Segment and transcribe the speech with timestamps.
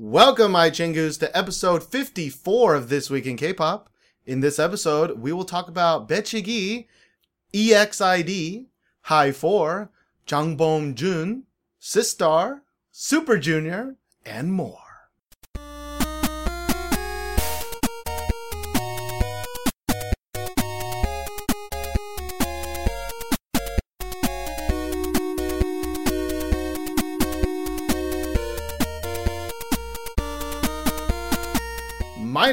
[0.00, 3.90] Welcome, my chingus, to episode 54 of This Week in K-Pop.
[4.24, 6.86] In this episode, we will talk about Bechigi,
[7.52, 8.66] EXID,
[9.00, 9.90] High 4,
[10.24, 11.46] Jang Beom-jun,
[11.82, 12.60] Sistar,
[12.92, 14.87] Super Junior, and more.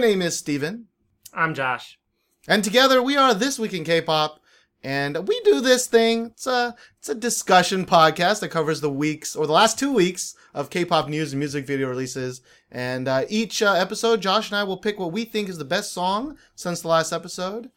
[0.05, 0.88] name is Steven,
[1.32, 1.98] I'm Josh.
[2.46, 4.38] and together we are This Week in K-Pop,
[4.82, 6.27] and we do this thing.
[6.27, 10.34] It's a it's a discussion podcast that covers the weeks or the last two weeks
[10.52, 12.42] of K-pop news and music video releases.
[12.70, 15.64] And uh, each uh, episode, Josh and I will pick what we think is the
[15.64, 17.70] best song since the last episode.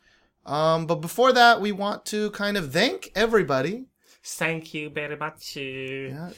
[0.45, 3.85] Um, but before that, we want to kind of thank everybody.
[4.25, 5.55] Thank you very much.
[5.57, 6.31] Yeah.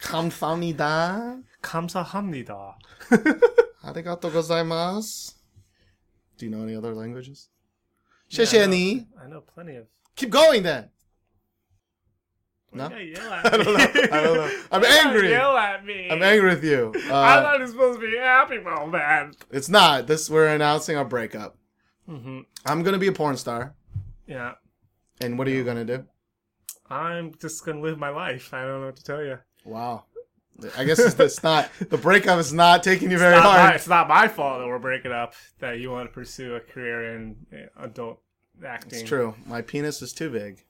[0.00, 1.42] 감사합니다.
[1.61, 2.77] 감사합니다.
[3.83, 5.35] Arigato gozaimasu.
[6.37, 7.49] Do you know any other languages?
[8.29, 9.85] Yeah, I, know, I know plenty of.
[10.15, 10.89] Keep going then.
[12.73, 12.85] No?
[12.93, 13.75] I don't know.
[13.75, 14.51] I don't know.
[14.71, 15.29] I'm angry.
[15.29, 16.09] Yell at me.
[16.09, 16.93] I'm angry with you.
[16.95, 19.33] Uh, I thought it was supposed to be happy man.
[19.51, 20.07] It's not.
[20.07, 21.57] This we're announcing our breakup.
[22.09, 22.39] Mm-hmm.
[22.65, 23.75] I'm gonna be a porn star.
[24.25, 24.53] Yeah.
[25.19, 26.05] And what are you gonna do?
[26.89, 28.53] I'm just gonna live my life.
[28.53, 29.39] I don't know what to tell you.
[29.65, 30.05] Wow.
[30.77, 33.59] I guess it's, it's not the breakup is not taking you very It's not, my,
[33.59, 33.75] hard.
[33.75, 35.33] it's not my fault that we're breaking up.
[35.59, 38.19] That you want to pursue a career in uh, adult
[38.65, 38.99] acting.
[38.99, 39.35] It's true.
[39.45, 40.63] My penis is too big.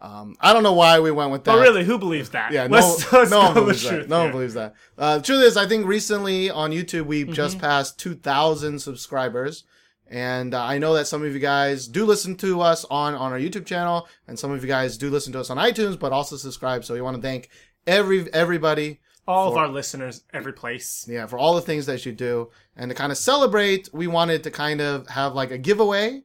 [0.00, 1.52] Um, I don't know why we went with that.
[1.52, 2.52] But really, who believes that?
[2.52, 4.08] Yeah, no, Let's- let's no one believes that.
[4.08, 4.74] No one believes that.
[4.98, 7.32] Uh, the truth is, I think recently on YouTube we Mm-hmm.
[7.32, 9.64] just passed 2,000 subscribers,
[10.10, 13.32] and uh, I know that some of you guys do listen to us on on
[13.32, 16.12] our YouTube channel, and some of you guys do listen to us on iTunes, but
[16.12, 16.84] also subscribe.
[16.84, 17.48] So we want to thank
[17.86, 21.06] every everybody, All of our listeners, every place.
[21.08, 24.42] yeah, for all the things that you do, and to kind of celebrate, we wanted
[24.44, 26.22] to kind of have like a giveaway.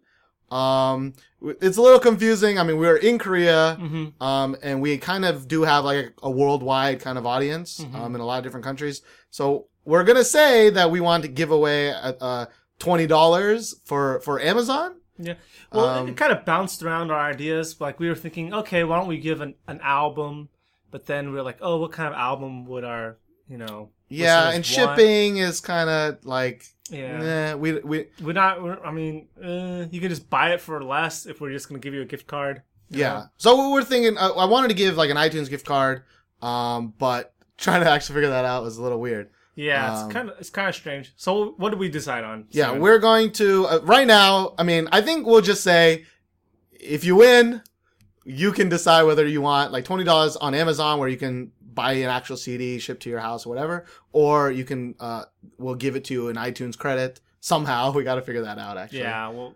[0.52, 2.58] Um, it's a little confusing.
[2.60, 3.78] I mean, we're in Korea.
[3.80, 4.22] Mm-hmm.
[4.22, 7.96] Um, and we kind of do have like a, worldwide kind of audience, Mhm.
[7.96, 9.02] um, in a lot of different countries.
[9.30, 12.46] So we're gonna say that we want to give away uh, uh
[12.80, 14.96] twenty dollars for for Amazon.
[15.18, 15.36] Yeah.
[15.72, 17.80] Well, Um, it kind of bounced around our ideas.
[17.80, 20.50] Like we were thinking, okay, why don't we give an, an album?
[20.92, 23.18] But then we are like, oh, what kind of album would our,
[23.48, 23.90] you know?
[24.08, 24.66] Yeah, and want?
[24.66, 27.52] shipping is kind of like, Yeah.
[27.52, 28.64] nah, we we We're not.
[28.64, 31.80] We're, I mean, uh, you can just buy it for less if we're just gonna
[31.80, 32.64] give you a gift card.
[32.90, 33.14] yeah.
[33.14, 33.26] know?
[33.38, 34.18] So we we're thinking.
[34.18, 36.04] I, I wanted to give like an iTunes gift card,
[36.42, 39.30] um, but trying to actually figure that out was a little weird.
[39.54, 39.94] Yeah.
[39.94, 40.40] Um, It's kind of.
[40.40, 41.14] It's kind of strange.
[41.16, 42.46] So what did we decide on?
[42.50, 44.56] Yeah, we're going to uh, right now.
[44.58, 46.06] I mean, I think we'll just say
[46.72, 47.62] if you win,
[48.30, 51.94] you can decide whether you want like twenty dollars on Amazon, where you can buy
[51.94, 55.24] an actual CD shipped to your house or whatever, or you can uh,
[55.58, 57.92] we'll give it to you an iTunes credit somehow.
[57.96, 59.00] We got to figure that out actually.
[59.00, 59.30] Yeah.
[59.30, 59.56] Well,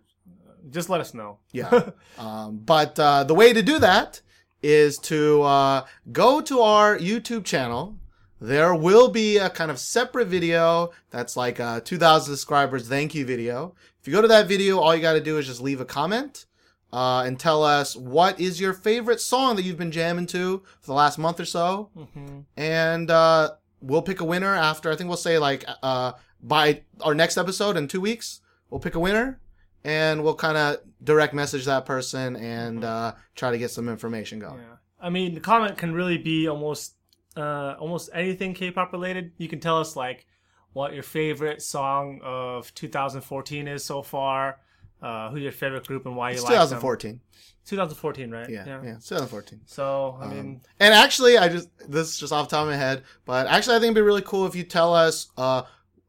[0.72, 1.38] just let us know.
[1.52, 1.90] Yeah.
[2.18, 4.22] Um, but uh, the way to do that
[4.62, 7.98] is to uh, go to our YouTube channel.
[8.40, 13.26] There will be a kind of separate video that's like a 2,000 subscribers thank you
[13.26, 13.74] video.
[14.00, 15.86] If you go to that video, all you got to do is just leave a
[15.86, 16.46] comment
[16.94, 20.86] uh, and tell us what is your favorite song that you've been jamming to for
[20.86, 21.90] the last month or so.
[21.96, 26.12] hmm And uh, we'll pick a winner after, I think we'll say like uh,
[26.42, 29.40] by our next episode in two weeks, we'll pick a winner
[29.84, 34.38] and we'll kind of direct message that person and uh, try to get some information
[34.38, 34.60] going.
[34.60, 34.76] Yeah.
[35.02, 36.94] I mean, the comment can really be almost
[37.36, 39.32] uh, almost anything K-pop related.
[39.38, 40.28] You can tell us like
[40.74, 44.60] what your favorite song of 2014 is so far.
[45.04, 46.80] Uh, who's your favorite group and why you It's like them.
[46.80, 47.20] 2014.
[47.66, 48.50] 2014, right?
[48.50, 49.62] Yeah, yeah, it's 2014.
[49.66, 52.70] So I Um, mean, and actually, I just this is just off the top of
[52.70, 55.64] my head, but actually, I think it'd be really cool if you tell us uh,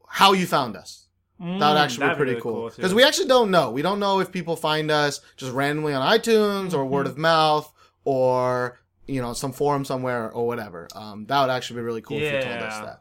[0.09, 1.01] how you found us.
[1.41, 3.71] That would mm, actually be pretty really cool because we actually don't know.
[3.73, 7.11] We don't know if people find us just randomly on iTunes or word Mhm.
[7.11, 7.73] of mouth
[8.05, 10.89] or you know some forum somewhere or whatever.
[10.95, 13.01] Um, that would actually be really cool if you told us that.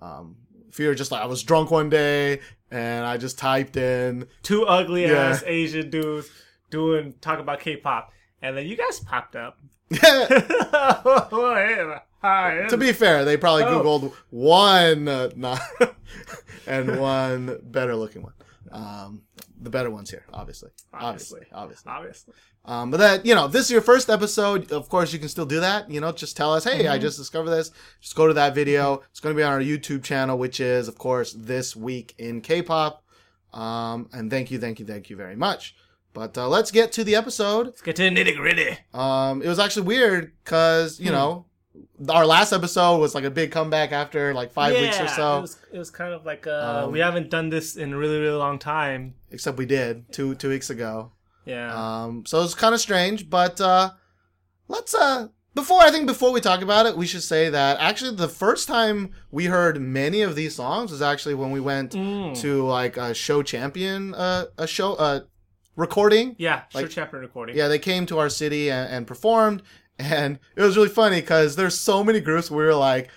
[0.00, 0.36] Um,
[0.78, 2.40] you're just like I was drunk one day
[2.70, 5.28] and I just typed in two ugly Yeah.
[5.30, 6.30] ass Asian dudes
[6.70, 8.10] doing talk about K-pop,
[8.40, 9.58] and then you guys popped up.
[12.22, 13.82] To be fair, they probably Oh.
[13.82, 15.60] googled one uh, not
[16.66, 18.32] and one better looking one.
[18.72, 19.22] Um,
[19.60, 21.90] the better ones here, obviously, obviously, obviously.
[21.92, 22.34] obviously.
[22.64, 24.72] Um, but that you know, this is your first episode.
[24.72, 25.90] Of course, you can still do that.
[25.90, 27.02] You know, just tell us, hey, I Mhm.
[27.02, 27.70] just discovered this.
[28.00, 29.02] Just go to that video.
[29.10, 32.40] It's going to be on our YouTube channel, which is, of course, this week in
[32.40, 33.04] K-pop.
[33.52, 35.74] Um, and thank you, thank you, thank you very much.
[36.14, 37.66] But uh, let's get to the episode.
[37.66, 38.78] Let's get to the nitty gritty.
[38.94, 41.12] Um, it was actually weird because you Hmm.
[41.14, 41.46] know
[42.08, 45.38] our last episode was like a big comeback after like five weeks or so.
[45.38, 47.96] It was, it was kind of like uh, Um, we haven't done this in a
[47.96, 49.14] really really long time.
[49.30, 51.12] Except we did two two weeks ago.
[51.46, 51.72] Yeah.
[51.74, 53.90] Um, so it's kind of strange, but uh,
[54.68, 58.16] let's uh, before I think before we talk about it, we should say that actually
[58.16, 62.38] the first time we heard many of these songs was actually when we went Mm.
[62.40, 65.20] to like a show champion, uh, a show uh,
[65.76, 66.36] recording.
[66.38, 67.56] yeah, like- sure champion recording.
[67.56, 69.62] Yeah, they came to our city and, and performed,
[70.02, 72.50] and it was really funny because there's so many groups.
[72.50, 73.10] We were like,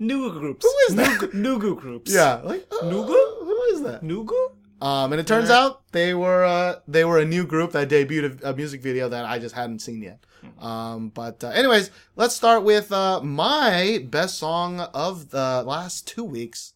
[0.00, 0.64] Nugu groups.
[0.64, 1.20] Who is that?
[1.20, 2.12] Nugu, Nugu groups.
[2.12, 3.06] yeah, like uh, Nugu?
[3.44, 4.02] Who is that?
[4.02, 4.52] Nugu?
[4.82, 5.58] Um, and it turns Yeah.
[5.60, 9.08] out they were uh, they were a new group that debuted a, a music video
[9.08, 10.24] that I just hadn't seen yet.
[10.60, 16.24] Um, but uh, anyways, let's start with uh, my best song of the last two
[16.24, 16.74] weeks,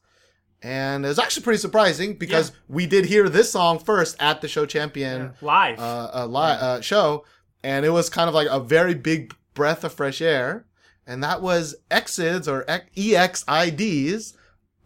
[0.62, 4.64] and it's actually pretty surprising because we did hear this song first at the show
[4.64, 5.46] champion Yeah.
[5.46, 5.78] Live.
[5.80, 7.26] uh, uh, li- uh, show,
[7.62, 10.66] and it was kind of like a very big breath of fresh air,
[11.06, 14.34] and that was Exids or EXIDs,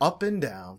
[0.01, 0.79] Up and Down.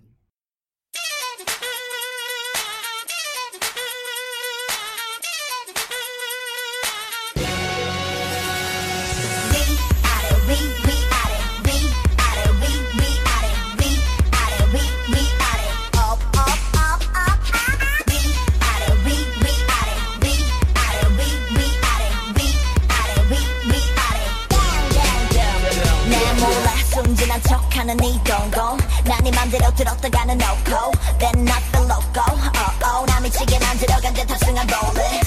[27.92, 33.20] 척하는 이 동공 난네 맘대로 들었다가는 no go Then not the loco oh oh 나
[33.20, 35.20] 미치게 만들어간 듯 탑승한 rolling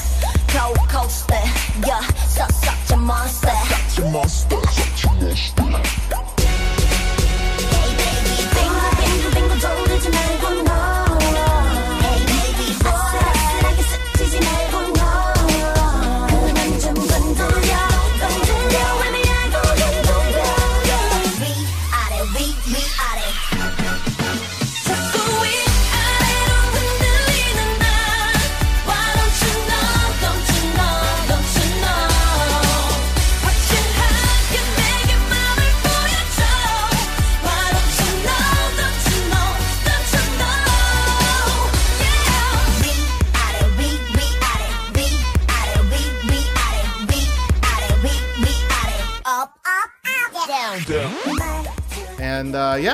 [0.50, 1.44] Cold coaster
[1.86, 3.51] yeah so such a monster
[5.22, 6.25] Hey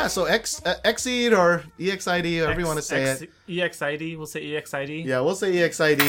[0.03, 3.31] Yeah, so X uh, Exceed or EXID, however you want to say X- it.
[3.49, 4.17] EXID.
[4.19, 5.07] We'll say EXID.
[5.07, 6.01] Yeah, we'll say EXID.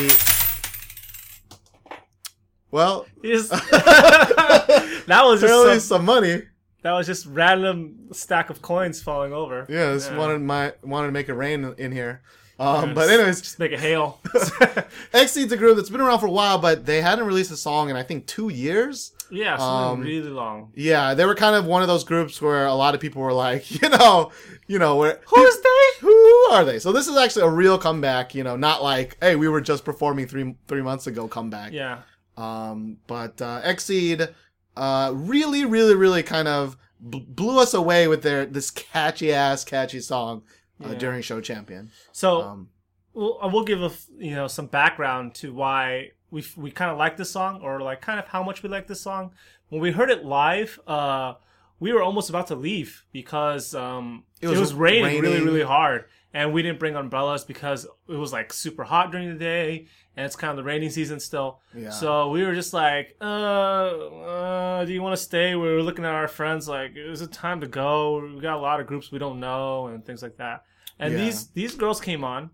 [2.72, 6.42] Well, that was just some, some money.
[6.82, 9.68] that was just random stack of coins falling over.
[9.70, 10.18] Yeah, just Yeah.
[10.18, 12.22] wanted my wanted to make it rain in here.
[12.60, 14.20] Um, Yeah, but just- anyways, just make it hail.
[15.14, 17.92] Exceed's a group that's been around for a while, but they hadn't released a song
[17.92, 19.12] in I think two years.
[19.34, 20.72] Yeah, Um, really long.
[20.76, 23.34] Yeah, they were kind of one of those groups where a lot of people were
[23.34, 24.32] like, you know,
[24.68, 25.70] you know, where Who's they?
[26.08, 26.80] who are they?
[26.80, 28.36] So this is actually a real comeback.
[28.36, 31.72] You know, not like, hey, we were just performing three three months ago comeback.
[31.74, 32.00] Yeah.
[32.38, 34.28] Um, but uh, Exceed
[34.76, 36.78] uh, really, really, really kind of
[37.10, 40.42] b- blew us away with their this catchy ass catchy song
[40.84, 40.98] uh, Yeah.
[40.98, 41.92] during Show Champion.
[42.12, 42.70] So Um,
[43.14, 46.98] we'll, uh, we'll give a you know some background to why we we kind of
[46.98, 49.32] like this song or like kind of how much we like this song.
[49.70, 51.34] When we heard it live, uh,
[51.80, 55.64] we were almost about to leave because um, It it was was, raining, really really
[55.64, 59.88] hard, and we didn't bring umbrellas because it was like super hot during the day,
[60.18, 61.60] and it's kind of the rainy season still.
[61.76, 61.92] Yeah.
[61.92, 65.56] So we were just like, uh, uh do you want to stay?
[65.56, 68.20] We were looking at our friends like, is it time to go?
[68.36, 70.64] We got a lot of groups we don't know and things like that.
[71.00, 71.22] And Yeah.
[71.22, 72.50] these these girls came on,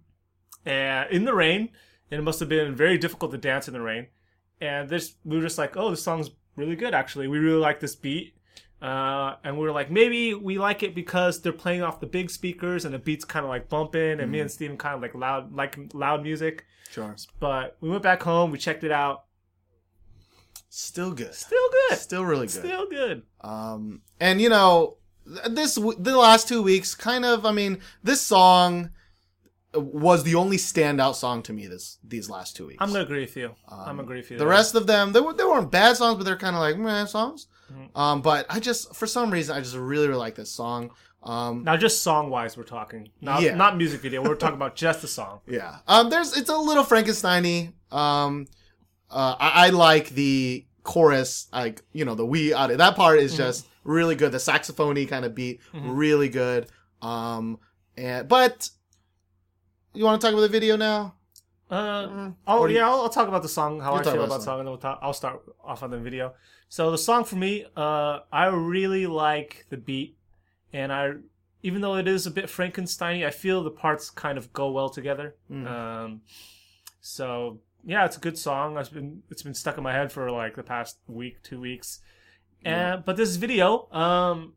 [0.65, 1.69] and in the rain,
[2.11, 4.07] and it must have been very difficult to dance in the rain.
[4.61, 6.93] And this, we were just like, oh, this song's really good.
[6.93, 8.35] Actually, we really like this beat.
[8.81, 12.29] Uh, and we were like, maybe we like it because they're playing off the big
[12.29, 15.13] speakers and the beat's kind of like bumping, and me and Steven kind of like
[15.13, 16.65] loud, like loud music.
[16.89, 17.15] sure.
[17.39, 19.25] But we went back home, we checked it out.
[20.69, 21.33] Still good.
[21.33, 21.97] Still good.
[21.97, 22.51] Still really good.
[22.51, 23.23] Still good.
[23.41, 24.97] Um, and you know,
[25.49, 27.45] this the last two weeks, kind of.
[27.45, 28.91] I mean, this song
[29.73, 32.77] was the only standout song to me this these last two weeks.
[32.81, 33.53] I'm gonna agree with you.
[33.67, 34.37] I'm gonna agree with you.
[34.37, 36.77] The rest of them, they, were, they weren't bad songs, but they're kind of like
[36.77, 37.47] meh songs.
[37.71, 37.95] Mm-hmm.
[37.99, 40.89] Um, but I just, for some reason, I just really, really like this song.
[41.21, 43.53] Um, now just song wise, we're talking, not Yeah.
[43.55, 44.23] not music video.
[44.23, 45.41] We're talking about just the song.
[45.47, 45.77] yeah.
[45.87, 47.71] Um, there's, it's a little Frankenstein-y.
[47.91, 48.47] Um,
[49.11, 53.25] uh, I, I like the chorus, like you know, the we out that part Mm-hmm.
[53.25, 54.31] is just really good.
[54.31, 56.67] The saxophony kind of beat, really good.
[57.03, 57.59] Um,
[57.97, 58.69] and but
[59.99, 61.15] you want to talk about the video now?
[61.69, 62.35] Uh, Mm.
[62.47, 64.23] oh Or do you- yeah, I'll, I'll talk about the song, how I talk feel
[64.23, 66.33] about about song, and then we'll talk, I'll start off on the video.
[66.67, 70.17] So the song for me, uh, I really like the beat,
[70.73, 71.03] and I,
[71.61, 74.89] even though it is a bit Frankenstein, I feel the parts kind of go well
[74.89, 75.35] together.
[75.51, 76.21] Um,
[77.01, 78.77] so yeah, it's a good song.
[78.77, 81.99] It's been it's been stuck in my head for like the past week, two weeks.
[82.65, 84.53] And but this video, um,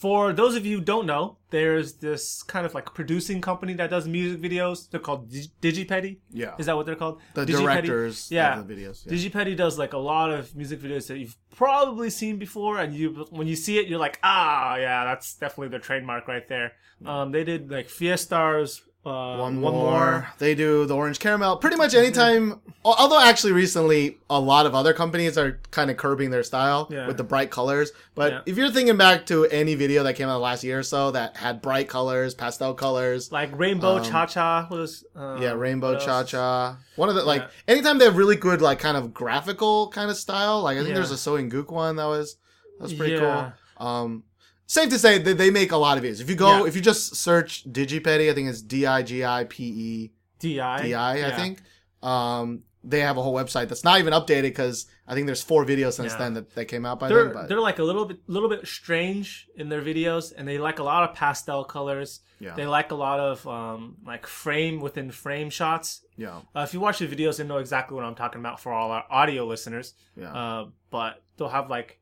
[0.00, 3.88] for those of you who don't know, there's this kind of like producing company that
[3.88, 4.90] does music videos.
[4.90, 6.18] They're called Digipedi.
[6.30, 6.54] Yeah.
[6.58, 7.20] Is that what they're called?
[7.34, 7.62] the Digipedi?
[7.62, 8.58] directors Yeah.
[8.60, 9.06] of the videos.
[9.06, 9.12] Yeah.
[9.12, 13.26] Digipedi does like a lot of music videos that you've probably seen before, and you
[13.30, 16.72] when you see it, you're like, ah, yeah, that's definitely their trademark right there.
[17.04, 20.28] Um, they did like Fiestar's uh, one, more.
[20.38, 21.58] They do the orange caramel.
[21.58, 22.60] Pretty much anytime.
[22.84, 26.88] al- Although actually recently, a lot of other companies are kind of curbing their style
[26.90, 27.06] Yeah.
[27.06, 27.92] with the bright colors.
[28.16, 28.40] But Yeah.
[28.46, 31.36] if you're thinking back to any video that came out last year or so that
[31.36, 35.98] had bright colors, pastel colors, like Rainbow Um, Cha Cha was uh, yeah, Rainbow?
[35.98, 36.76] Cha Cha.
[36.96, 37.48] One of the like Yeah.
[37.74, 40.62] anytime they have really good like kind of graphical kind of style.
[40.62, 42.36] Like I think there's a sewing Gook one that was
[42.78, 43.52] that was pretty cool.
[43.78, 44.24] Um,
[44.66, 46.20] safe to say that they make a lot of videos.
[46.20, 46.68] If you go, Yeah.
[46.68, 50.56] if you just search Digipedi, I think it's D I G I P E Di
[50.56, 51.36] DI, I Yeah.
[51.36, 51.62] think.
[52.02, 55.64] Um, they have a whole website that's not even updated because I think there's four
[55.64, 56.18] videos since Yeah.
[56.18, 57.32] then that, that came out by They're then.
[57.32, 60.78] But they're like a little bit little bit strange in their videos, and they like
[60.78, 62.20] a lot of pastel colors.
[62.38, 66.02] yeah, They like a lot of um, like frame within frame shots.
[66.16, 68.72] yeah, Uh, if you watch the videos, you know exactly what I'm talking about for
[68.72, 69.94] all our audio listeners.
[70.16, 71.98] yeah, Uh, but they'll have like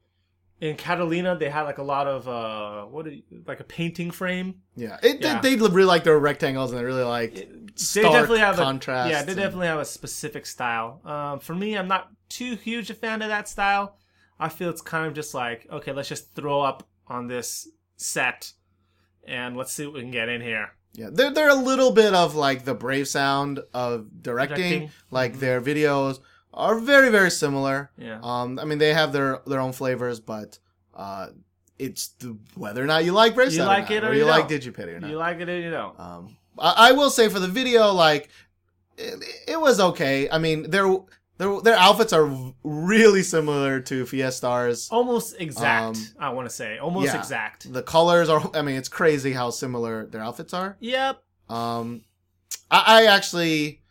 [0.64, 4.62] in Catallena, they had like a lot of uh, what you, like a painting frame.
[4.74, 4.96] yeah.
[5.02, 5.38] It, yeah.
[5.38, 9.08] They, they really like their rectangles and they really like They definitely have contrast.
[9.08, 11.02] A, yeah, they and- definitely have a specific style.
[11.04, 13.98] Um, for me, I'm not too huge a fan of that style.
[14.40, 18.52] I feel it's kind of just like okay, let's just throw up on this set,
[19.28, 20.70] and let's see what we can get in here.
[20.94, 24.56] Yeah, they're they're a little bit of like the brave sound of directing.
[24.56, 24.90] Directing.
[25.10, 26.20] Like their videos
[26.54, 27.90] are very very similar.
[27.98, 28.20] Yeah.
[28.22, 30.58] Um, I mean they have their their own flavors, but
[30.94, 31.28] uh,
[31.78, 34.20] it's the, whether or not you like brave You like or, it or or you
[34.20, 34.60] you like don't.
[34.60, 35.10] Digipedi or not.
[35.10, 35.98] You like it or you don't.
[35.98, 38.28] Um, I, I will say for the video, like
[38.96, 40.28] it, it was okay.
[40.30, 40.86] I mean, their
[41.38, 42.30] their their outfits are
[42.62, 44.88] really similar to Fiestar's.
[44.90, 45.96] Almost exact.
[45.96, 47.18] Um, I want to say almost yeah.
[47.18, 47.72] exact.
[47.72, 48.50] The colors are.
[48.54, 50.76] I mean, it's crazy how similar their outfits are.
[50.80, 51.22] Yep.
[51.48, 52.02] Um,
[52.70, 53.82] I, I actually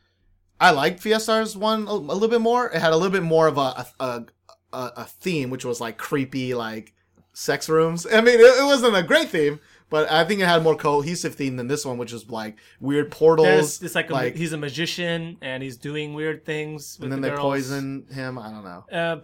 [0.59, 2.67] I liked Fiestar's one a, a little bit more.
[2.69, 4.25] It had a little bit more of a a,
[4.71, 6.93] a, a theme, which was like creepy, like
[7.33, 8.05] sex rooms.
[8.05, 10.75] I mean, it, it wasn't a great theme, but I think it had a more
[10.75, 13.47] cohesive theme than this one, which was like weird portals.
[13.47, 16.97] There's it's like, a, like- he's a magician and he's doing weird things.
[16.99, 17.41] With and then the they girls.
[17.43, 18.37] poison him.
[18.37, 19.17] I don't know, Uh,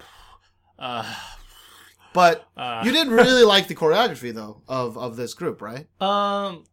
[0.79, 1.13] uh,
[2.13, 5.87] but uh, you didn't really like the choreography though of of this group, right?
[6.01, 6.65] Um,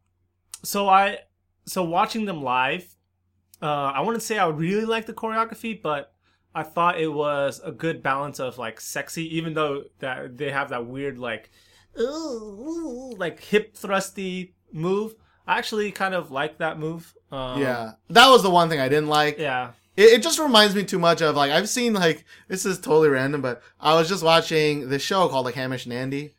[0.65, 1.19] so I,
[1.67, 2.96] so watching them live,
[3.63, 6.13] uh, I wouldn't say I really like the choreography, but
[6.55, 10.71] I thought it was a good balance of like sexy, even though that they have
[10.71, 11.51] that weird like,
[11.99, 15.15] ooh, like hip thrusty move.
[15.47, 17.15] I actually kind of like that move.
[17.31, 19.39] Um, yeah, that was the one thing I didn't like.
[19.39, 22.79] yeah, It, it just reminds me too much of like I've seen like this is
[22.79, 26.35] totally random, but I was just watching this show called like Hamish and Andy,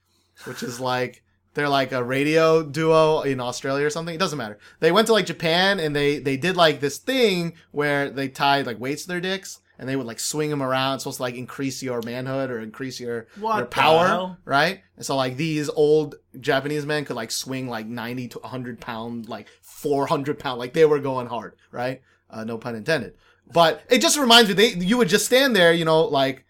[0.45, 1.23] which is like
[1.57, 4.13] they're like a radio duo in Australia or something.
[4.13, 4.59] It doesn't matter.
[4.79, 8.67] They went to like Japan and they they did like this thing where they tied
[8.67, 10.93] like weights to their dicks and they would like swing them around.
[10.93, 14.81] It's supposed to like increase your manhood or increase your What your power, right?
[14.97, 19.27] And so like these old Japanese men could like swing like ninety to hundred pound,
[19.27, 22.03] like four hundred pound, like they were going hard, right?
[22.29, 23.15] Uh, no pun intended.
[23.51, 26.45] But it just reminds me, they you would just stand there, you know, like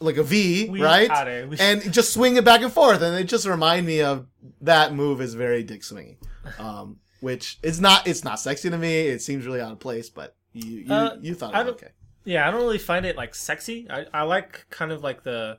[0.00, 1.08] like a V, We right?
[1.08, 1.48] got it.
[1.48, 4.26] We- And just swing it back and forth, and it just remind me of
[4.60, 6.18] that move is very dick swinging,
[6.58, 8.06] um, which it's not.
[8.06, 9.08] It's not sexy to me.
[9.08, 11.88] It seems really out of place, but you you, Uh, you thought it was okay.
[12.24, 12.46] yeah.
[12.46, 13.86] I don't really find it like sexy.
[13.90, 15.58] I, I like kind of like the,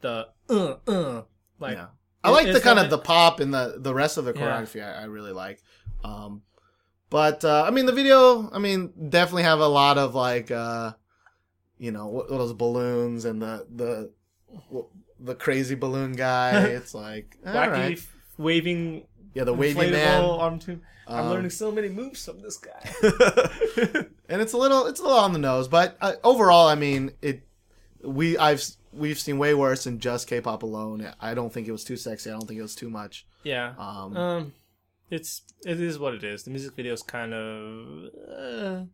[0.00, 1.22] the uh uh
[1.60, 1.76] like.
[1.76, 1.86] yeah.
[2.24, 4.40] I like the kind of the pop and the the rest of the Yeah.
[4.40, 4.84] choreography.
[4.84, 5.62] I, I really like.
[6.02, 6.42] Um,
[7.08, 8.50] but uh, I mean, the video.
[8.52, 10.92] I mean, definitely have a lot of like, uh,
[11.78, 14.10] you know, what, what those balloons and the the
[15.20, 16.66] the crazy balloon guy.
[16.78, 18.06] It's like wacky right.
[18.38, 20.24] waving yeah, the wavy man.
[20.24, 20.80] arm tube.
[21.08, 22.80] I'm Um, learning so many moves from this guy.
[24.28, 27.12] and it's a little it's a little on the nose, but uh, overall, I mean,
[27.22, 27.42] it.
[28.02, 31.12] We I've we've seen way worse than just K-pop alone.
[31.20, 32.30] I don't think it was too sexy.
[32.30, 33.26] I don't think it was too much.
[33.44, 33.74] yeah.
[33.78, 34.52] Um, Um,
[35.10, 36.42] it's it is what it is.
[36.44, 38.10] The music video is kind of.
[38.36, 38.84] Uh,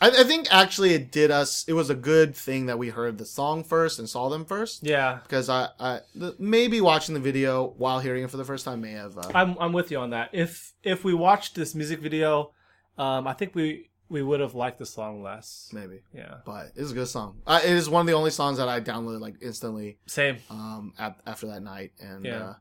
[0.00, 1.64] I, I think actually it did us.
[1.66, 4.82] It was a good thing that we heard the song first and saw them first
[4.82, 8.64] yeah, because I, I the, maybe watching the video while hearing it for the first
[8.64, 9.16] time may have.
[9.16, 10.30] Uh, I'm I'm with you on that.
[10.32, 12.52] If if we watched this music video,
[12.98, 15.70] um, I think we we would have liked the song less.
[15.72, 16.02] maybe.
[16.14, 16.36] Yeah.
[16.44, 17.40] But it's a good song.
[17.46, 20.36] Uh, it is one of the only songs that I downloaded like instantly Same.
[20.48, 21.92] um, at, after that night.
[22.00, 22.44] And Yeah.
[22.44, 22.54] uh,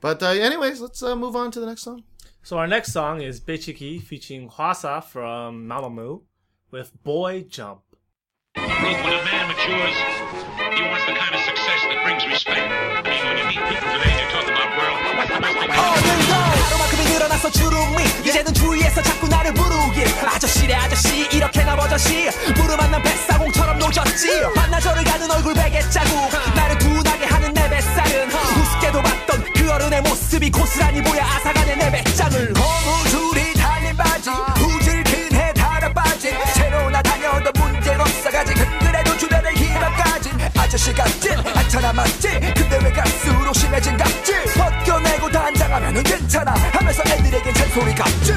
[0.00, 2.04] but uh, anyways, let's uh, move on to the next song.
[2.42, 6.22] So our next song is Bechigi featuring Hwasa from Mamamoo
[6.76, 7.80] with Boy Jump.
[8.54, 9.96] Look, when a man matures,
[10.76, 12.68] he wants the kind of success that brings respect.
[12.68, 14.98] I mean, when you meet people today, they're talking about world.
[15.16, 15.72] What's the best thing?
[15.72, 16.36] 어느덧
[16.68, 20.04] 하루만큼이 늘어나서 주름이 이제는 주위에서 자꾸 나를 부르길
[20.34, 22.28] 아저씨래 아저씨 이렇게 나 버젓이
[22.60, 26.12] 무릎 만 난 뱃사공처럼 노졌지 반나절을 가는 얼굴 베개 자국
[26.54, 32.52] 나를 둔하게 하는 내 뱃살은 우습게도 봤던 그 어른의 모습이 고스란히 보여 아사간의 내 배짱을
[32.52, 36.32] 고무줄이 달린 바지 후질 큰해 달아 빠진
[37.46, 38.54] 다녀도 문제가 없어가지.
[38.54, 42.28] 근그래도 주변에 희망 가진 아저씨 같지 않잖아 맞지.
[42.56, 44.42] 근데 왜 갈수록 심해진 갑질.
[44.54, 48.34] 벗겨내고 단장하면은 괜찮아 하면서 애들에겐 잔소리 갑질.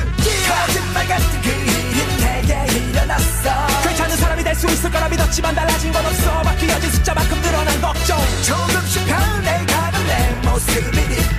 [0.48, 3.68] 거짓말 같은 그 일은 내게 일어났어.
[3.84, 6.42] 괜찮은 사람이 될 수 있을 거라 믿었지만 달라진 건 없어.
[6.42, 8.20] 바뀌어진 숫자만큼 늘어난 걱정.
[8.44, 10.92] 조금씩 변해가는 내 모습이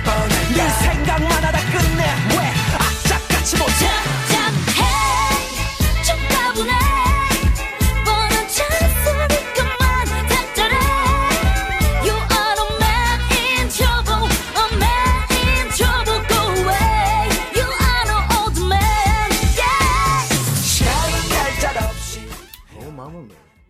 [0.03, 2.03] 뻔해 네 생각만 하다 끝내.
[2.31, 2.53] 왜?
[2.79, 3.90] 악착같이 못해 답답해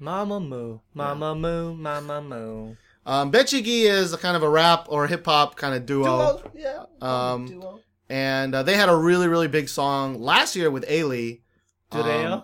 [0.01, 0.79] Mama Moo.
[0.95, 2.75] Mama Moo, Mama Moo.
[3.05, 6.03] Um, Gee is a kind of a rap or hip hop kind of duo.
[6.03, 7.77] Duo, yeah Um,
[8.09, 11.41] and uh, they had a really, really big song last year with Ailee.
[11.91, 12.31] Dureo?
[12.33, 12.43] Um,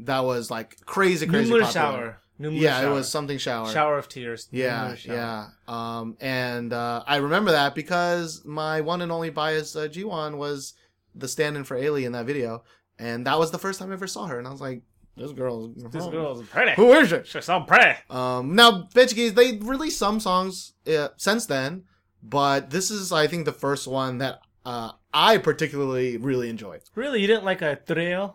[0.00, 1.72] that was like crazy, crazy Numur popular.
[1.72, 2.20] shower.
[2.40, 2.90] Numur Yeah, shower.
[2.90, 3.72] it was something shower.
[3.72, 4.48] shower of tears.
[4.50, 5.16] Yeah, shower.
[5.16, 5.46] yeah.
[5.66, 10.74] Um, and uh, I remember that because my one and only bias, uh, Jiwon, was
[11.14, 12.64] the stand-in for Ailee in that video,
[12.98, 14.82] and that was the first time I ever saw her, and I was like,
[15.18, 16.72] "This girl, This girl's pretty.
[16.72, 17.98] who is she?" She's so pretty.
[18.08, 21.84] Um, now, Bitchkies, they released some songs uh, since then,
[22.22, 26.82] but this is, I think, the first one that uh, I particularly really enjoyed.
[26.94, 28.34] Really, you didn't like a Dureo?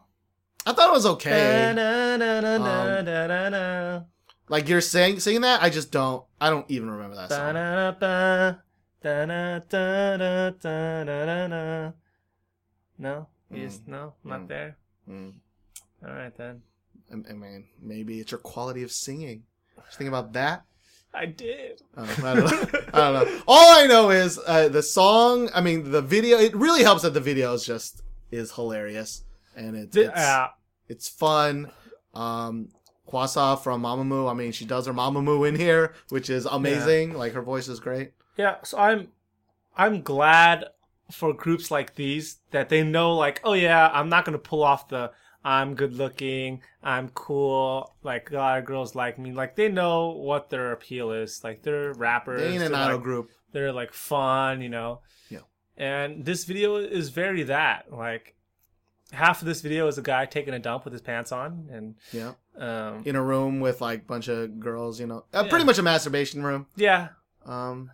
[0.66, 1.70] I thought it was okay.
[1.70, 4.04] Um, Da-na-na-na-na-na-na.
[4.50, 6.24] Like you're saying, saying that, I just don't.
[6.40, 7.40] I don't even remember that song.
[12.98, 14.48] No, you just no, not Mm.
[14.48, 14.78] there.
[15.10, 15.34] Mm.
[16.06, 16.62] All right then.
[17.14, 19.44] I, I mean, maybe it's your quality of singing.
[19.86, 20.66] Just think about that.
[21.14, 21.82] I did.
[21.96, 22.82] I, don't know.
[22.94, 23.42] I don't know.
[23.48, 25.50] All I know is uh, the song.
[25.54, 26.40] I mean, the video.
[26.40, 29.24] It really helps that the video is just is hilarious
[29.56, 30.48] and it's it's, uh,
[30.88, 31.72] it's fun.
[32.16, 32.70] Um,
[33.12, 34.30] Hwasa from Mamamoo.
[34.30, 37.14] I mean, she does her Mamamoo in here, which is amazing.
[37.14, 38.14] Like her voice is great.
[38.38, 39.10] yeah, so I'm
[39.78, 40.66] I'm glad
[41.12, 44.88] for groups like these that they know like, oh yeah, I'm not gonna pull off
[44.88, 45.12] the
[45.46, 49.34] I'm good looking, I'm cool, like a lot of girls like me.
[49.34, 51.44] Like they know what their appeal is.
[51.44, 52.42] Like they're rappers.
[52.42, 53.30] They ain't an idol like, group.
[53.52, 55.02] they're like fun, you know.
[55.30, 55.40] Yeah.
[55.78, 57.92] And this video is very that.
[57.92, 58.36] Like
[59.12, 61.96] half of this video is a guy taking a dump with his pants on and
[62.12, 65.00] Yeah, um in a room with like a bunch of girls.
[65.00, 65.50] You know, uh, Yeah.
[65.50, 66.68] pretty much a masturbation room.
[66.78, 67.10] yeah.
[67.46, 67.92] Um,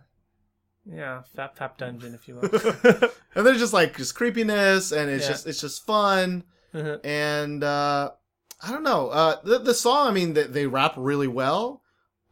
[0.86, 2.48] Yeah, Fap Fap Dungeon if you will.
[3.34, 5.30] and there's just like just creepiness, and it's Yeah.
[5.32, 6.44] just it's just fun.
[6.74, 7.00] Mhm.
[7.04, 8.10] and uh
[8.62, 9.08] I don't know.
[9.08, 11.82] Uh the the song, I mean, they, they rap really well.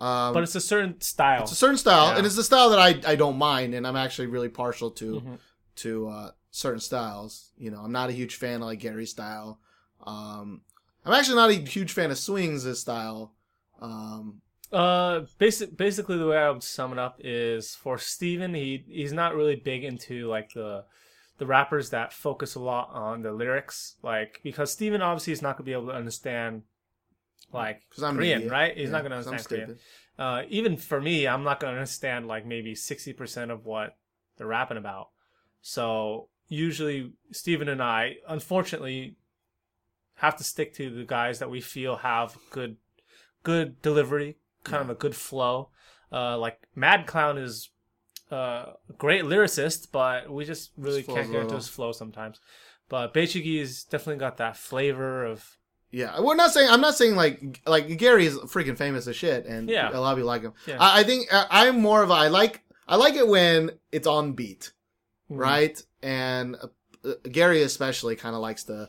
[0.00, 1.42] Um but it's a certain style.
[1.42, 2.18] it's a certain style, Yeah.
[2.18, 5.20] and it's a style that I I don't mind, and I'm actually really partial to
[5.20, 5.38] Mhm.
[5.76, 7.50] to uh certain styles.
[7.58, 9.60] You know, I'm not a huge fan of like Gary's style.
[10.06, 10.62] Um
[11.04, 13.32] I'm actually not a huge fan of Swings' style.
[13.80, 18.84] Um Uh, basic basically the way I would sum it up is for Steven, he
[18.86, 20.84] he's not really big into like the
[21.38, 25.56] the rappers that focus a lot on the lyrics, like because Steven obviously is not
[25.56, 26.62] gonna be able to understand
[27.52, 28.52] like I'm an Korean, idiot.
[28.52, 28.76] right?
[28.76, 29.78] He's Yeah, not gonna understand Korean.
[30.18, 33.96] Uh, even for me, I'm not gonna understand like maybe sixty percent of what
[34.36, 35.08] they're rapping about.
[35.62, 39.16] So usually, Steven and I, unfortunately,
[40.16, 42.76] have to stick to the guys that we feel have good,
[43.44, 45.70] good delivery, kind of a good flow.
[46.10, 47.70] Uh, like Mad Clown is
[48.30, 51.68] uh, a great lyricist, but we just really His can't a get into little- his
[51.68, 52.40] flow sometimes.
[52.88, 55.56] But Bechigi has definitely got that flavor of
[55.90, 59.46] Yeah, we're not saying I'm not saying like like Gary is freaking famous as shit,
[59.46, 59.90] and Yeah.
[59.92, 60.52] a lot of you like him.
[60.66, 60.76] Yeah.
[60.80, 64.32] I, I think I'm more of a I like I like it when it's on
[64.32, 64.72] beat,
[65.30, 65.38] Mm.
[65.38, 65.82] right?
[66.02, 66.68] And uh,
[67.08, 68.88] uh, Gary especially kind of likes to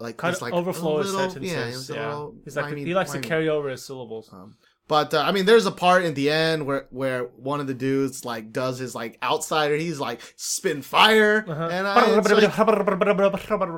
[0.00, 1.52] like kind of like overflow a his little- sentences.
[1.52, 3.22] Yeah, Yeah, it's a little he's like he likes whiny.
[3.22, 4.28] to carry over his syllables.
[4.32, 4.56] Um,
[4.88, 7.74] But uh, I mean, there's a part in the end where where one of the
[7.74, 9.76] dudes like does his like outsider.
[9.76, 11.68] He's like spin fire, Uh-huh.
[11.70, 12.54] and I, it's like-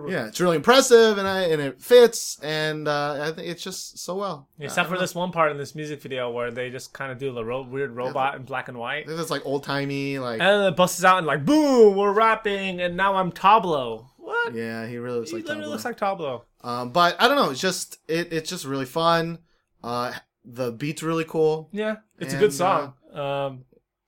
[0.12, 3.98] yeah, it's really impressive, and I and it fits, and uh, I think it's just
[3.98, 4.48] so well.
[4.60, 7.32] Except for this one part in this music video where they just kind of do
[7.32, 9.08] the ro- weird robot in black and white.
[9.08, 12.80] It's like old timey, like And then it busts out and like, boom, we're rapping,
[12.80, 14.06] and now I'm Tablo.
[14.16, 14.54] What?
[14.54, 15.46] yeah, he really looks he like.
[15.46, 15.70] literally Tablo.
[15.72, 16.42] looks like Tablo.
[16.62, 17.50] Um, but I don't know.
[17.50, 19.38] It's just it, it's just really fun.
[19.82, 20.12] Uh,
[20.44, 21.68] the beat's really cool.
[21.72, 22.94] Yeah, it's a And, uh, good song.
[23.12, 23.64] um,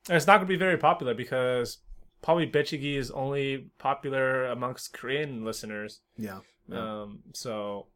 [0.09, 1.77] and it's not going to be very popular because
[2.21, 6.01] probably Bechigi is only popular amongst Korean listeners.
[6.17, 6.39] Yeah.
[6.71, 7.87] Um, so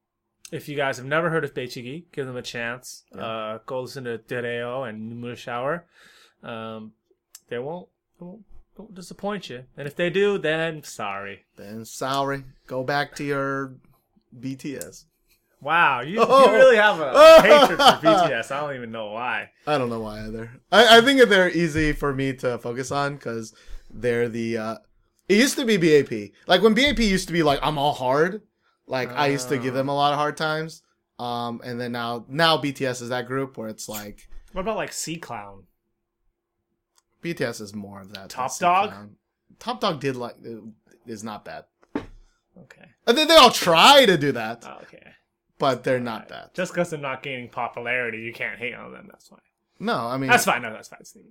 [0.51, 3.03] if you guys have never heard of Bechigi, give them a chance.
[3.17, 5.85] Uh, go listen to Dereo and Numura Shower.
[6.43, 6.93] Um,
[7.49, 7.87] they won't,
[8.19, 8.43] they won't,
[8.75, 9.63] they won't disappoint you.
[9.75, 11.45] And if they do, then sorry.
[11.55, 13.75] Then sorry, go back to your
[14.37, 15.05] BTS.
[15.59, 16.45] Wow, you, Oh.
[16.45, 18.51] you really have a hatred for BTS.
[18.51, 19.49] I don't even know why.
[19.65, 20.51] I don't know why either.
[20.71, 23.53] I, I think that they're easy for me to focus on because
[23.89, 24.57] they're the.
[24.57, 24.75] Uh,
[25.27, 26.31] it used to be BAP.
[26.47, 28.43] Like when BAP used to be like I'm all hard.
[28.85, 30.83] Like I used to give them a lot of hard times.
[31.19, 34.93] Um, and then now now BTS is that group where it's like What about like
[34.93, 35.63] C-Clown?
[37.23, 38.29] BTS is more of that.
[38.29, 38.89] ToppDogg?
[38.89, 39.15] Clown.
[39.59, 40.35] ToppDogg did like
[41.07, 41.65] is not bad.
[41.95, 42.85] Okay.
[43.07, 45.11] I think they all try to do that, Oh, okay.
[45.59, 46.53] But they're not that.
[46.53, 49.07] Just because they're not gaining popularity, you can't hate on them.
[49.09, 49.39] That's fine.
[49.79, 50.61] No, I mean That's fine.
[50.61, 51.03] No, that's fine.
[51.05, 51.23] Steve.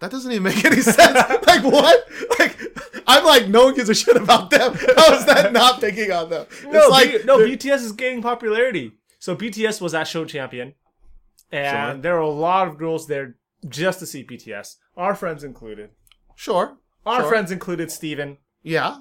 [0.00, 0.98] That doesn't even make any sense.
[1.46, 2.08] like what?
[2.38, 2.56] Like
[3.06, 4.74] I'm like no one gives a shit about them.
[4.96, 6.46] How is that not picking on them?
[6.64, 8.92] No, it's like B- no, they're- BTS is gaining popularity.
[9.18, 10.74] So BTS was at Show Champion,
[11.50, 12.02] and Sure.
[12.02, 13.34] there were a lot of girls there
[13.68, 14.76] just to see BTS.
[14.96, 15.90] Our friends included.
[16.36, 17.28] sure, Our Sure.
[17.28, 18.38] friends included Steven.
[18.62, 18.98] yeah.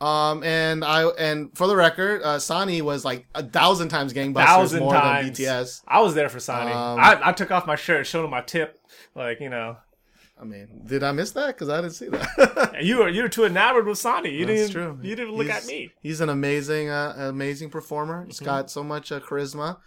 [0.00, 4.44] Um, and I and for the record, uh, Sani was like a thousand times gangbusters
[4.46, 5.36] Thousand more times.
[5.38, 5.82] than BTS.
[5.88, 6.70] I was there for Sonny.
[6.70, 8.80] Um, I, I took off my shirt, showed him my tip.
[9.16, 9.76] Like you know,
[10.40, 11.48] I mean, did I miss that?
[11.48, 12.76] Because I didn't see that.
[12.82, 14.30] you were you were too enamored with Sonny.
[14.30, 14.72] You That's didn't.
[14.72, 14.98] true.
[15.02, 15.90] You didn't look He's- at me.
[16.00, 18.24] He's an amazing, uh, amazing performer.
[18.26, 19.78] He's got so much uh, charisma.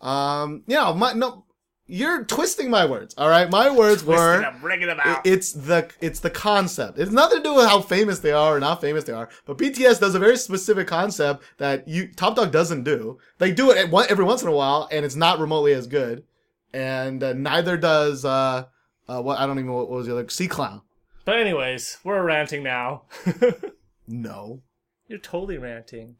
[0.00, 1.44] Um, you know, my no,
[1.90, 3.14] you're twisting my words.
[3.18, 4.36] All right, my words were.
[4.38, 5.26] Twisting them, bringing them out.
[5.26, 6.98] It's the it's the concept.
[6.98, 9.28] It's nothing to do with how famous they are or not famous they are.
[9.44, 13.18] But BTS does a very specific concept that you ToppDogg doesn't do.
[13.38, 15.86] They do it at one, every once in a while, and it's not remotely as
[15.86, 16.24] good.
[16.72, 18.66] And uh, neither does uh,
[19.08, 20.82] uh, what I don't even know what was the other C-Clown.
[21.24, 23.02] but anyways, we're ranting now.
[24.06, 24.62] No,
[25.06, 26.16] You're totally ranting.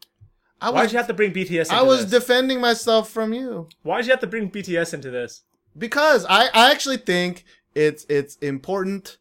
[0.61, 2.20] I Why'd was you have to bring BTS into I was this?
[2.20, 5.42] defending myself from you Why'd you have to bring BTS into this?
[5.76, 9.18] Because I I actually think it's it's important.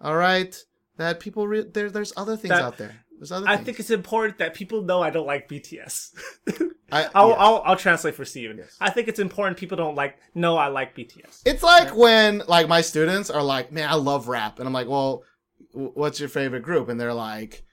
[0.00, 0.56] All right,
[0.96, 2.94] that people re- there there's other things That- out there.
[3.18, 3.48] There's other.
[3.48, 3.66] I things.
[3.66, 6.10] think it's important that people know I don't like BTS.
[6.92, 7.36] I, I'll, yes.
[7.40, 8.58] I'll I'll translate for Steven.
[8.58, 8.76] Yes.
[8.80, 11.42] I think it's important people don't like know I like BTS.
[11.44, 14.86] It's like when like my students are like, "Man, I love rap," and I'm like,
[14.86, 15.24] "Well,
[15.72, 17.64] w- what's your favorite group?" And they're like,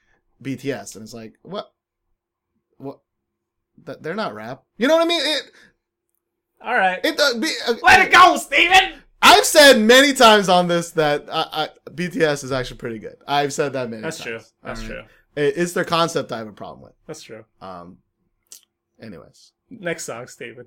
[0.42, 1.70] "BTS," and it's like, "What?
[2.78, 2.98] What?
[3.86, 5.22] Th- they're not rap." You know what I mean?
[5.24, 5.42] It
[6.62, 9.00] All right, it uh, be, uh, let it go, Steven!
[9.22, 11.46] I've said many times on this that I,
[11.86, 13.16] I, BTS is actually pretty good.
[13.26, 14.02] I've said that many.
[14.02, 14.16] Times.
[14.18, 14.44] That's times.
[14.44, 14.52] true.
[14.62, 15.02] That's true.
[15.36, 16.92] It- It's their concept I have a problem with.
[17.06, 17.44] That's true.
[17.60, 17.98] Um.
[19.00, 20.66] Anyways, Next song, Steven.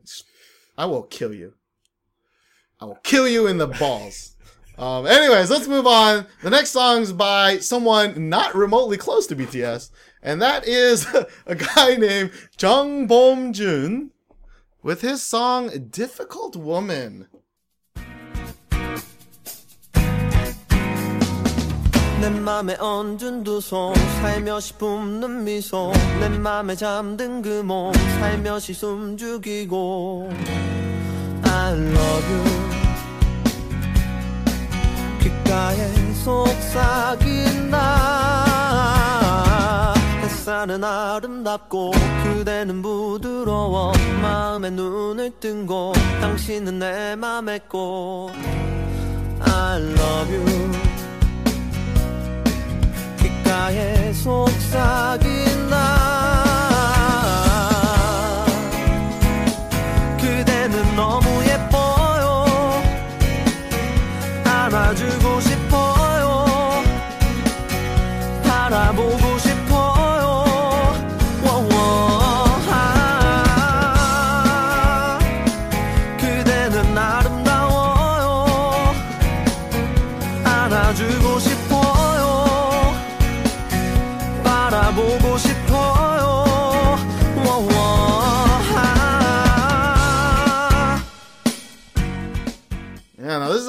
[0.78, 1.54] I will kill you.
[2.80, 4.36] I will kill you in the balls.
[4.78, 6.26] Um, anyways, let's move on.
[6.44, 9.90] The next song's by someone not remotely close to BTS,
[10.24, 11.06] and that is
[11.46, 14.12] a guy named Jang Beom-jun
[14.84, 17.28] with his song "Difficult Woman."
[22.22, 25.94] 내 맘에 얹은 두 손 살며시 뿜는 미소.
[26.20, 30.30] 내 맘에 잠든 그 몸 살며시 숨죽이고.
[31.44, 32.44] I love you.
[35.22, 38.19] 귓가에 속삭인 나
[40.50, 41.92] 햇살은 아름답고
[42.24, 43.94] 그대는 부드러워.
[44.20, 48.32] 마음에 눈을 뜬 곳 당신은 내 맘의 꽃.
[49.42, 50.72] I love you.
[53.20, 55.78] 귓가에 속삭인 나.
[60.20, 62.46] 그대는 너무 예뻐요.
[64.46, 65.19] 안아주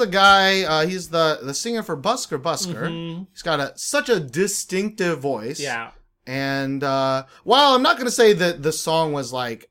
[0.01, 0.63] a guy.
[0.63, 2.87] Uh, he's the the singer for Busker Busker.
[2.89, 3.27] Mhm.
[3.31, 5.59] He's got a such a distinctive voice.
[5.59, 5.91] Yeah.
[6.27, 9.69] And uh, while I'm not gonna say that the song was like,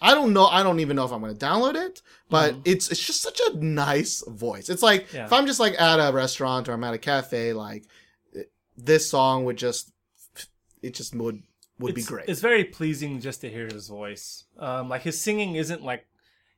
[0.00, 0.46] I don't know.
[0.46, 2.00] I don't even know if I'm gonna download it.
[2.30, 4.68] But it's it's just such a nice voice.
[4.68, 5.16] It's like Mm-hmm.
[5.16, 5.24] Yeah.
[5.26, 7.84] if I'm just like at a restaurant or I'm at a cafe, like
[8.76, 9.92] this song would just
[10.82, 11.42] it just would
[11.78, 12.28] would be great.
[12.28, 14.44] It's very pleasing just to hear his voice.
[14.58, 16.06] Um, like his singing isn't like,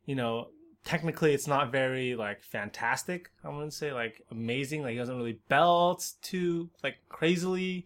[0.07, 0.49] you know,
[0.87, 3.31] technically it's not very like fantastic.
[3.45, 4.81] I wouldn't say like amazing.
[4.83, 7.85] Like he doesn't really belt too like crazily,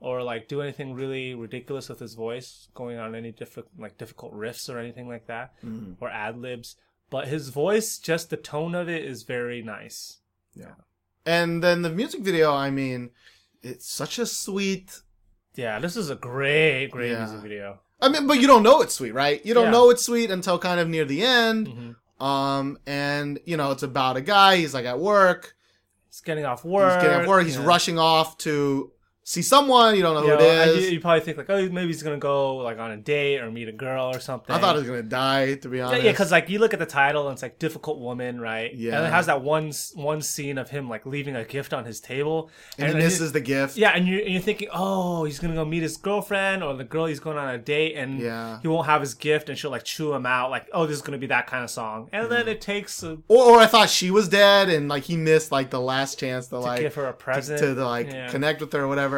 [0.00, 4.34] or like do anything really ridiculous with his voice, going on any different like difficult
[4.34, 5.92] riffs or anything like that, Mm-hmm.
[6.04, 6.76] or ad libs.
[7.08, 10.18] But his voice, just the tone of it, is very nice.
[10.54, 10.74] Yeah
[11.24, 13.10] and then the music video, I mean,
[13.62, 15.02] it's such a sweet.
[15.54, 17.20] Yeah, this is a great, great Yeah.
[17.20, 17.78] music video.
[18.00, 19.38] I mean, but you don't know it's sweet, right?
[19.46, 19.70] You don't Yeah.
[19.70, 21.68] know it's sweet until kind of near the end.
[21.68, 21.96] Mhm.
[22.22, 24.56] Um, and you know, it's about a guy.
[24.58, 25.56] He's like at work.
[26.08, 26.94] He's getting off work.
[26.94, 27.44] He's getting off work.
[27.44, 27.64] He's yeah.
[27.64, 28.92] rushing off to
[29.24, 29.94] see someone.
[29.96, 31.86] You don't know You, who know, it and you, you probably think like, oh, maybe
[31.88, 34.54] he's gonna go like on a date or meet a girl or something.
[34.54, 35.54] I thought it was gonna die.
[35.54, 36.02] To be honest.
[36.02, 38.74] yeah, because like you look at the title and it's like difficult woman, right?
[38.74, 38.98] Yeah.
[38.98, 42.00] and it has that one one scene of him like leaving a gift on his
[42.00, 43.76] table, and he and misses the gift.
[43.76, 46.84] Yeah, and you're, and you're thinking, oh, he's gonna go meet his girlfriend or the
[46.84, 48.58] girl he's going on a date, and Yeah.
[48.60, 51.02] he won't have his gift, and she'll like chew him out, like, oh, this is
[51.02, 53.88] gonna be that kind of song, and then it takes a, Or, or I thought
[53.90, 57.06] she was dead, and like he missed like the last chance to, like give her
[57.06, 58.28] a present to, to like Yeah.
[58.28, 59.11] connect with her or whatever.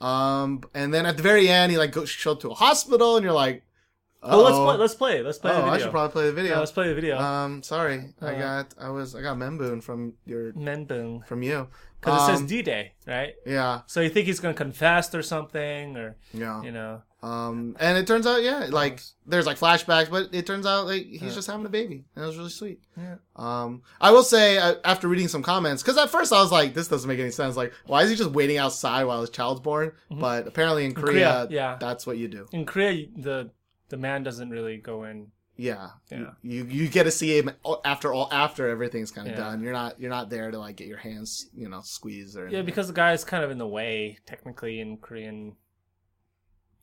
[0.00, 3.24] Um, and then at the very end, he like goes show to a hospital, and
[3.24, 3.64] you're like,
[4.20, 4.76] Oh, let's play.
[4.76, 5.22] Let's play.
[5.22, 5.74] Let's play oh, the video.
[5.74, 6.52] I should probably play the video.
[6.54, 7.18] Yeah, let's play the video.
[7.18, 11.68] Um, sorry, I Uh, got I was I got Memboon from your Menboon, from you
[12.00, 13.34] because it Um, says D Day, right?
[13.46, 17.02] yeah So you think he's gonna confess or something, or yeah you know?
[17.22, 21.04] Um and it turns out yeah like there's like flashbacks but it turns out like
[21.04, 23.16] he's just having a baby and it was really sweet Yeah.
[23.34, 26.74] um I will say uh, after reading some comments because at first I was like
[26.74, 29.60] this doesn't make any sense like why is he just waiting outside while his child's
[29.60, 31.46] born but apparently in Korea, Mm-hmm.
[31.46, 31.76] Korea, yeah.
[31.80, 33.50] that's what you do In Korea, the
[33.88, 35.32] the man doesn't really go in.
[35.56, 36.18] yeah, Yeah.
[36.18, 37.50] You, you you get to see him
[37.84, 39.40] after all after everything's kind of Yeah.
[39.44, 42.46] done you're not you're not there to like get your hands you know squeezed or
[42.48, 45.56] Yeah, because the guy is kind of in the way, technically, in Korean.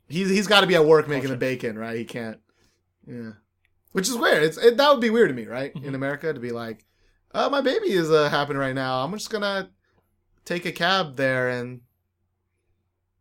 [0.07, 1.97] He's he's got to be at work making the bacon, right?
[1.97, 2.39] He can't.
[3.07, 3.31] Yeah,
[3.91, 4.43] which is weird.
[4.43, 5.73] It's it, that would be weird to me, right?
[5.73, 5.87] Mm-hmm.
[5.87, 6.85] In America, to be like,
[7.33, 9.03] "Uh, my baby is uh, happening right now.
[9.03, 9.69] I'm just gonna
[10.45, 11.81] take a cab there and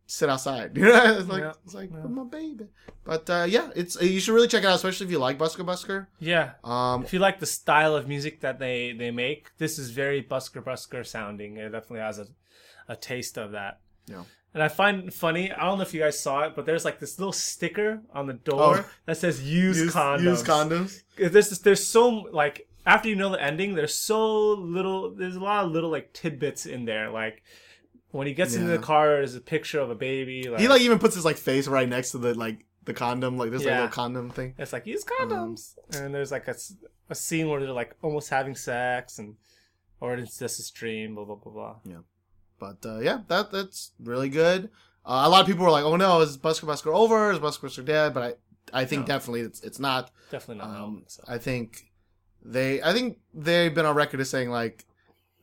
[0.06, 1.52] sit outside." You know, it's like Yeah.
[1.64, 2.06] it's like Yeah.
[2.06, 2.66] my baby.
[3.04, 5.64] But uh, yeah, it's you should really check it out, especially if you like Busker
[5.64, 6.06] Busker.
[6.18, 6.52] Yeah.
[6.64, 10.22] Um, If you like the style of music that they they make, this is very
[10.22, 11.56] Busker Busker sounding.
[11.56, 12.26] It definitely has a
[12.88, 13.80] a taste of that.
[14.06, 14.24] Yeah.
[14.54, 15.50] And I find it funny.
[15.52, 18.26] I don't know if you guys saw it, but there's like this little sticker on
[18.28, 18.90] the door Oh.
[19.06, 21.02] that says "use, use condoms." use condoms.
[21.16, 25.10] There's there's so like after you know the ending, there's so little.
[25.10, 27.10] There's a lot of little like tidbits in there.
[27.10, 27.42] Like
[28.12, 30.48] when he gets into the car, there's a picture of a baby.
[30.48, 33.36] Like, He like even puts his like face right next to the like the condom,
[33.36, 33.80] like this like Yeah.
[33.80, 34.54] little condom thing.
[34.56, 38.54] It's like use um, condoms, and there's like a scene where they're like almost having
[38.54, 39.34] sex, and
[40.00, 41.76] or it's just a stream, blah blah blah blah.
[42.58, 44.70] But uh, yeah, that that's really good.
[45.06, 47.30] Uh, a lot of people were like, "Oh no, is Busker Busker over?
[47.30, 48.38] Is Busker Busker dead?" But
[48.72, 49.06] I, I think No.
[49.14, 50.10] definitely it's it's not.
[50.30, 50.76] Definitely not.
[50.80, 51.22] Um, so.
[51.28, 51.92] I think
[52.42, 54.84] they, I think they've been on record as saying like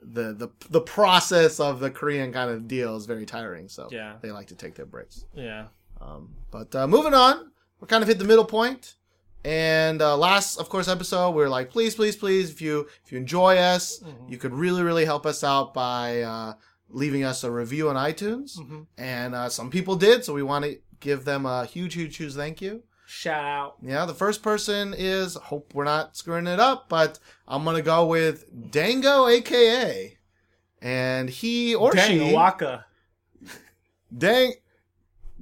[0.01, 3.67] the the the process of the Korean kind of deal is very tiring.
[3.69, 4.15] So Yeah.
[4.21, 5.25] they like to take their breaks.
[5.35, 5.67] yeah,
[5.99, 8.95] Um, but uh, moving on, we're kind of hit the middle point.
[9.43, 13.11] And uh, last, of course, episode, we are like, please, please, please, if you if
[13.11, 14.31] you enjoy us, Mm-hmm.
[14.31, 16.53] you could really, really help us out by uh,
[16.91, 18.57] leaving us a review on iTunes.
[18.57, 18.81] Mm-hmm.
[18.97, 22.33] And uh, some people did, so we want to give them a huge, huge, huge
[22.33, 22.83] thank you.
[23.05, 23.75] shout out.
[23.81, 28.05] Yeah, the first person is hope we're not screwing it up, but I'm gonna go
[28.05, 30.17] with Dango, aka,
[30.81, 32.85] and he or Dang, she Waka,
[34.15, 34.53] Dang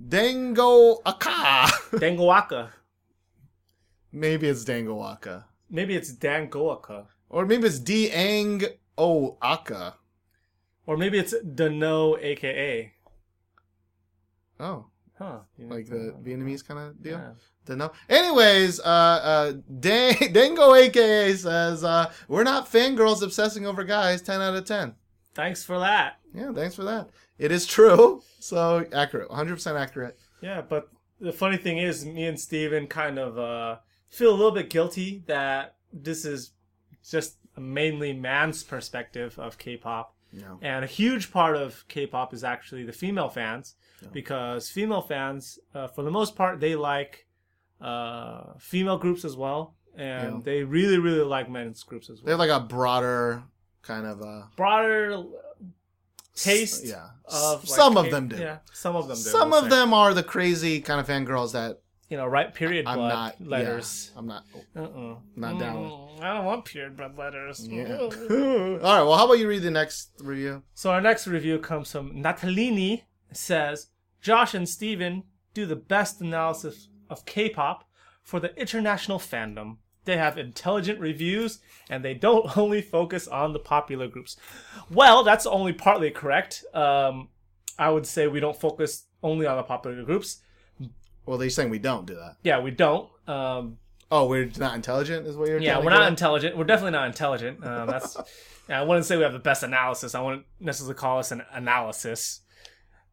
[0.08, 1.68] Dango Aka.
[2.00, 2.72] Dang Waka.
[4.12, 8.64] maybe it's Dango Aka, Maybe it's Dan Goaka, or maybe it's Dang
[8.98, 9.96] O Aka.
[10.90, 12.92] Or maybe it's Dano, aka.
[14.60, 14.88] Oh,
[15.20, 15.40] Huh?
[15.58, 17.20] you know, like the Vietnamese kind of deal.
[17.20, 17.32] Yeah.
[17.66, 17.92] Don't.
[18.10, 24.24] Anyways, uh, uh, Dang, Dango aka says, uh, we're not fangirls obsessing over guys.
[24.24, 24.96] Ten out of ten.
[25.36, 26.20] Thanks for that.
[26.34, 27.10] Yeah, thanks for that.
[27.38, 28.24] It is true.
[28.40, 30.18] So accurate, 100% accurate.
[30.42, 30.90] Yeah, but
[31.22, 33.78] the funny thing is, me and Steven kind of uh,
[34.10, 36.52] feel a little bit guilty that this is
[37.08, 40.16] just mainly man's perspective of K-pop.
[40.32, 40.60] No.
[40.62, 43.76] And a huge part of K-pop is actually the female fans,
[44.12, 47.26] because female fans, uh, for the most part, they like
[47.82, 50.42] uh, female groups as well, and Yeah.
[50.44, 52.26] they really, really like men's groups as well.
[52.26, 53.44] They have like a broader
[53.82, 55.24] kind of uh broader
[56.36, 56.86] taste.
[56.86, 57.08] yeah.
[57.26, 58.38] Of like, some of them do.
[58.38, 59.22] Yeah, some of them do.
[59.24, 59.70] Some we'll of say.
[59.78, 61.80] them are the crazy kind of fangirls that
[62.10, 64.12] you know, write period I'm blood not yeah, letters.
[64.16, 64.44] I'm not.
[64.76, 65.16] Uh-uh.
[65.36, 65.92] Not down with.
[65.92, 67.68] Mm, I don't want period blood letters.
[67.68, 67.98] Yeah.
[67.98, 69.04] All right.
[69.04, 70.64] Well, how about you read the next review?
[70.74, 73.04] So our next review comes from Natalini.
[73.30, 73.88] It says
[74.22, 77.88] Josh and Steven do the best analysis of K-pop
[78.24, 79.78] for the international fandom.
[80.06, 84.36] They have intelligent reviews and they don't only focus on the popular groups.
[84.90, 86.64] Well, that's only partly correct.
[86.74, 87.30] Um,
[87.78, 90.42] I would say we don't focus only on the popular groups.
[91.30, 92.38] Well, they're saying we don't do that.
[92.42, 93.08] Yeah, we don't.
[93.28, 93.78] Um,
[94.12, 95.60] Oh, we're not intelligent, is what you're.
[95.60, 96.08] yeah, we're not at?
[96.08, 96.58] intelligent.
[96.58, 97.64] We're definitely not intelligent.
[97.64, 98.18] Um, that's.
[98.70, 100.16] I wouldn't say we have the best analysis.
[100.16, 102.42] I wouldn't necessarily call us an analysis.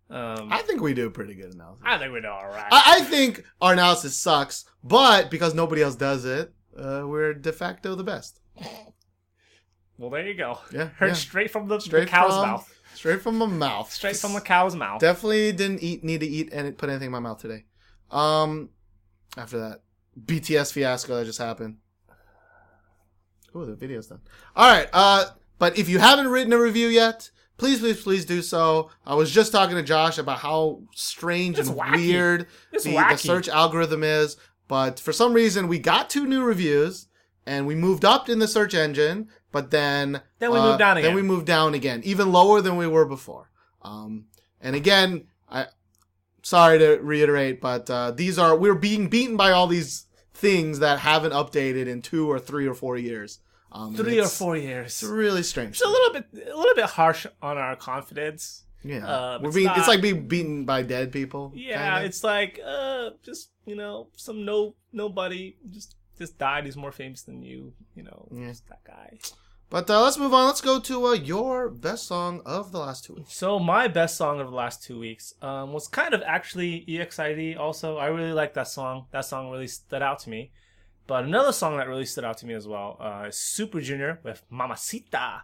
[0.09, 1.83] Um, I think we do pretty good analysis.
[1.85, 2.65] I think we do all right.
[2.73, 7.53] I, I think our analysis sucks, but because nobody else does it, uh, we're de
[7.53, 8.41] facto the best.
[9.99, 10.61] well, there you go.
[10.73, 11.13] Yeah, Heard yeah.
[11.13, 12.81] straight from the, Straight the cow's from, mouth.
[12.95, 13.93] Straight from my mouth.
[13.93, 15.01] Straight from the cow's mouth.
[15.03, 17.65] Definitely didn't eat need to eat and put anything in my mouth today.
[18.11, 18.71] Um,
[19.37, 19.83] after that
[20.25, 21.79] BTS fiasco that just happened.
[23.55, 24.21] Oh, the video's done.
[24.55, 24.89] All right.
[24.93, 25.27] Uh,
[25.59, 28.91] but if you haven't written a review yet, please, please, please do so.
[29.07, 31.97] I was just talking to Josh about how strange It's and wacky.
[31.97, 34.37] weird the, the search algorithm is.
[34.69, 37.09] But for some reason, we got two new reviews
[37.47, 39.29] and we moved up in the search engine.
[39.53, 41.09] But then Then we uh, moved down again.
[41.09, 43.51] Then we moved down again, even lower than we were before.
[43.81, 44.27] Um,
[44.61, 45.67] and again, I
[46.47, 50.99] sorry to reiterate, but uh, these are we're being beaten by all these things that
[51.01, 53.41] haven't updated in two or three or four years.
[53.73, 54.87] Um, Three or four years.
[54.87, 55.73] It's really strange.
[55.77, 58.65] It's a little bit, a little bit harsh on our confidence.
[58.85, 59.67] yeah, uh, we're it's being.
[59.67, 61.53] not- It's like being beaten by dead people.
[61.55, 62.07] Yeah, kinda.
[62.07, 66.65] it's like, uh, just you know, some no nobody just just died.
[66.65, 67.73] He's more famous than you.
[67.97, 68.49] You know, Yeah.
[68.49, 69.19] just that guy.
[69.70, 70.48] But uh, let's move on.
[70.48, 73.34] Let's go to uh, your best song of the last two weeks.
[73.34, 77.58] So my best song of the last two weeks um, was kind of actually EXID.
[77.58, 79.06] Also, I really like that song.
[79.12, 80.52] That song really stood out to me.
[81.08, 84.20] But another song that really stood out to me as well uh, is Super Junior
[84.24, 85.44] with Mamacita.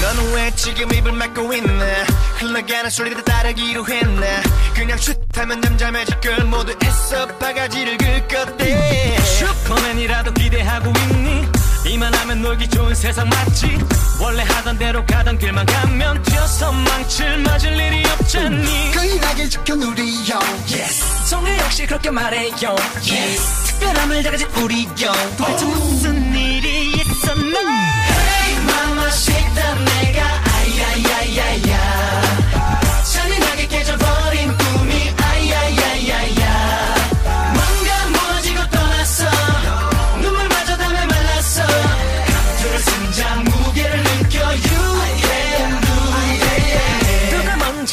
[0.00, 2.04] 너는 왜 지금 입을 막고 있네
[2.38, 4.42] 흘러가는 소리를 따르기로 했네
[4.74, 11.53] 그냥 슛하면 잠잠해질 걸 모두 애써 바가지를 긁었대 슈퍼맨이라도 기대하고 있니
[11.87, 13.77] 이만 하면 놀기 좋은 세상 맞지?
[14.19, 18.91] 원래 하던 대로 가던 길만 가면 뛰어서 망칠 맞을 일이 없잖니.
[18.91, 20.39] 끌나게 지켜 누리요.
[20.71, 21.29] Yes.
[21.29, 22.75] 정말 역시 그렇게 말해요.
[23.07, 23.65] Yes.
[23.67, 25.11] 특별함을 다 가진 우리요.
[25.37, 27.74] 도대체 무슨 일이 있었나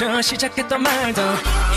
[0.02, 1.22] 먼저 시작했던 말도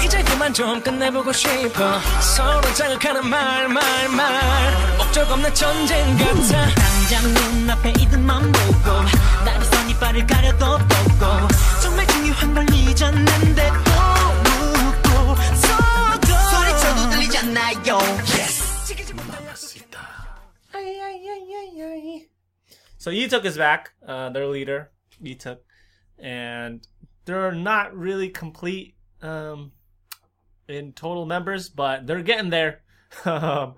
[0.03, 1.99] 이제 그만 좀 끝내보고 싶어.
[2.21, 4.97] 서로 자극하는 말 말 말.
[4.97, 6.65] 목적 없는 전쟁 같아.
[6.73, 8.91] 당장 눈앞에 이들만 보고
[9.45, 11.47] 날이 이빨을 가려도 보고
[11.83, 13.91] 정말 중요한 걸 잊었는데 또
[14.49, 17.99] 묻고 서도 소리쳐도 들리지 않나요.
[22.97, 24.89] So Yituk is back, uh, their leader,
[25.23, 25.59] Yituk,
[26.19, 26.81] and
[27.25, 29.71] they're not really complete um,
[30.67, 32.81] in total members, but they're getting there.
[33.25, 33.75] Um,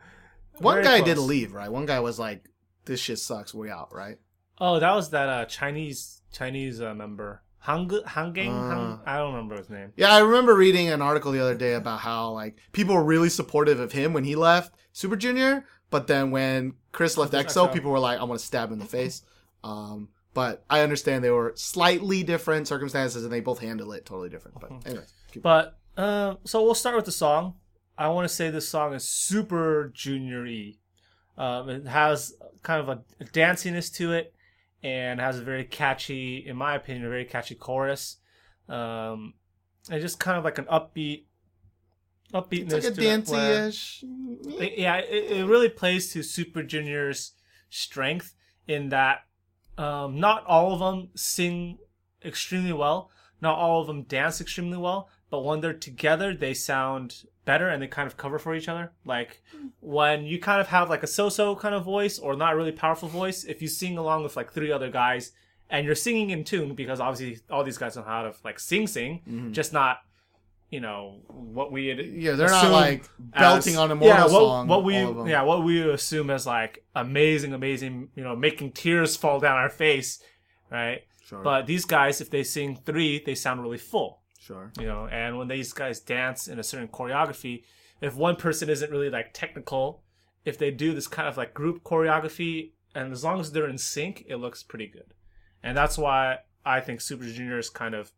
[0.60, 1.72] One guy did leave, right?
[1.72, 2.50] One guy was like,
[2.86, 3.54] "This shit sucks.
[3.54, 4.18] We out." Right?
[4.58, 8.50] Oh, that was that uh, Chinese Chinese uh, member, Hang Hangeng.
[8.50, 8.70] Uh.
[8.70, 9.94] Hang, I don't remember his name.
[9.96, 13.30] Yeah, I remember reading an article the other day about how like people were really
[13.30, 17.74] supportive of him when he left Super Junior, but then when Chris left EXO, EXO.
[17.74, 19.22] people were like, "I want to stab him in the face."
[19.64, 24.30] Um, but I understand they were slightly different circumstances, and they both handle it totally
[24.30, 24.60] different.
[24.62, 25.04] But anyway,
[25.42, 27.56] But uh, so we'll start with the song.
[27.98, 30.76] I want to say this song is super junior-y.
[31.40, 34.36] Um, it has kind of a, a danciness to it,
[34.84, 38.18] and has a very catchy, in my opinion, a very catchy chorus.
[38.70, 39.34] Um,
[39.90, 41.24] and just kind of like an upbeat,
[42.32, 42.74] upbeatness.
[42.74, 44.04] it's like a dancey-ish.
[44.60, 47.32] it- yeah, it, it really plays to Super Junior's
[47.72, 48.36] strength
[48.68, 49.22] in that
[49.78, 51.78] um, not all of them sing
[52.26, 57.24] extremely well, not all of them dance extremely well, but when they're together, they sound
[57.46, 58.92] better and they kind of cover for each other.
[59.06, 59.42] Like
[59.80, 63.08] when you kind of have like a so-so kind of voice or not really powerful
[63.08, 65.32] voice, if you sing along with like three other guys
[65.70, 68.88] and you're singing in tune, because obviously all these guys know how to like sing,
[68.88, 69.22] sing,
[69.54, 70.00] just not.
[70.70, 73.02] You know what we Yeah, they're not like
[73.34, 74.68] as- belting on a Immortal yeah, what, song.
[74.68, 75.28] What we all of them.
[75.28, 79.70] yeah, what we assume as like amazing, amazing, you know, making tears fall down our
[79.70, 80.22] face.
[80.70, 81.04] right?
[81.24, 81.42] Sure.
[81.42, 84.72] But these guys, if they sing three, they sound really full, Sure.
[84.80, 85.08] you know.
[85.08, 87.64] And when these guys dance in a certain choreography,
[88.02, 90.04] if one person isn't really like technical,
[90.46, 93.78] if they do this kind of like group choreography, and as long as they're in
[93.78, 95.14] sync, it looks pretty good.
[95.64, 98.12] And that's why I think Super Junior's kind of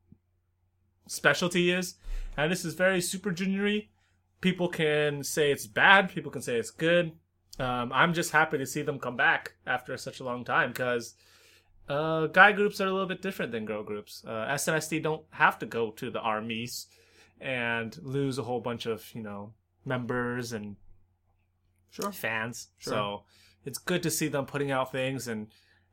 [1.08, 1.96] specialty is.
[2.40, 3.82] And this is very Super Junior
[4.40, 7.12] People can say it's bad, people can say it's good.
[7.60, 11.16] Um, I'm just happy to see them come back after such a long time because
[11.90, 14.24] uh, guy groups are a little bit different than girl groups.
[14.26, 16.88] Uh, SNSD don't have to go to the armies
[17.42, 19.52] and lose a whole bunch of, you know,
[19.84, 20.78] members and
[21.92, 22.14] Sure.
[22.14, 22.70] fans.
[22.78, 22.94] Sure.
[22.94, 23.24] So
[23.66, 25.48] it's good to see them putting out things and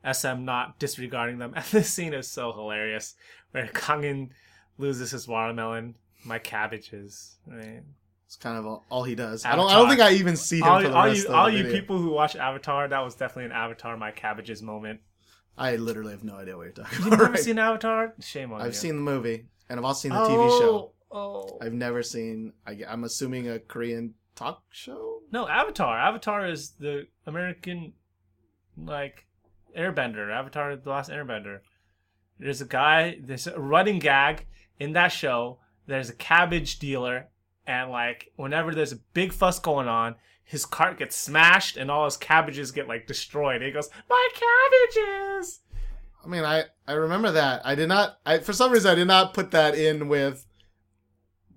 [0.09, 1.51] SM not disregarding them.
[1.57, 3.15] And this scene is so hilarious
[3.51, 4.29] where Kangin
[4.77, 5.95] loses his watermelon,
[6.27, 7.37] my cabbages.
[7.47, 7.81] Right?
[8.25, 9.45] It's kind of all, all he does.
[9.45, 9.69] I don't.
[9.69, 11.49] I don't think I even see him All, for the all rest you, of all
[11.49, 11.79] you video.
[11.79, 14.99] people who watch Avatar, that was definitely an Avatar, my cabbages moment.
[15.57, 17.19] I literally have no idea what you're talking You've about.
[17.19, 17.41] never right?
[17.41, 18.13] seen Avatar?
[18.19, 18.65] Shame on you.
[18.65, 20.91] I've seen the movie, and I've also seen the oh, TV show.
[21.09, 21.57] Oh.
[21.61, 22.51] I've never seen.
[22.67, 25.21] I, I'm assuming a Korean talk show.
[25.31, 25.97] No, Avatar.
[25.97, 27.93] Avatar is the American,
[28.77, 29.25] like,
[29.75, 30.31] airbender.
[30.31, 31.61] Avatar, the last airbender.
[32.39, 34.45] There's a guy, there's a running gag
[34.79, 35.59] in that show.
[35.87, 37.29] There's a cabbage dealer,
[37.65, 42.05] and, like, whenever there's a big fuss going on, his cart gets smashed and all
[42.05, 43.57] his cabbages get, like, destroyed.
[43.57, 45.61] And he goes, My cabbages!
[46.27, 47.61] I mean, I I remember that.
[47.65, 48.17] I did not.
[48.25, 50.45] I for some reason I did not put that in with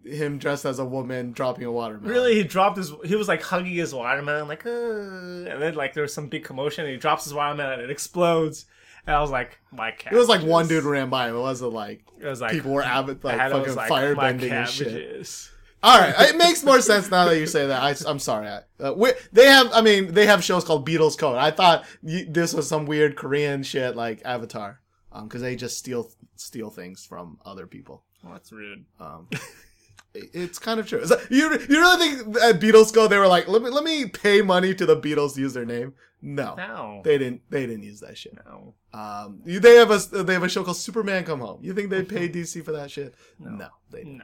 [0.05, 2.09] him dressed as a woman dropping a watermelon.
[2.09, 2.93] Really, he dropped his.
[3.05, 6.45] He was like hugging his watermelon, like, uh, and then like there was some big
[6.45, 8.67] commotion, and he drops his watermelon, and it explodes.
[9.07, 10.13] And I was like, my cat.
[10.13, 11.29] It was like one dude ran by.
[11.29, 14.33] It wasn't like It was like people were avid like fucking was like, fire my
[14.33, 15.51] bending and shit.
[15.83, 17.83] All right, it makes more sense now that you say that.
[17.83, 18.49] I, am sorry.
[18.49, 21.39] I, uh, they have, I mean, they have shows called Beatles Code.
[21.39, 24.81] I thought you, this was some weird Korean shit like Avatar,
[25.11, 28.03] um, because they just steal steal things from other people.
[28.23, 28.85] Well, that's rude.
[28.99, 29.29] Um,
[30.15, 31.05] it's kind of true.
[31.31, 34.43] You you really think at Beatles Code they were like, let me let me pay
[34.43, 35.93] money to the Beatles use username?
[36.23, 37.43] No, No, they didn't.
[37.49, 38.35] They didn't use that shit.
[38.45, 38.75] no.
[38.93, 41.61] Um, they have a they have a show called Superman Come Home.
[41.63, 43.15] You think they'd pay DC for that shit?
[43.39, 44.19] No, they didn't.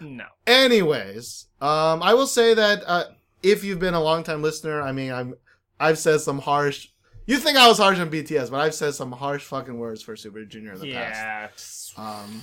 [0.00, 0.24] No, no.
[0.46, 3.04] Anyways, um, I will say that uh,
[3.42, 5.34] if you've been a long time listener, I mean, I'm
[5.78, 6.88] I've said some harsh.
[7.26, 10.16] You think I was harsh on BTS, but I've said some harsh fucking words for
[10.16, 11.16] Super Junior in the past.
[11.20, 12.42] Yeah, it's, Um,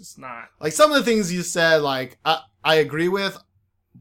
[0.00, 0.48] it's not.
[0.60, 3.36] like some of the things you said, like I I agree with,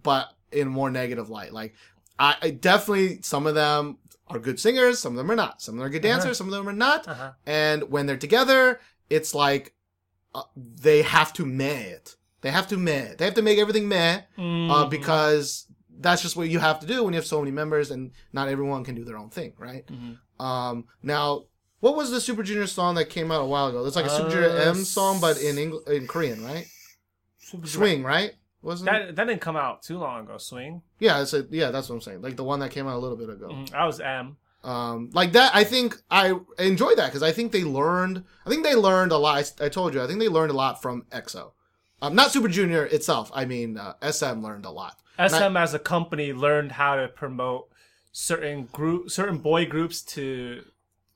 [0.04, 1.54] but in more negative light.
[1.54, 1.74] Like
[2.20, 3.98] I, I definitely some of them
[4.30, 5.62] are good singers, some of them are not.
[5.62, 6.34] Some of them are good dancers, Uh-huh.
[6.34, 7.08] some of them are not.
[7.08, 7.32] Uh-huh.
[7.46, 8.80] And when they're together,
[9.10, 9.74] it's like
[10.36, 12.16] uh, they have to meh it.
[12.42, 13.16] They have to meh.
[13.18, 14.90] They have to make everything meh uh, Mhm.
[14.90, 15.66] because
[16.00, 18.48] that's just what you have to do when you have so many members and not
[18.50, 19.86] everyone can do their own thing, right?
[19.88, 20.18] Mhm.
[20.44, 21.46] Um, now,
[21.80, 23.86] what was the Super Junior song that came out a while ago?
[23.86, 26.68] It's like a Super Junior Uh, M song, but in Eng- in Korean, right?
[27.64, 28.34] Swing, right?
[28.62, 28.92] Wasn't it?
[28.92, 30.38] That that didn't come out too long ago.
[30.38, 30.82] Swing.
[31.00, 32.22] Yeah, it's a, yeah, that's what I'm saying.
[32.22, 33.50] Like the one that came out a little bit ago.
[33.50, 33.70] Mhm.
[33.70, 34.38] That was M.
[34.64, 38.24] Um, like that, I think I enjoy that because I think they learned.
[38.46, 39.54] I think they learned a lot.
[39.62, 41.52] I, I told you, I think they learned a lot from EXO.
[42.02, 43.32] Um, not Super Junior itself.
[43.34, 44.98] I mean, uh, SM learned a lot.
[45.18, 47.70] SM as a company learned how to promote
[48.12, 50.64] certain group, certain boy groups to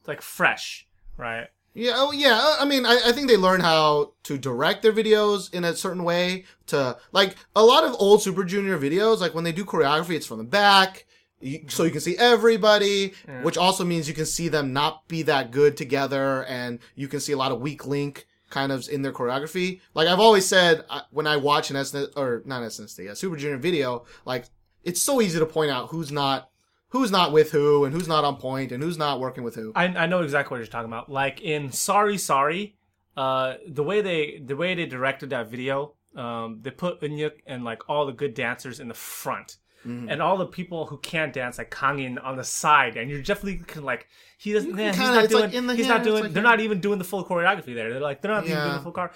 [0.08, 0.88] like fresh,
[1.18, 1.47] right?
[1.74, 2.38] Yeah, oh yeah.
[2.41, 5.74] uh, I mean, I, I think they learn how to direct their videos in a
[5.76, 6.43] certain way.
[6.68, 10.26] To like a lot of old Super Junior videos, like when they do choreography, it's
[10.26, 11.06] from the back,
[11.39, 13.43] you, so you can see everybody, Yeah.
[13.43, 17.20] which also means you can see them not be that good together, and you can
[17.22, 19.80] see a lot of weak link kind of in their choreography.
[19.93, 23.38] Like I've always said, I- when I watch an SNS or not SNSD, a Super
[23.38, 24.45] Junior video, like
[24.84, 26.49] it's so easy to point out who's not
[26.92, 29.72] who's not with who and who's not on point and who's not working with who.
[29.76, 31.10] I, I know exactly what you're talking about.
[31.12, 32.76] Like in Sorry Sorry,
[33.18, 37.64] uh, the way they the way they directed that video, um, they put Eunhyuk and
[37.64, 40.10] like all the good dancers in the front, Mm-hmm.
[40.10, 43.64] and all the people who can't dance like Kangin on the side, and you're definitely
[43.66, 44.06] can, like
[44.38, 44.78] he doesn't.
[44.78, 45.42] Yeah, can he's kinda- not doing.
[45.42, 46.24] like the- he's yeah, not doing.
[46.24, 47.89] like they're in- not even doing the full choreography there.
[47.89, 49.12] They're like they're not even doing the full car.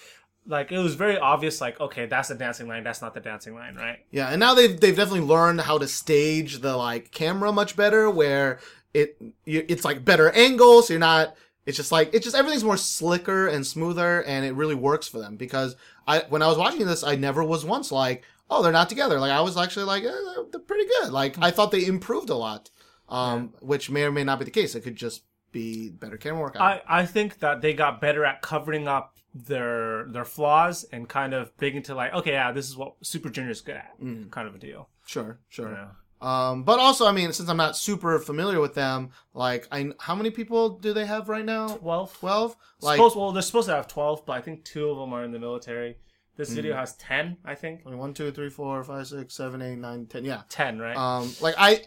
[0.47, 1.59] Like it was very obvious.
[1.59, 2.83] Like okay, that's the dancing line.
[2.83, 3.99] That's not the dancing line, right?
[4.11, 8.09] Yeah, and now they've they've definitely learned how to stage the like camera much better,
[8.09, 8.59] where
[8.93, 10.87] it it's like better angles.
[10.87, 11.35] So you're not.
[11.65, 15.17] It's just like it's just everything's more slicker and smoother, and it really works for
[15.17, 15.35] them.
[15.35, 15.75] Because
[16.07, 19.19] I when I was watching this, I never was once like, oh, they're not together.
[19.19, 21.11] Like I was actually like, eh, they're, they're pretty good.
[21.11, 22.69] Like I thought they improved a lot,
[23.09, 24.75] um, which may or may not be the case.
[24.75, 26.55] It could just be better camera work.
[26.59, 31.33] I, I think that they got better at covering up their their flaws and kind
[31.33, 34.31] of big into like okay yeah this is what Super Junior is good at Mm.
[34.31, 34.88] kind of a deal.
[35.05, 35.71] sure, sure.
[35.71, 35.88] Yeah.
[36.21, 40.15] Um, but also, I mean, since I'm not super familiar with them, like, I how
[40.15, 41.67] many people do they have right now?
[41.67, 42.17] Twelve.
[42.17, 42.55] Twelve.
[42.81, 45.23] Like, supposed, well, they're supposed to have twelve, but I think two of them are
[45.25, 45.97] in the military.
[46.38, 46.55] This Hmm.
[46.55, 47.81] video has ten, I think.
[47.86, 50.23] I mean, one, two, three, four, five, six, seven, eight, nine, ten.
[50.23, 50.43] Yeah.
[50.49, 50.95] Ten, right?
[50.95, 51.81] Um, like I,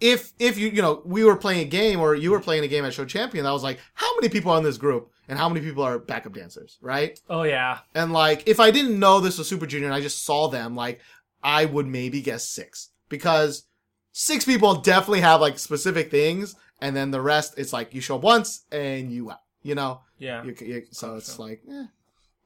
[0.00, 2.68] if if you you know we were playing a game or you were playing a
[2.68, 5.38] game at Show Champion, I was like, how many people are in this group and
[5.38, 7.18] how many people are backup dancers, right?
[7.28, 10.24] oh yeah, And like, if I didn't know this was Super Junior and I just
[10.24, 11.00] saw them, like,
[11.42, 13.64] I would maybe guess six because
[14.12, 18.16] six people definitely have like specific things, and then the rest it's like you show
[18.16, 20.00] up once and you out, you know.
[20.18, 20.44] yeah.
[20.44, 21.86] You, you, so it's like, eh.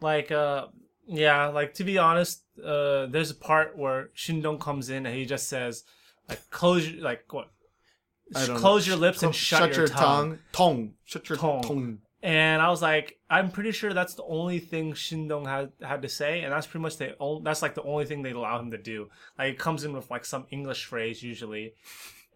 [0.00, 0.66] like uh
[1.06, 5.24] yeah like to be honest uh there's a part where shindong comes in and he
[5.26, 5.82] just says
[6.30, 7.50] like close your like what
[8.34, 8.60] I don't know.
[8.60, 10.38] close your lips and shut, your, tongue.
[10.52, 11.62] tongue, shut your Tongue.
[11.62, 11.98] tongue.
[12.22, 16.08] and i was like i'm pretty sure that's the only thing shindong had had to
[16.08, 18.70] say and that's pretty much the only that's like the only thing they allow him
[18.70, 19.08] to do
[19.38, 21.74] like it comes in with like some english phrase usually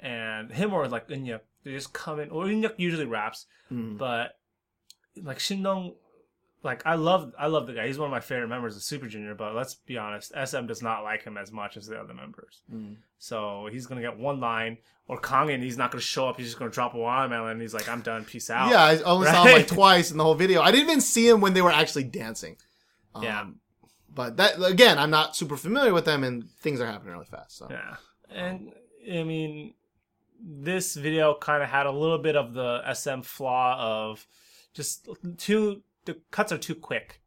[0.01, 3.97] and him or like Eunhyuk, they just come in or Eunhyuk usually raps Mm.
[3.97, 4.37] but
[5.23, 5.95] like Shindong,
[6.65, 7.87] like I love I love the guy.
[7.87, 9.35] He's one of my favorite members of Super Junior.
[9.35, 12.62] But let's be honest, SM does not like him as much as the other members.
[12.73, 12.97] Mm.
[13.19, 16.39] So he's gonna get one line, or Kangin, he's not gonna show up.
[16.39, 17.53] He's just gonna drop a watermelon.
[17.53, 18.25] and He's like, I'm done.
[18.25, 18.71] Peace out.
[18.71, 20.62] Yeah, I only saw him like twice in the whole video.
[20.62, 22.57] I didn't even see him when they were actually dancing.
[23.15, 23.47] Um, Yeah.
[24.15, 27.59] But that again, I'm not super familiar with them, and things are happening really fast.
[27.59, 27.97] So Yeah.
[28.31, 28.73] And
[29.12, 29.75] I mean,
[30.41, 34.27] this video kind of had a little bit of the SM flaw of
[34.73, 37.21] just too the cuts are too quick.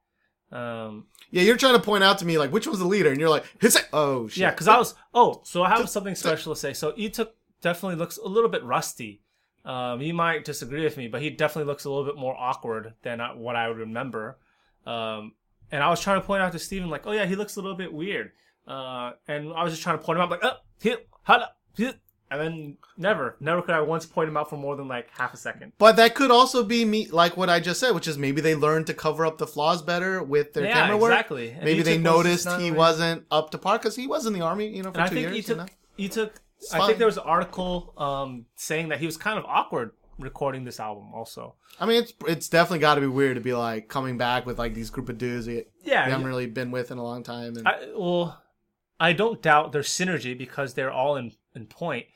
[0.51, 3.19] Um, yeah, you're trying to point out to me like which one's the leader, and
[3.19, 3.89] you're like, it.
[3.91, 4.37] Oh shit.
[4.37, 4.95] Yeah, because I was.
[5.13, 6.73] Oh, so I have something special to say.
[6.73, 7.29] So Leeteuk
[7.61, 9.21] definitely looks a little bit rusty.
[9.65, 12.93] Um, he might disagree with me, but he definitely looks a little bit more awkward
[13.03, 14.37] than I- what I would remember.
[14.85, 15.33] Um,
[15.69, 17.61] and I was trying to point out to Steven, like, oh yeah, he looks a
[17.61, 18.31] little bit weird.
[18.65, 21.99] Uh, and I was just trying to point him out, like, oh, hit, hala, hit.
[22.29, 25.33] And then never, never could I once point him out for more than like half
[25.33, 25.71] a second.
[25.77, 28.53] But that could also be me, like what I just said, which is maybe they
[28.53, 31.11] learned to cover up the flaws better with their Yeah, camera work.
[31.13, 31.51] exactly.
[31.51, 34.33] And Maybe they was noticed he really- wasn't up to par because he was in
[34.33, 35.45] the army, you know, for And I two think years.
[35.45, 35.65] Leeteuk, you know?
[35.97, 36.31] Leeteuk,
[36.73, 36.87] I fine.
[36.87, 40.79] think there was an article um, saying that he was kind of awkward recording this
[40.81, 41.55] album also.
[41.79, 44.57] I mean, it's it's definitely got to be weird to be like coming back with
[44.59, 47.23] like these group of dudes that you Yeah, haven't really been with in a long
[47.23, 47.55] time.
[47.55, 48.41] And I, well,
[48.99, 52.07] I don't doubt their synergy because they're all in in point.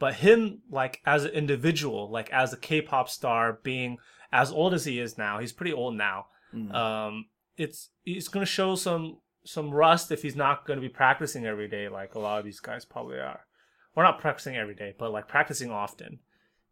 [0.00, 3.98] But him, like as an individual, like as a K-pop star, being
[4.32, 6.26] as old as he is now, he's pretty old now.
[6.52, 6.74] Mm.
[6.74, 7.26] Um,
[7.56, 11.88] it's he's gonna show some some rust if he's not gonna be practicing every day,
[11.88, 13.46] like a lot of these guys probably are.
[13.94, 16.20] we're not practicing every day, but like practicing often,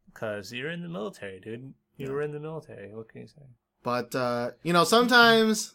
[0.06, 1.74] because you're in the military, dude.
[1.98, 2.94] You were in the military.
[2.94, 3.42] What can you say?
[3.82, 5.74] But uh, you know, sometimes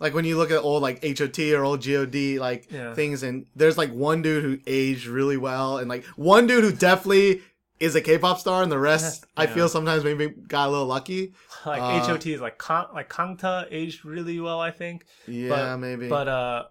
[0.00, 2.94] like when you look at old like HOT or old God like Yeah.
[2.94, 6.72] things, and there's like one dude who aged really well, and like one dude who
[6.72, 7.42] definitely
[7.78, 11.34] is a K-pop star, and the rest I feel sometimes maybe got a little lucky.
[11.66, 15.04] Like Uh, HOT is like Kang, like Kangta aged really well, I think.
[15.28, 16.08] Yeah, but, maybe.
[16.08, 16.64] But uh,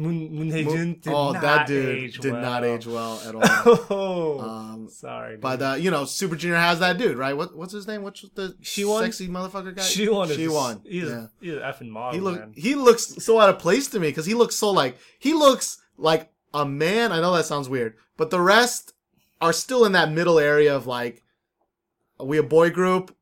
[0.00, 2.40] Moon Moon Hee-joon did oh, not that dude age did well.
[2.42, 3.42] not age well at all.
[3.90, 5.32] oh, um, sorry.
[5.32, 5.40] Dude.
[5.42, 7.36] but uh, you know, Super Junior has that dude, right?
[7.36, 8.02] What what's his name?
[8.02, 9.02] What's the Siwon?
[9.02, 9.82] sexy motherfucker guy?
[9.82, 10.34] Siwon.
[10.34, 10.80] She won.
[10.84, 11.26] He's, yeah.
[11.40, 12.52] he's an effing model, He look man.
[12.56, 15.78] he looks so out of place to me because he looks so like he looks
[15.98, 17.12] like a man.
[17.12, 18.94] I know that sounds weird, but the rest
[19.40, 21.22] are still in that middle area of like,
[22.18, 23.14] are we a boy group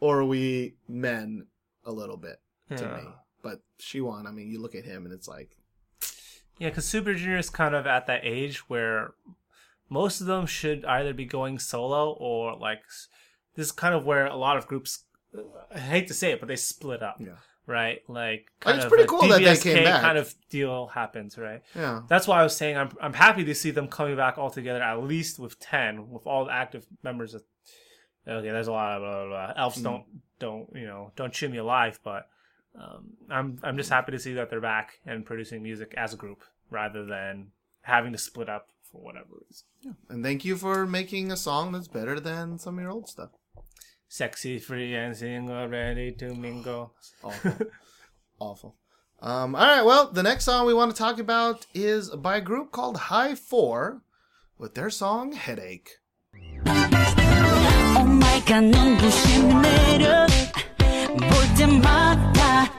[0.00, 1.46] or are we men
[1.84, 2.40] a little bit
[2.76, 2.96] to Yeah.
[2.96, 3.02] me?
[3.42, 4.26] But Siwon.
[4.26, 5.56] I mean, you look at him and it's like,
[6.58, 9.14] Yeah, because Super Junior is kind of at that age where
[9.88, 12.82] most of them should either be going solo or like
[13.56, 15.04] this is kind of where a lot of groups.
[15.74, 17.16] I hate to say it, but they split up.
[17.18, 17.36] Yeah.
[17.66, 18.02] Right.
[18.08, 20.02] Like kind it's of pretty cool that they DBSK came back.
[20.02, 21.62] kind of deal happens, right?
[21.74, 24.50] yeah, That's why I was saying I'm I'm happy to see them coming back all
[24.50, 27.32] together at least with ten with all the active members.
[27.34, 27.42] Of,
[28.28, 29.62] okay, there's a lot of blah, blah, blah.
[29.62, 29.82] elves Hmm.
[29.82, 30.04] don't
[30.38, 32.28] don't you know don't chew me alive, but
[32.78, 36.16] um, I'm I'm just happy to see that they're back and producing music as a
[36.16, 37.48] group rather than
[37.82, 39.96] having to split up for whatever reason.
[40.08, 43.30] and thank you for making a song that's better than some of your old stuff.
[44.08, 46.94] Sexy, free, and single, ready to mingle.
[47.22, 47.52] Awful.
[48.38, 48.76] Awful.
[49.20, 52.40] Um, all right, well, the next song we want to talk about is by a
[52.40, 54.02] group called High Four
[54.58, 55.98] with their song Headache.
[56.66, 58.04] Oh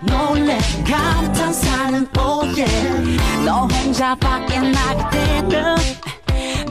[0.06, 0.58] 놀래.
[0.88, 2.08] 감탄사는
[2.56, 5.76] yeah 너 혼자 밖에 나갈 때는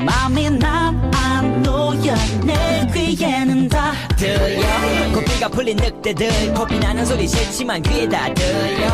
[0.00, 2.14] 맘이 남안 놓여.
[2.42, 4.62] 내 귀에는 다 들려.
[5.12, 8.88] 코피가 풀린 늑대들 코피 나는 소리 싫지만 귀에 다 들려.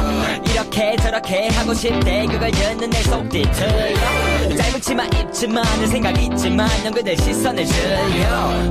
[0.45, 4.57] 이렇게 저렇게 하고 싶대 그걸 듣는 내 속뒤 들려.
[4.57, 8.27] 짧은 치마 입지만 내 생각 있지만 넌 그대 시선을 즐겨.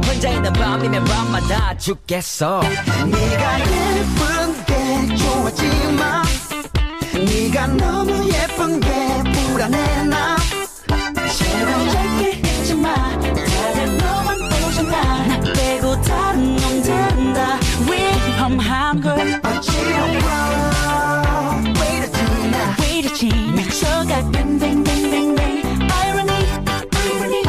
[0.05, 2.61] 혼자 있는 밤이면 밤마다 죽겠어.
[2.61, 4.38] 네가 예쁜
[7.49, 8.87] 네가 너무 예쁜 게
[9.33, 10.35] 불안해 나.
[11.35, 12.93] 제발 짧게 잊지 마.
[12.93, 17.59] 다들 너만 보잖아 나 빼고 다른 놈들은 다.
[17.89, 20.19] 위험한 걸 어지러워
[26.03, 26.45] irony
[27.01, 27.43] irony.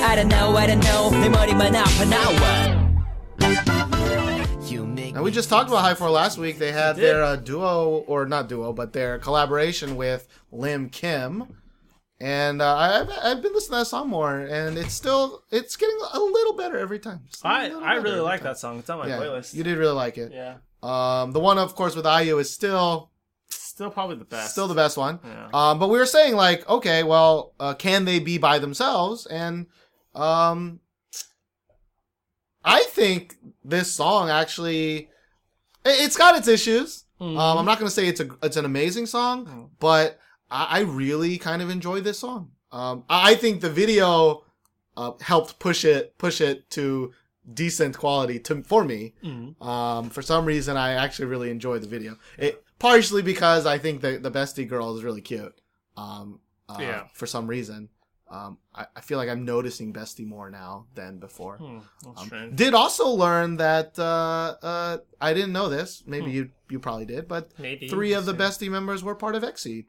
[0.00, 1.10] I don't know I don't know.
[1.20, 2.67] 내 머리만 아파 나와
[5.18, 6.58] And we just talked about High Four last week.
[6.58, 11.56] They had their uh, duo, or not duo, but their collaboration with Lim Kim.
[12.20, 15.98] And uh, I've, I've been listening to that song more, and it's still it's getting
[16.14, 17.22] a little better every time.
[17.42, 18.44] I I really like time.
[18.50, 18.78] that song.
[18.78, 19.54] It's on my Yeah, playlist.
[19.54, 20.30] you did really like it.
[20.32, 23.10] Yeah, Um, the one, of course, with IU is still
[23.48, 24.52] still probably the best.
[24.52, 25.18] still the best one.
[25.24, 25.48] Yeah.
[25.52, 29.26] Um, but we were saying like, okay, well, uh, can they be by themselves?
[29.26, 29.66] And
[30.14, 30.78] um,
[32.68, 35.08] I think this song actually,
[35.84, 37.04] it's got its issues.
[37.20, 37.38] Mm-hmm.
[37.38, 40.18] Um, I'm not gonna say it's a it's an amazing song, but
[40.50, 42.52] I, I really kind of enjoy this song.
[42.70, 44.44] Um, I, I think the video
[44.96, 47.12] uh, helped push it push it to
[47.52, 49.14] decent quality to for me.
[49.24, 49.62] Mm-hmm.
[49.66, 52.16] Um, for some reason, I actually really enjoyed the video.
[52.36, 55.54] It partially because I think the the bestie girl is really cute.
[55.96, 57.04] Um, uh, Yeah.
[57.14, 57.88] For some reason,
[58.30, 61.56] um, I, I feel like I'm noticing bestie more now than before.
[61.58, 61.78] Hmm,
[62.16, 66.02] Um, did also learn that uh, uh, I didn't know this.
[66.06, 67.62] Maybe you you probably did, but Hmm.
[67.62, 67.88] Maybe.
[67.88, 69.86] three of the bestie members were part of EXID.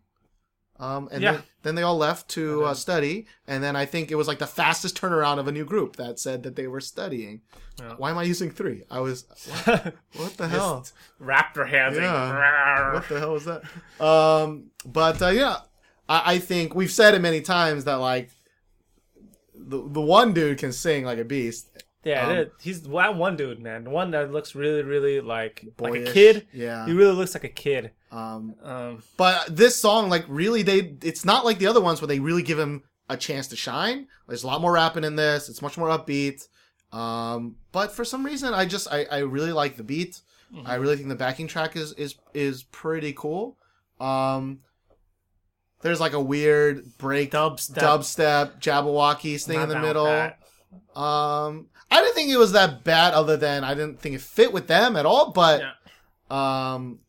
[0.81, 1.31] Um, and Yeah.
[1.33, 4.39] then, then they all left to uh, study, and then I think it was like
[4.39, 7.41] the fastest turnaround of a new group that said that they were studying.
[7.77, 7.95] Yeah.
[7.97, 8.83] Why am I using three?
[8.89, 9.25] I was
[9.65, 10.79] what, what the hell?
[10.79, 10.93] Just
[11.53, 11.97] their hands.
[11.97, 12.93] Yeah.
[12.93, 13.63] What the hell was that?
[14.01, 15.57] Um, but uh, yeah,
[16.09, 18.31] I, I think we've said it many times that like
[19.55, 21.69] the the one dude can sing like a beast.
[22.03, 23.83] Yeah, Um, he's that one dude, man.
[23.83, 26.47] The one that looks really, really like like a kid.
[26.53, 26.85] Yeah.
[26.85, 27.91] he really looks like a kid.
[28.11, 32.07] Um, Um, But this song, like, really, they it's not like the other ones where
[32.07, 34.07] they really give him a chance to shine.
[34.27, 35.49] There's a lot more rapping in this.
[35.49, 36.47] It's much more upbeat.
[36.93, 40.21] Um, but for some reason, I just I, I really like the beat.
[40.65, 43.57] I really think the backing track is is is pretty cool.
[43.99, 44.61] Um,
[45.81, 47.77] there's like a weird break Dubstep.
[47.77, 50.07] dubstep Jabberwockies thing in the middle.
[50.95, 53.13] Um, I didn't think it was that bad.
[53.13, 55.31] Other than I didn't think it fit with them at all.
[55.31, 56.73] But Yeah.
[56.73, 56.99] um,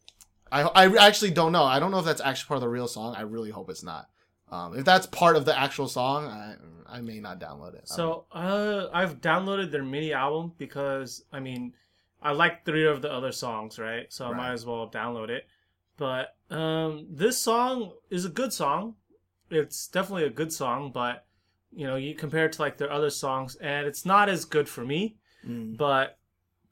[0.52, 1.64] I I actually don't know.
[1.64, 3.14] I don't know if that's actually part of the real song.
[3.16, 4.08] I really hope it's not.
[4.50, 6.56] Um, if that's part of the actual song, I
[6.88, 7.88] I may not download it.
[7.88, 11.72] So uh, I've downloaded their mini album because I mean
[12.22, 14.12] I like three of the other songs, right?
[14.12, 15.46] So I might as well download it.
[16.00, 18.94] But um, this song is a good song.
[19.50, 21.26] It's definitely a good song, but
[21.72, 24.66] you know, you compare it to like their other songs, and it's not as good
[24.66, 25.18] for me.
[25.46, 25.76] Mm.
[25.76, 26.18] But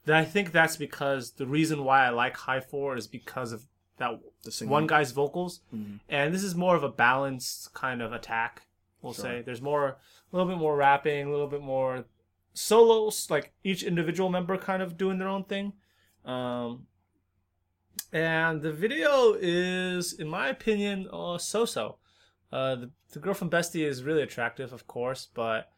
[0.08, 3.68] I think that's because the reason why I like High Four is because of
[3.98, 6.00] that The one guy's vocals, Mhm.
[6.08, 8.66] and this is more of a balanced kind of attack.
[9.02, 9.24] We'll Sure.
[9.24, 9.96] say there's more, a
[10.36, 12.06] little bit more rapping, a little bit more
[12.54, 15.74] solos, like each individual member kind of doing their own thing.
[16.24, 16.86] Um,
[18.12, 21.98] and the video is, in my opinion, uh, so-so.
[22.52, 25.70] Uh, the, the girl from Bestie is really attractive, of course, but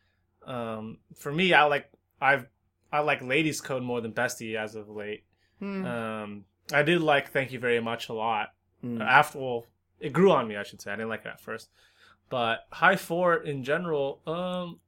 [0.47, 2.47] um, for me, I like I've
[2.93, 5.24] I like Ladies Code more than Bestie as of late.
[5.59, 5.85] Hmm.
[5.85, 8.51] Um, I did like Thank You Very Much a lot.
[8.81, 9.03] Hmm.
[9.03, 9.66] After, well,
[9.99, 10.93] it grew on me, I should say.
[10.93, 11.70] I didn't like it at first,
[12.28, 14.81] but High Four in general, um,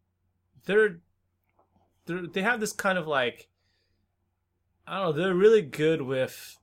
[0.64, 1.00] they're,
[2.06, 3.48] they're they have this kind of like,
[4.86, 6.58] I don't know, they're really good with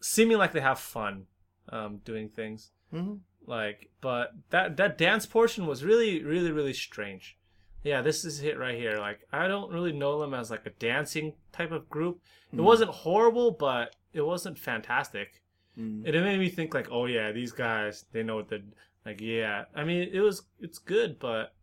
[0.00, 1.26] seeming like they have fun,
[1.68, 3.20] um, doing things Mhm.
[3.46, 7.36] like but that that dance portion was really really really strange
[7.84, 10.70] yeah this is it right here like i don't really know them as like a
[10.70, 12.20] dancing type of group
[12.52, 15.42] it wasn't horrible but it wasn't fantastic
[15.78, 16.04] Mm.
[16.04, 18.60] it made me think like oh yeah these guys they know what they're
[19.06, 21.54] like yeah i mean it was it's good but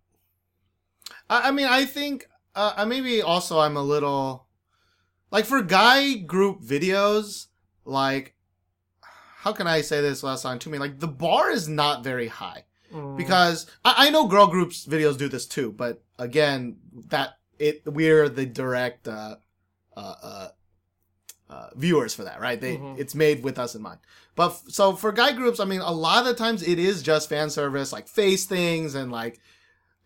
[1.29, 4.47] I, I mean, I think uh, I maybe also I'm a little
[5.31, 7.47] like for guy group videos.
[7.87, 8.35] Like,
[9.01, 10.77] how can I say this last sounding to me?
[10.77, 12.65] Like, the bar is not very high
[13.17, 16.77] because I, I know girl groups videos do this too, but again,
[17.09, 19.37] that it we're the direct uh,
[19.95, 20.47] uh, uh,
[21.49, 22.59] uh, viewers for that, right?
[22.59, 22.97] They Mhm.
[22.99, 23.99] it's made with us in mind.
[24.35, 27.01] But f- so for guy groups, I mean, a lot of the times it is
[27.01, 29.39] just fan service, like face things and like.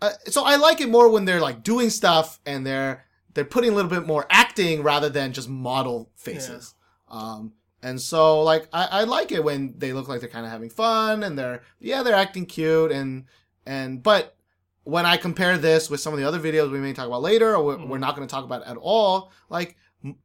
[0.02, 3.72] Uh, so I like it more when they're like doing stuff and they're they're putting
[3.72, 6.74] a little bit more acting rather than just model faces.
[7.08, 7.54] Um,
[7.84, 10.70] And so, like, I, I like it when they look like they're kind of having
[10.70, 13.26] fun and they're, yeah, they're acting cute and,
[13.66, 14.36] and, but
[14.84, 17.56] when I compare this with some of the other videos we may talk about later
[17.56, 20.18] or we're, we're not going to talk about at all, like, m-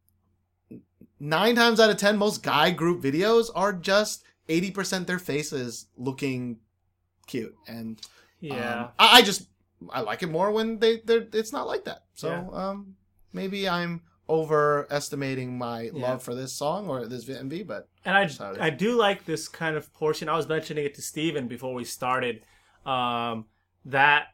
[1.18, 6.58] nine times out of ten, most guy group videos are just 80% their faces looking
[7.26, 7.54] cute.
[7.66, 8.00] And,
[8.40, 8.82] Yeah.
[8.82, 9.48] um, I, I just,
[9.90, 12.04] I like it more when they, they're, it's not like that.
[12.14, 12.68] So, Yeah.
[12.68, 12.96] um,
[13.32, 18.28] maybe I'm overestimating my love for this song or this MV, but And I.
[18.60, 20.28] I do like this kind of portion.
[20.28, 22.42] I was mentioning it to Steven before we started.
[22.84, 23.46] Um,
[23.84, 24.28] that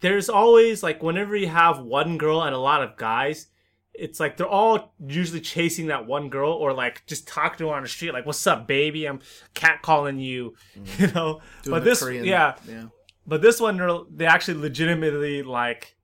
[0.00, 3.48] there's always like whenever you have one girl and a lot of guys,
[3.92, 7.74] it's like they're all usually chasing that one girl or like just talking to her
[7.74, 9.06] on the street, like "What's up, baby?
[9.06, 9.20] I'm
[9.54, 10.54] catcalling you,"
[10.98, 11.40] you know.
[11.40, 11.62] Mm.
[11.62, 12.86] doing but this, Korean- yeah, yeah.
[13.26, 15.96] but this one, they actually legitimately like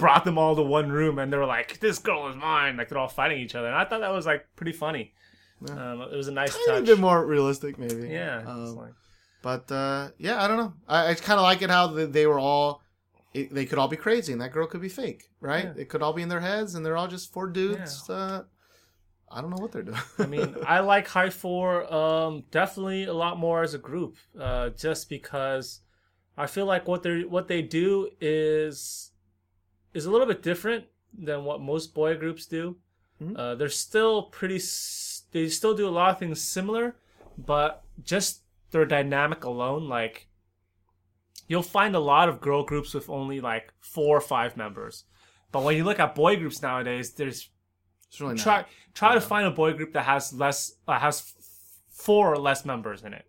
[0.00, 2.88] brought them all to one room, and they were like, "This girl is mine." Like
[2.88, 5.12] they're all fighting each other, and I thought that was like pretty funny.
[5.70, 6.86] Um, it was a nice Tiny touch.
[6.86, 8.08] bit more realistic, maybe.
[8.08, 8.94] Yeah, Um, like-
[9.42, 10.72] But uh, yeah, I don't know.
[10.88, 12.82] I, I kind of like it how they, they were all.
[13.34, 15.64] It, they could all be crazy, and that girl could be fake, right?
[15.66, 15.82] Yeah.
[15.82, 18.08] It could all be in their heads, and they're all just four dudes.
[18.10, 18.42] Uh,
[19.30, 20.00] I don't know what they're doing.
[20.18, 24.70] I mean, I like High Four um, definitely a lot more as a group, uh,
[24.70, 25.80] just because
[26.36, 29.09] I feel like what they what they do is
[29.94, 30.84] is a little bit different
[31.16, 32.76] than what most boy groups do.
[33.20, 33.36] Mhm.
[33.38, 34.56] Uh, they're still pretty.
[34.56, 36.96] s- They still do a lot of things similar,
[37.38, 40.26] but just their dynamic alone, like
[41.46, 45.04] you'll find a lot of girl groups with only like four or five members.
[45.52, 47.48] But when you look at boy groups nowadays, there's
[48.08, 48.42] it's really not.
[48.42, 48.64] try
[48.94, 51.32] try to find a boy group that has less uh, has
[51.90, 53.26] four or less members in it.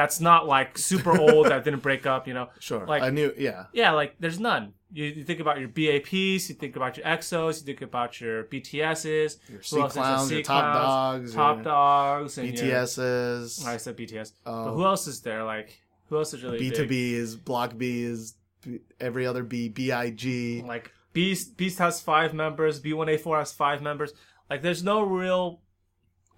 [0.00, 2.48] That's not like super old that didn't break up, you know.
[2.58, 2.86] Sure.
[2.86, 3.34] Like I knew.
[3.36, 3.66] Yeah.
[3.74, 4.72] yeah, like there's none.
[4.90, 8.44] You, you think about your BAPs, you think about your EXOs, you think about your
[8.44, 13.66] BTSs, Your C clowns, your top Clowns, dogs, top your dogs, and your- BTSs.
[13.66, 14.32] I said BTS.
[14.46, 14.64] Oh.
[14.64, 15.44] But um, who else is there?
[15.44, 15.78] Like
[16.08, 19.68] who else is really BtoB is Block B is B- every other B.
[19.68, 20.62] B I G.
[20.66, 24.14] Like Beast Beast has five members, B1A4 has five members.
[24.48, 25.60] Like there's no real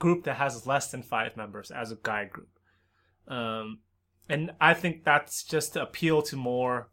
[0.01, 2.49] group that has less than five members as a guy group.
[3.29, 3.79] Um
[4.29, 6.89] and I think that's just to appeal to more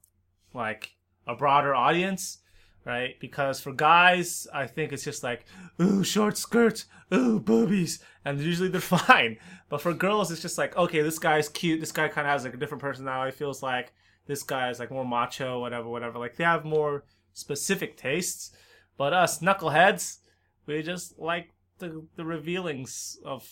[0.53, 0.95] like
[1.27, 2.39] a broader audience,
[2.85, 3.19] right?
[3.19, 5.45] Because for guys, I think it's just like,
[5.81, 9.37] ooh, short skirts, ooh, boobies, and usually they're fine.
[9.69, 11.79] But for girls, it's just like, okay, this guy's cute.
[11.79, 13.31] This guy kind of has like a different personality.
[13.31, 13.93] Feels like
[14.25, 16.19] this guy is like more macho, whatever, whatever.
[16.19, 17.03] Like they have more
[17.33, 18.51] specific tastes.
[18.97, 20.17] But us knuckleheads,
[20.65, 23.47] we just like the the revealings of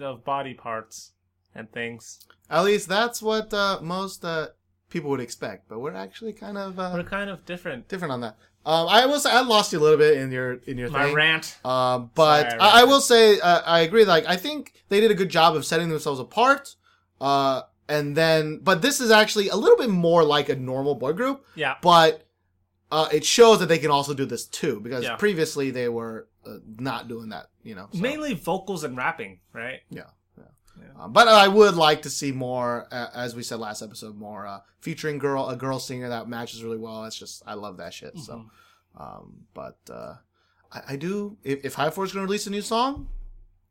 [0.00, 1.12] of body parts
[1.54, 2.20] and things.
[2.48, 4.48] At least that's what uh, most uh,
[4.88, 5.68] people would expect.
[5.68, 7.88] But we're actually kind of uh, We're kind of different.
[7.88, 8.36] different on that.
[8.66, 11.04] Um, I will say I lost you a little bit in your in your My
[11.06, 11.14] thing.
[11.14, 11.58] rant.
[11.64, 14.04] Um, but Sorry, I I, I will say uh, I agree.
[14.04, 16.74] Like I think they did a good job of setting themselves apart.
[17.20, 21.12] Uh, and then, but this is actually a little bit more like a normal boy
[21.12, 21.44] group.
[21.54, 21.74] Yeah.
[21.82, 22.26] But
[22.92, 25.16] uh, it shows that they can also do this too, because Yeah.
[25.16, 27.46] previously they were uh, not doing that.
[27.62, 29.80] You know, so, Mainly vocals and rapping, right?
[29.90, 30.04] yeah.
[31.00, 31.04] Yeah.
[31.06, 34.46] Um, but I would like to see more, uh, as we said last episode, more
[34.46, 37.04] uh, featuring girl a girl singer that matches really well.
[37.04, 38.16] It's just I love that shit.
[38.18, 39.02] So, Mm-hmm.
[39.02, 40.14] um, but uh,
[40.72, 41.36] I, I do.
[41.42, 43.08] If, if High Four is going to release a new song,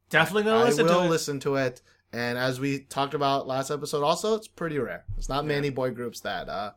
[0.10, 1.10] Definitely gonna I listen will to it.
[1.10, 1.82] listen to it.
[2.12, 5.06] And as we talked about last episode, also it's pretty rare.
[5.18, 6.72] It's not many boy groups that uh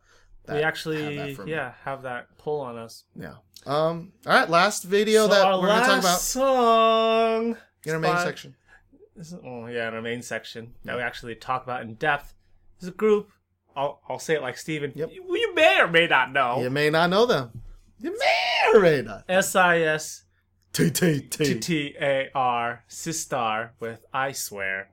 [0.44, 1.36] that we have actually, me.
[1.46, 3.05] yeah, have that pull on us.
[3.16, 3.34] yeah.
[3.64, 4.12] Um.
[4.26, 7.57] All right, last video So that we're gonna talk about song.
[7.86, 8.55] in our main section.
[9.17, 12.35] This is, oh yeah, in our main section that we actually talk about in depth.
[12.81, 13.31] Is a group.
[13.77, 14.93] I'll I'll say it like Steven.
[14.95, 15.11] Yep.
[15.13, 16.61] You, you may or may not know.
[16.61, 17.63] You may not know them.
[17.99, 19.25] You may or may not.
[19.29, 20.25] S I S
[20.73, 21.61] T T T T.
[21.61, 24.91] T A R Sistar with I swear.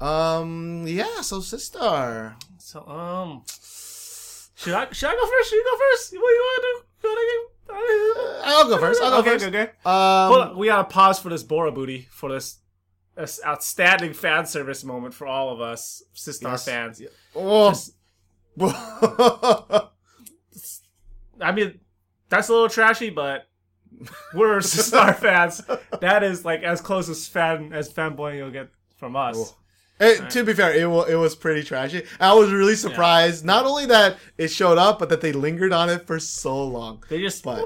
[0.00, 2.34] Um, yeah, so Sistar.
[2.58, 3.42] So um,
[4.56, 5.50] should I should I go first?
[5.50, 6.12] Should you go first?
[6.12, 6.82] What do you want to do?
[7.02, 9.02] Go- I'll go first.
[9.02, 9.44] I'll go okay, first.
[9.46, 9.70] okay, okay.
[9.84, 12.58] Um, Hold on, we gotta pause for this Bora booty for this,
[13.16, 16.64] this outstanding fan service moment for all of us Sistar Yes.
[16.64, 17.02] fans.
[17.34, 17.74] oh.
[21.40, 21.80] I mean,
[22.28, 23.46] that's a little trashy, but
[24.34, 25.62] we're Sistar fans.
[26.00, 29.54] That is like as close as fan as fanboying you'll get from us.
[29.98, 32.02] It- To be fair, it, wa- it was pretty trashy.
[32.20, 35.88] I was really surprised, not only that it showed up, but that they lingered on
[35.88, 37.02] it for so long.
[37.08, 37.42] They just.
[37.42, 37.64] But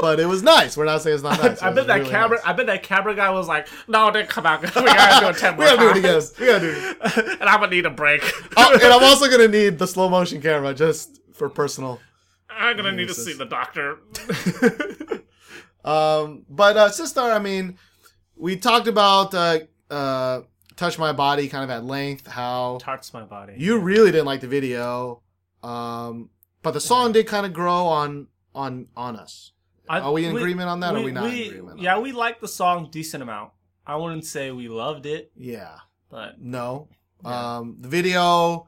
[0.00, 0.76] but it was nice.
[0.76, 1.62] We're not saying it's not nice.
[1.62, 2.36] I It bet was that really camera.
[2.38, 2.46] nice.
[2.46, 4.62] I bet that camera guy was like, "No, then come out.
[4.62, 6.22] We gotta do it ten We gotta do it again.
[6.40, 6.70] We gotta do
[7.24, 7.40] it.
[7.40, 8.22] and I'm gonna need a break.
[8.56, 12.00] Oh, and I'm also gonna need the slow motion camera just for personal.
[12.48, 13.98] I'm gonna need to see the doctor.
[15.84, 17.78] Um, but uh, Sistar, I mean,
[18.36, 19.60] we talked about uh,
[19.90, 20.40] uh,
[20.76, 22.26] touch my body kind of at length.
[22.26, 23.54] How Tarts my body.
[23.58, 25.22] you really didn't like the video,
[25.62, 26.30] um,
[26.62, 29.52] but the song did kind of grow on on on us.
[29.88, 31.78] I- Are we in we- agreement on that, or are we not in agreement on
[31.78, 33.52] Yeah, we liked the song decent amount.
[33.86, 35.76] I wouldn't say we loved it, Yeah,
[36.10, 36.88] but no.
[37.24, 37.56] Yeah.
[37.58, 38.66] Um, the video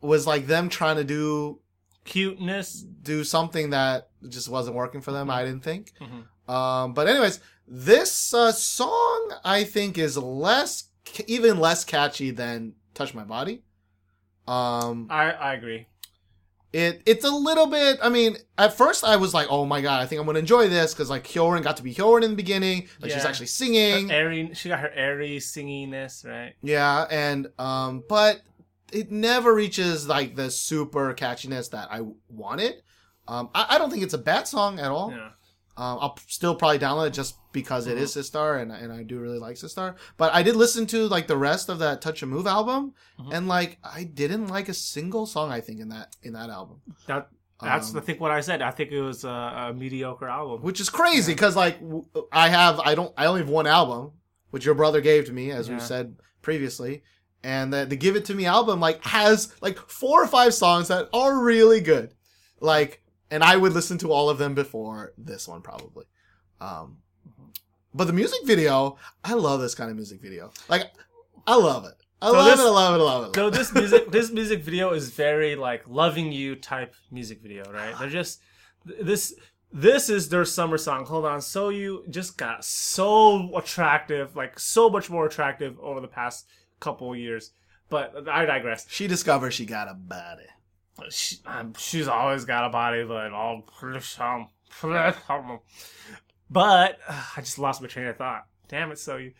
[0.00, 1.60] was like them trying to do
[2.04, 2.72] cuteness.
[3.02, 5.28] do something that just wasn't working for them.
[5.30, 5.92] I didn't think.
[6.00, 6.50] Mhm.
[6.52, 10.84] Um, but anyways, this uh, song I think is less,
[11.26, 13.62] even less catchy than "Touch My Body."
[14.46, 15.86] Um, I I agree.
[16.72, 17.98] it it's a little bit.
[18.02, 20.68] I mean, at first I was like, "Oh my god, I think I'm gonna enjoy
[20.68, 24.10] this" because like Hyorin got to be Hyorin in the beginning, like she's actually singing.
[24.10, 26.54] Airy, she got her airy singiness, right?
[26.62, 28.42] Yeah, and um, but
[28.92, 32.82] it never reaches like the super catchiness that I wanted.
[33.26, 35.10] Um, I, I don't think it's a bad song at all.
[35.10, 35.30] Yeah.
[35.76, 38.20] Um, I'll still probably download it just because it is Mm-hmm.
[38.36, 39.96] Sistar and and I do really like Sistar.
[40.16, 43.34] But I did listen to like the rest of that Touch & Move album, Mhm.
[43.34, 46.80] and like I didn't like a single song I think in that in that album.
[47.08, 47.28] That
[47.60, 48.62] that's Um, I think what I said.
[48.62, 49.28] I think it was a,
[49.68, 50.62] a mediocre album.
[50.62, 51.78] which is crazy because like
[52.32, 54.12] I have I don't I only have one album,
[54.50, 57.02] which your brother gave to me as we said previously,
[57.42, 60.88] and the the Give It to Me album like has like four or five songs
[60.88, 62.14] that are really good,
[62.60, 63.00] like
[63.30, 66.04] and I would listen to all of them before this one probably.
[66.60, 66.98] Um,
[67.92, 70.52] but the music video, I love this kind of music video.
[70.68, 70.90] Like
[71.46, 71.94] I love it.
[72.22, 72.62] I So love this- it.
[72.62, 72.98] I love it.
[72.98, 73.34] I love it.
[73.34, 77.94] So this music, this music video is very like loving you type music video, right?
[77.98, 78.40] They're just
[78.84, 79.34] this.
[79.76, 81.04] This is their summer song.
[81.06, 86.06] Hold on, so you just got so attractive, like so much more attractive over the
[86.06, 86.46] past
[86.78, 87.50] couple of years.
[87.88, 88.86] But I digress.
[88.88, 90.44] She discovered she got a body.
[91.10, 93.62] She, um, she's always got a body, but all
[96.50, 98.46] But uh, I just lost my train of thought.
[98.68, 99.32] Damn it, so you.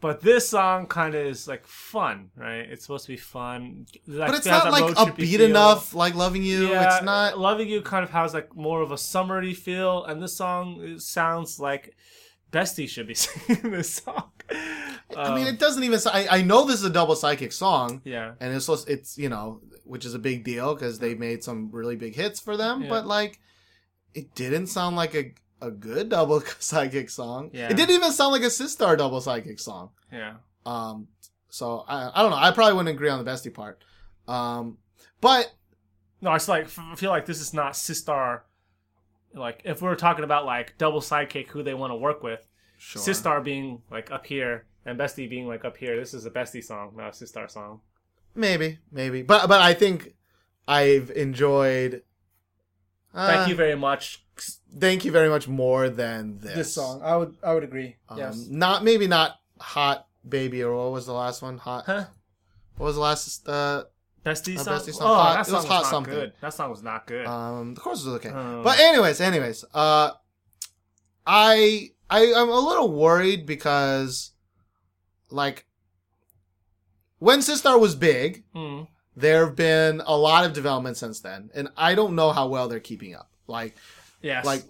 [0.00, 2.58] But this song kind of is like fun, right?
[2.58, 3.86] It's supposed to be fun.
[4.06, 6.68] Like, But it's not like trippy upbeat enough like loving you.
[6.68, 7.80] Yeah, it's not loving you.
[7.80, 11.96] Kind of has like more of a summery feel, and this song sounds like
[12.52, 14.30] Bestie should be singing this song.
[15.16, 15.98] I mean, Um, it doesn't even.
[16.12, 19.60] I, I know this is a Duble Sidekick song, yeah, and it's it's you know,
[19.84, 22.82] which is a big deal because they made some really big hits for them.
[22.82, 22.88] Yeah.
[22.88, 23.40] But like,
[24.14, 27.50] it didn't sound like a a good double psychic song.
[27.52, 27.68] Yeah.
[27.70, 29.90] It didn't even sound like a Sistar Duble Sidekick song.
[30.12, 30.34] yeah.
[30.64, 31.08] Um,
[31.50, 32.36] so I I don't know.
[32.36, 33.82] I probably wouldn't agree on the bestie part.
[34.28, 34.78] Um,
[35.20, 35.52] but
[36.20, 38.40] No, I just like f- feel like this is not Sistar.
[39.36, 42.46] Like if we are talking about like Duble Sidekick, who they want to work with,
[42.78, 43.02] sure.
[43.02, 45.98] Sistar being like up here and Bestie being like up here.
[45.98, 47.80] This is a Bestie song, not a Sistar song.
[48.34, 49.22] maybe, maybe.
[49.22, 50.14] But but I think
[50.66, 52.02] I've enjoyed.
[53.14, 54.24] Thank uh, you very much.
[54.78, 56.54] Thank you very much more than this.
[56.54, 57.96] This song, I would I would agree.
[58.08, 61.58] Um, Not maybe not hot baby or what was the last one?
[61.58, 61.84] Hot.
[61.86, 62.06] Huh?
[62.76, 63.48] What was the last?
[63.48, 63.84] Uh,
[64.26, 64.74] Bestie song.
[64.78, 65.02] Bestie song.
[65.08, 66.12] Oh, Hot- that it song was was, hot not something.
[66.14, 66.32] good.
[66.40, 67.26] That song was not good.
[67.26, 68.30] um, the chorus was okay.
[68.30, 70.10] Um, but anyways, anyways, uh,
[71.26, 74.32] I I I'm a little worried because,
[75.30, 75.66] like,
[77.18, 78.82] when Sistar was big, Hmm.
[79.16, 82.68] there have been a lot of development since then, and I don't know how well
[82.68, 83.30] they're keeping up.
[83.46, 83.76] Like,
[84.22, 84.44] Yes.
[84.44, 84.64] like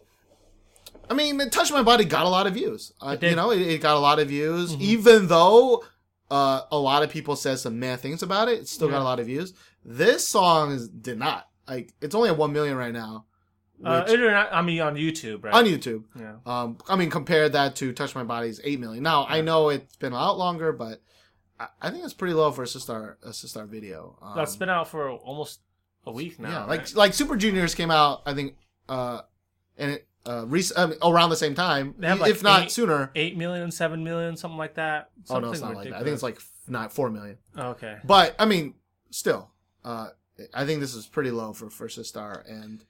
[1.09, 2.93] I mean, Touch My Body got a lot of views.
[3.01, 4.81] Uh, It you know, it, it got a lot of views, Mhm.
[4.81, 5.85] even though
[6.31, 8.61] uh, a lot of people said some mad things about it.
[8.61, 9.55] It still got a lot of views.
[9.85, 11.49] This song is, did not.
[11.69, 13.27] Like, it's only at one million right now.
[13.85, 14.49] uh, which- internet.
[14.53, 15.55] I mean, on YouTube, right?
[15.55, 16.05] on YouTube.
[16.19, 16.37] Yeah.
[16.47, 19.03] Um, I mean, compare that to Touch My Body's eight million.
[19.03, 21.03] Now, I know it's been out longer, but
[21.61, 24.19] I, I think it's pretty low for a Sistar a Sistar video.
[24.23, 25.61] Um, That's been out for almost
[26.07, 26.49] a week now.
[26.51, 26.69] yeah, right?
[26.69, 28.57] like like Super Juniors came out, I think,
[28.89, 29.21] uh,
[29.77, 30.73] and it uh, rec-
[31.03, 33.11] around the same time, have, like, if not eight- sooner.
[33.15, 35.11] Eight million, seven million, something like that.
[35.31, 35.95] Oh no, it's not like that.
[35.97, 37.39] I think it's like f- not four million.
[37.57, 37.97] okay.
[38.05, 38.75] But I mean,
[39.11, 39.51] still,
[39.85, 40.09] uh,
[40.53, 42.85] I think this is pretty low for for Sistar, and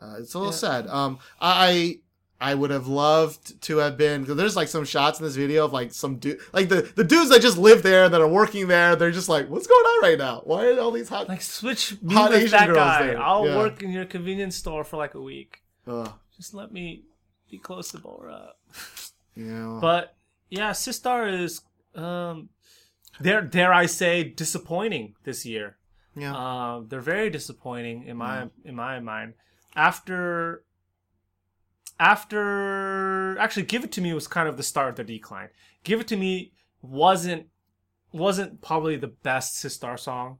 [0.00, 0.86] uh, it's a little sad.
[0.88, 2.00] Um, I
[2.40, 5.66] I would have loved to have been because there's like some shots in this video
[5.66, 8.66] of like some dude, like the the dudes that just live there that are working
[8.66, 8.96] there.
[8.96, 10.40] They're just like, what's going on right now?
[10.44, 11.28] Why are all these hot?
[11.28, 13.06] Like switch me Hot Asian that girls guy.
[13.08, 13.58] there, I'll yeah.
[13.58, 15.62] work in your convenience store for like a week.
[15.86, 16.10] Ugh,
[16.40, 17.02] Just let me
[17.50, 18.52] be close to Bora.
[19.36, 20.14] know, But
[20.48, 21.60] yeah, Sistar is
[21.94, 22.48] um
[23.20, 25.76] dare dare I say disappointing this year.
[26.16, 29.34] yeah, Uh, they're very disappointing in my in my mind.
[29.76, 30.64] After
[31.98, 35.50] after actually give it to me was kind of the start of the decline.
[35.84, 37.48] Give it to me wasn't
[38.12, 40.38] wasn't probably the best Sistar song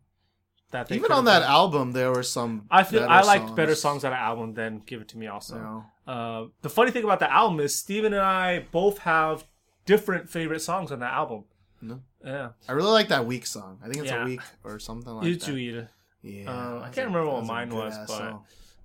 [0.70, 2.66] that even on that album, there were some.
[2.70, 5.26] I feel I liked songs, better songs on the album than Give It to Me
[5.26, 5.56] also.
[5.58, 5.84] Know.
[6.12, 9.44] Uh, the funny thing about the album is Steven and I both have
[9.86, 11.44] different favorite songs on that album.
[11.80, 12.00] No.
[12.24, 12.50] Yeah.
[12.68, 13.78] I really like that week song.
[13.82, 14.22] I think it's Yeah.
[14.22, 15.88] a week or something like that.
[16.22, 18.40] Yeah, Uh, I can't a- remember what mine was, but uh,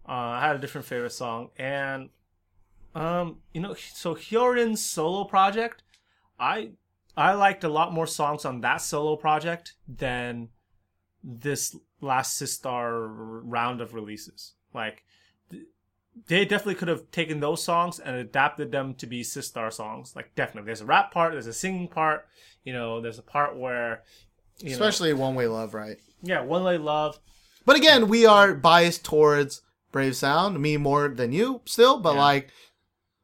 [0.07, 1.49] I had a different favorite song.
[1.57, 2.09] And,
[2.93, 5.83] um, you know, so Hyorin's solo project,
[6.39, 6.71] I
[7.17, 10.49] I liked a lot more songs on that solo project than
[11.27, 13.07] this last Sistar
[13.43, 14.53] round of releases.
[14.73, 15.03] Like,
[16.27, 20.15] they definitely could have taken those songs and adapted them to be Sistar songs.
[20.15, 20.67] Like, definitely.
[20.67, 22.27] There's a rap part, there's a singing part,
[22.63, 24.03] you know, there's a part where,
[24.59, 25.97] you know, especially One Way Love, right?
[26.21, 27.19] yeah, One Way Love.
[27.65, 29.61] But again, we are biased towards
[29.91, 32.21] Brave Sound, me more than you still, but Yeah.
[32.21, 32.49] like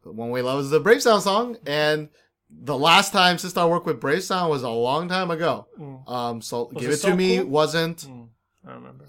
[0.03, 2.09] One Way Love is the Brave Sound song, and
[2.51, 5.67] the last time Sistar worked with Brave Sound was a long time ago.
[5.79, 6.09] Mm.
[6.09, 7.47] Um, so Was Give it It So to Me Cool?
[7.47, 7.97] wasn't.
[7.97, 8.27] Mm,
[8.67, 9.05] I remember.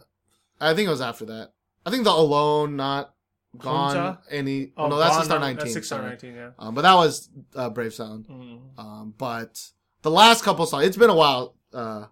[0.60, 1.52] I think it was after that.
[1.84, 3.14] I think the Alone, not
[3.58, 4.18] Gone, Kunta?
[4.30, 4.72] any.
[4.76, 5.56] Oh, no, that's Sistar 19.
[5.58, 6.02] That's Six Star.
[6.02, 6.50] 19, yeah.
[6.58, 8.26] Um, but that was uh, Brave Sound.
[8.28, 8.78] Mm.
[8.78, 9.60] Um, but
[10.02, 11.56] the last couple songs, it's been a while.
[11.74, 12.06] Uh,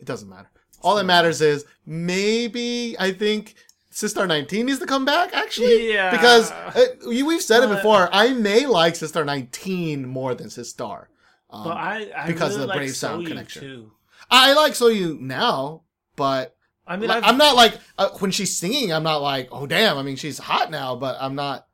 [0.00, 0.48] it doesn't matter.
[0.80, 3.54] All that matters is maybe I think
[3.92, 5.34] Sistar 19 needs to come back.
[5.34, 6.10] Actually, Yeah.
[6.10, 8.08] because uh, we've said it before.
[8.12, 11.06] I may like Sistar 19 more than Sistar.
[11.50, 13.62] Um, But I, I because really of the like Brave Sound Soyu connection.
[13.62, 13.92] too.
[14.30, 15.82] I like Soyu now,
[16.16, 18.92] but I mean, like, I'm not like uh, when she's singing.
[18.92, 19.98] I'm not like, oh damn.
[19.98, 21.66] I mean, she's hot now, but I'm not.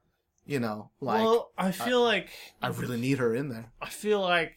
[0.45, 2.31] You know, like well, I feel like
[2.63, 3.71] I really need her in there.
[3.83, 4.55] I feel like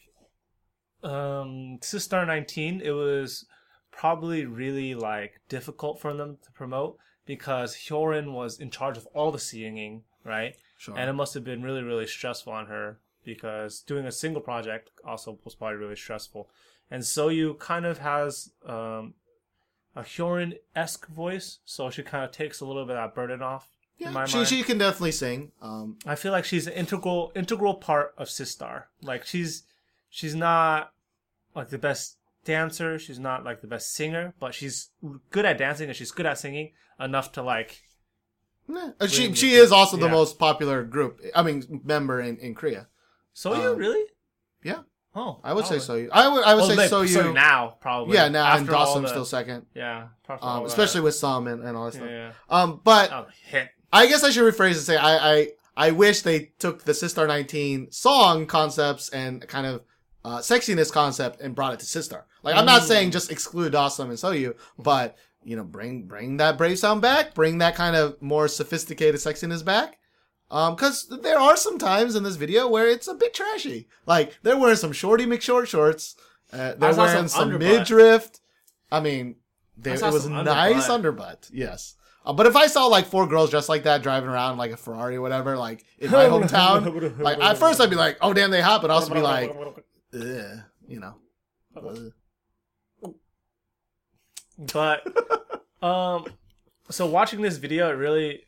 [1.02, 3.44] um Sistar 19 it was
[3.90, 6.96] probably really like difficult for them to promote
[7.26, 10.56] because Hyorin was in charge of all the singing, right?
[10.78, 10.98] Sure.
[10.98, 14.90] And it must have been really really stressful on her because doing a single project
[15.04, 16.48] also was probably really stressful.
[16.90, 19.14] And Soyu kind of has um
[19.94, 23.42] a Hyorin esque voice, so she kind of takes a little bit of that burden
[23.42, 23.68] off.
[23.98, 24.48] yeah, she mind.
[24.48, 25.52] she can definitely sing.
[25.60, 28.84] Um, I feel like she's an integral integral part of Sistar.
[29.02, 29.64] Like she's
[30.08, 30.92] she's not
[31.54, 34.90] like the best dancer, she's not like the best singer, but she's
[35.30, 37.82] good at dancing and she's good at singing enough to like
[38.68, 38.90] Nah.
[39.00, 41.20] Uh, She she is also the most popular group.
[41.34, 42.86] I mean, member in, in Korea.
[43.32, 44.04] So you Um, really?
[44.62, 44.82] Yeah,
[45.14, 45.96] Oh, I would say so.
[45.96, 46.08] You.
[46.12, 47.02] I would I would Well, say so.
[47.02, 47.32] You.
[47.32, 48.14] now probably.
[48.14, 49.66] yeah, now and After all Dawson's still second.
[49.74, 50.08] Yeah,
[50.40, 51.04] Um, especially that.
[51.04, 52.42] with some and, and all that yeah, stuff.
[52.50, 52.56] yeah.
[52.62, 53.68] Um, but Oh, hit.
[53.92, 57.26] I guess I should rephrase and say I I I wish they took the Sistar
[57.26, 59.82] 19 song concepts and kind of
[60.24, 62.22] uh, sexiness concept and brought it to Sistar.
[62.42, 66.58] Like I'm not saying just exclude Awesome and Soyu, but you know bring bring that
[66.58, 69.98] brave sound back, bring that kind of more sophisticated sexiness back.
[70.50, 73.88] Um, cause there are some times in this video where it's a bit trashy.
[74.06, 76.14] Like they're wearing some shorty McShort shorts.
[76.52, 77.58] Uh, they're wearing some some underbutt.
[77.78, 78.30] midriff.
[78.90, 79.36] I mean,
[79.78, 81.16] they, I it was nice underbutt.
[81.16, 81.50] underbutt.
[81.52, 81.96] Yes.
[82.24, 84.76] Uh, but if I saw like four girls dressed like that driving around like a
[84.76, 88.50] Ferrari or whatever, like in my hometown, like at first I'd be like, "Oh damn,
[88.50, 89.52] they hot," but I'd also be like,
[90.12, 91.14] you know.
[91.76, 92.12] Ugh.
[94.72, 95.06] But
[95.82, 96.26] um
[96.90, 98.44] so watching this video it really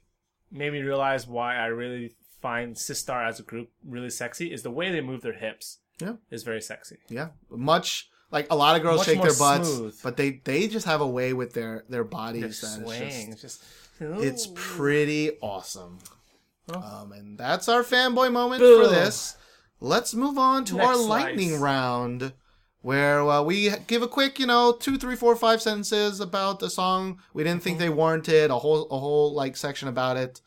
[0.50, 4.70] made me realize why I really find Sistar as a group really sexy is the
[4.70, 5.78] way they move their hips.
[6.00, 6.14] Yeah.
[6.30, 6.98] Is very sexy.
[7.08, 10.00] Yeah, much like a lot of girls Much shake their butts, smooth.
[10.02, 13.30] but they they just have a way with their their bodies that is swing.
[13.40, 13.62] just Just,
[14.00, 15.98] it's pretty awesome.
[16.72, 16.80] Oh.
[16.80, 18.84] Um, and that's our fanboy moment Boom.
[18.84, 19.36] for this.
[19.80, 21.08] Let's move on to Next our slice.
[21.08, 22.32] lightning round,
[22.84, 26.68] where uh, we give a quick, you know, two, three, four, five sentences about the
[26.68, 27.18] song.
[27.32, 27.84] We didn't think Mm-hmm.
[27.84, 30.40] they warranted a whole, a whole like section about it.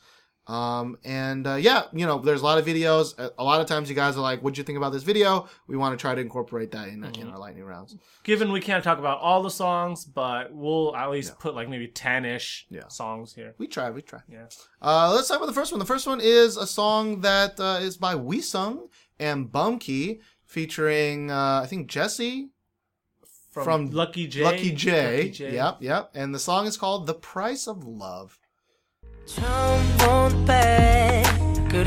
[0.45, 3.07] Um, and uh, yeah, you know, there's a lot of videos.
[3.38, 5.75] A- lot of times, you guys are like, "What'd you think about this video?" We
[5.75, 7.97] want to try to incorporate that in, in our lightning rounds.
[8.23, 11.88] Given we can't talk about all the songs, but we'll at least put like maybe
[11.89, 12.88] ten ish Yeah.
[12.88, 13.55] songs here.
[13.57, 14.21] We try, we try.
[14.31, 14.45] Yeah.
[14.81, 15.79] Uh, let's talk about the first one.
[15.79, 18.88] The first one is a song that uh, is by Weesung
[19.19, 22.51] and Bumkey, featuring uh, I think Jesse
[23.53, 24.45] From, From Lucky J.
[24.45, 25.16] Lucky J.
[25.16, 25.55] Lucky J.
[25.55, 26.11] Yep, yep.
[26.14, 28.38] And the song is called "The Price of Love."
[29.26, 31.22] 처음 본백
[31.68, 31.84] 그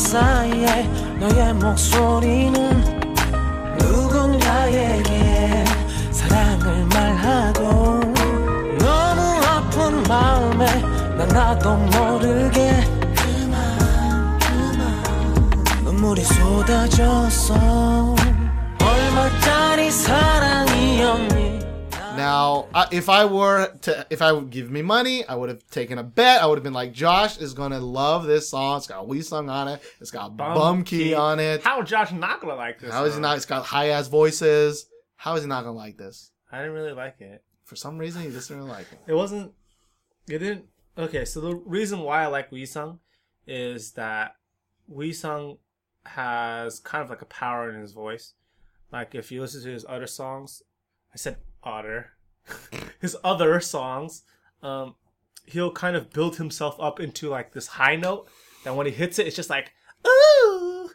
[0.00, 0.88] 사이에
[1.20, 2.80] 너의 목소리는
[3.78, 5.64] 누군가에게
[6.10, 8.00] 사랑을 말하고
[8.78, 10.66] 너무 아픈 마음에
[11.16, 12.82] 난 나도 모르게
[13.14, 14.80] 그만 그만.
[15.84, 17.54] 눈물이 쏟아졌어.
[18.82, 21.39] 얼마짜리 사랑이었니
[22.20, 25.66] Now, uh, if I were to, if I would give me money, I would have
[25.70, 26.42] taken a bet.
[26.42, 28.76] I would have been like, Josh is gonna love this song.
[28.76, 29.82] It's got Weesung on it.
[30.00, 31.62] It's got Bumkey on it.
[31.62, 32.92] How is Josh not gonna like this?
[32.92, 33.36] How is he not?
[33.38, 34.86] It's got high ass voices.
[35.16, 36.30] How is he not gonna like this?
[36.52, 37.42] I didn't really like it.
[37.64, 38.98] For some reason, he just didn't really like it.
[39.06, 39.52] It wasn't.
[40.28, 40.66] It didn't.
[40.98, 42.98] Okay, so the reason why I like Weesung
[43.46, 44.36] is that
[44.92, 45.56] Weesung
[46.04, 48.34] has kind of like a power in his voice.
[48.92, 50.62] Like if you listen to his other songs,
[51.14, 52.12] I said otter,
[53.00, 54.22] his other songs,
[54.62, 54.94] um,
[55.46, 58.28] he'll kind of build himself up into like this high note.
[58.64, 59.72] That when he hits it, it's just like
[60.06, 60.90] ooh.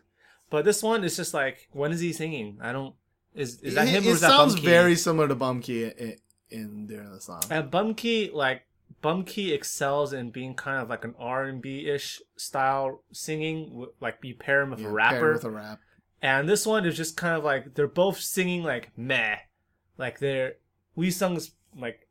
[0.49, 2.59] But this one is just like, when is he singing?
[2.61, 2.95] I don't.
[3.33, 4.63] Is is that it, him or it is that sounds Bumkey?
[4.63, 6.17] very similar to Bumkey in,
[6.49, 7.41] in during the song.
[7.49, 8.61] And Bumkey, like
[9.03, 13.87] Bumkey, excels in being kind of like an R and B ish style singing.
[13.99, 15.79] Like be pair him with Yeah, a rapper, with a rap.
[16.21, 19.37] and this one is just kind of like they're both singing like meh,
[19.97, 20.55] like they're
[20.97, 22.07] Weesung's like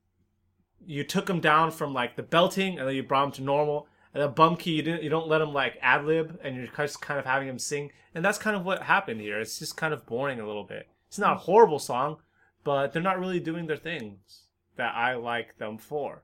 [0.87, 3.87] you took him down from like the belting and then you brought him to normal.
[4.13, 7.01] And then Bumkey, you didn't you don't let him like ad lib, and you're just
[7.01, 9.41] kind of having him sing, and that's kind of what happened here.
[9.41, 10.87] It's just kind of boring a little bit.
[11.09, 12.19] It's not a horrible song,
[12.63, 14.45] but they're not really doing their things
[14.77, 16.23] that I like them for.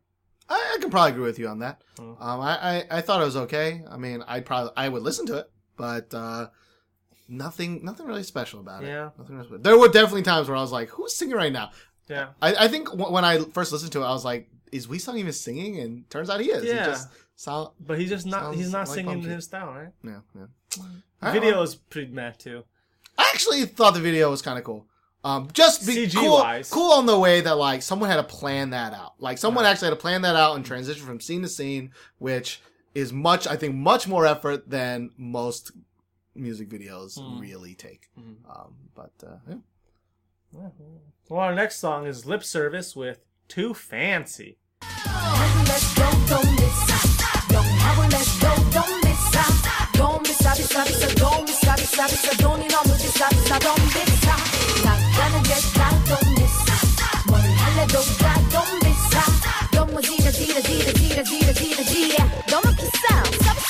[0.49, 1.83] I, I can probably agree with you on that.
[1.97, 2.21] Mm.
[2.21, 2.59] Um, I,
[2.91, 3.83] I, I thought it was okay.
[3.91, 6.49] I mean, I probably I would listen to it, but uh,
[7.31, 8.89] nothing nothing really special about it.
[8.89, 9.11] Yeah.
[9.18, 9.62] Nothing really special.
[9.62, 11.70] There were definitely times where I was like, "Who's singing right now?"
[12.09, 12.28] Yeah.
[12.43, 15.16] I, I think w- when I first listened to it, I was like, "Is Weesung
[15.18, 16.62] even singing?" And turns out he is.
[16.64, 16.87] He Yeah.
[16.87, 17.70] just sound.
[17.81, 19.89] But he's just not he's not like singing in his style, right?
[20.05, 20.47] Yeah, yeah.
[21.22, 22.64] The video is pretty meh too.
[23.16, 24.87] I actually thought the video was kind of cool.
[25.22, 26.70] Um, just be CG cool, wise.
[26.70, 29.14] cool on the way that like someone had to plan that out.
[29.18, 32.62] Like someone actually had to plan that out and transition from scene to scene, which
[32.95, 35.72] is much, I think, much more effort than most
[36.35, 37.41] music videos Mm.
[37.41, 38.09] really take.
[38.16, 40.68] Um, but uh, yeah.
[41.28, 44.59] Well, our next song is Lip Service with Too Fancy.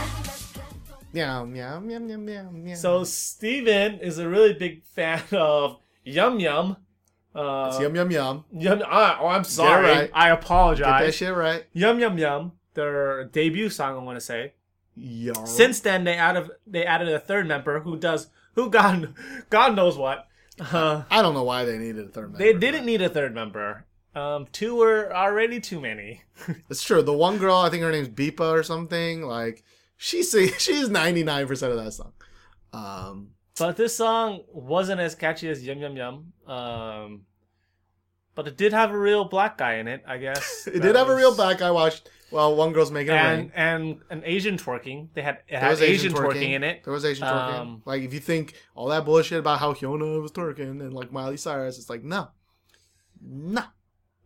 [1.14, 2.76] Meow, meow, meow, meow, meow, meow.
[2.76, 6.78] So Steven is a really big fan of Yum Yum.
[7.35, 8.45] Uh, It's yum, yum, yum.
[8.53, 8.83] Yum.
[8.87, 9.87] ah, oh, I'm sorry.
[9.87, 10.11] right.
[10.15, 11.01] I apologize.
[11.01, 11.65] Get that shit right.
[11.73, 13.97] Yum Yum Yum, their debut song.
[13.97, 14.53] I want to say.
[14.95, 15.33] Yo.
[15.45, 19.15] Since then, they added they added a third member who does who God
[19.51, 20.29] God knows what.
[20.61, 22.39] Uh, I don't know why they needed a third member.
[22.39, 23.87] they didn't need a third member.
[24.15, 26.23] Um, two were already too many.
[26.71, 27.03] It's true.
[27.03, 29.23] The one girl, I think her name's Beepa or something.
[29.23, 29.65] Like
[29.97, 32.13] she sing, she's ninety nine percent of that song.
[32.73, 36.33] Um, But this song wasn't as catchy as Yum Yum Yum.
[36.47, 37.23] Um,
[38.35, 40.67] but it did have a real black guy in it, I guess.
[40.73, 41.71] it did have a real black guy.
[41.71, 42.11] Watched.
[42.33, 43.53] Well, one girl's making and rain.
[43.55, 45.09] and an Asian twerking.
[45.15, 46.51] They had it There was Asian, twerking.
[46.51, 46.83] in it.
[46.83, 47.61] There was Asian twerking.
[47.61, 51.13] Um, like if you think all that bullshit about how Hyuna was twerking and like
[51.13, 52.29] Miley Cyrus, it's like no,
[53.23, 53.63] no,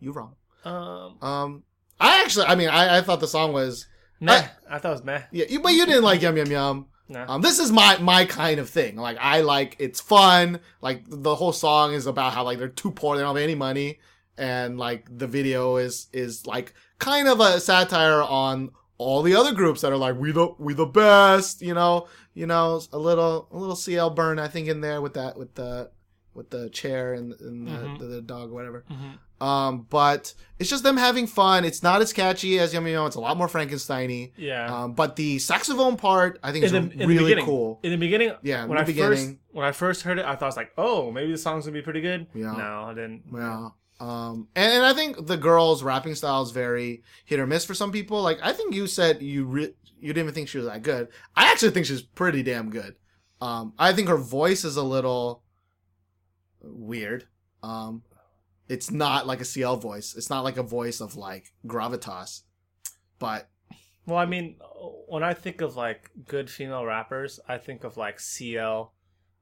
[0.00, 0.36] you wrong.
[0.64, 1.62] Um, Um,
[2.00, 3.86] I actually, I mean, I, I thought the song was
[4.20, 4.32] meh.
[4.70, 5.22] I- I thought it was meh.
[5.30, 6.86] yeah, you, but you didn't like Yum Yum Yum.
[7.08, 7.24] No.
[7.26, 8.96] Um, this is my my kind of thing.
[8.96, 10.60] Like I like it's fun.
[10.82, 13.54] Like the whole song is about how like they're too poor, they don't have any
[13.54, 13.98] money,
[14.36, 19.52] and like the video is is like kind of a satire on all the other
[19.52, 21.62] groups that are like we the we the best.
[21.62, 25.14] You know, you know a little a little CL burn I think in there with
[25.14, 25.90] that with the
[26.34, 27.98] with the chair and, and the, Mhm.
[27.98, 28.84] the, the dog whatever.
[28.90, 29.18] Mhm.
[29.40, 31.64] Um, but it's just them having fun.
[31.64, 33.06] It's not as catchy as Yummy Yum.
[33.06, 34.32] It's a lot more Frankensteiny.
[34.36, 34.74] Yeah.
[34.84, 37.78] Um, but the saxophone part, I think, is in the, in really cool.
[37.84, 39.10] In the beginning, Yeah, when I beginning.
[39.10, 41.64] first when I first heard it, I thought it was like, oh, maybe the song's
[41.66, 42.26] gonna be pretty good.
[42.34, 42.52] Yeah.
[42.52, 43.22] No, I didn't.
[43.32, 43.68] Yeah.
[44.00, 47.74] Um, and, and I think the girl's rapping style is very hit or miss for
[47.74, 48.22] some people.
[48.22, 51.08] Like, I think you said you re- you didn't even think she was that good.
[51.36, 52.94] I actually think she's pretty damn good.
[53.40, 55.42] Um, I think her voice is a little
[56.62, 57.26] weird.
[57.62, 58.02] Um,
[58.68, 60.14] it's not like a CL voice.
[60.16, 62.42] It's not like a voice of like gravitas.
[63.18, 63.48] But
[64.06, 64.56] Well, I mean,
[65.08, 68.92] when I think of like good female rappers, I think of like CL,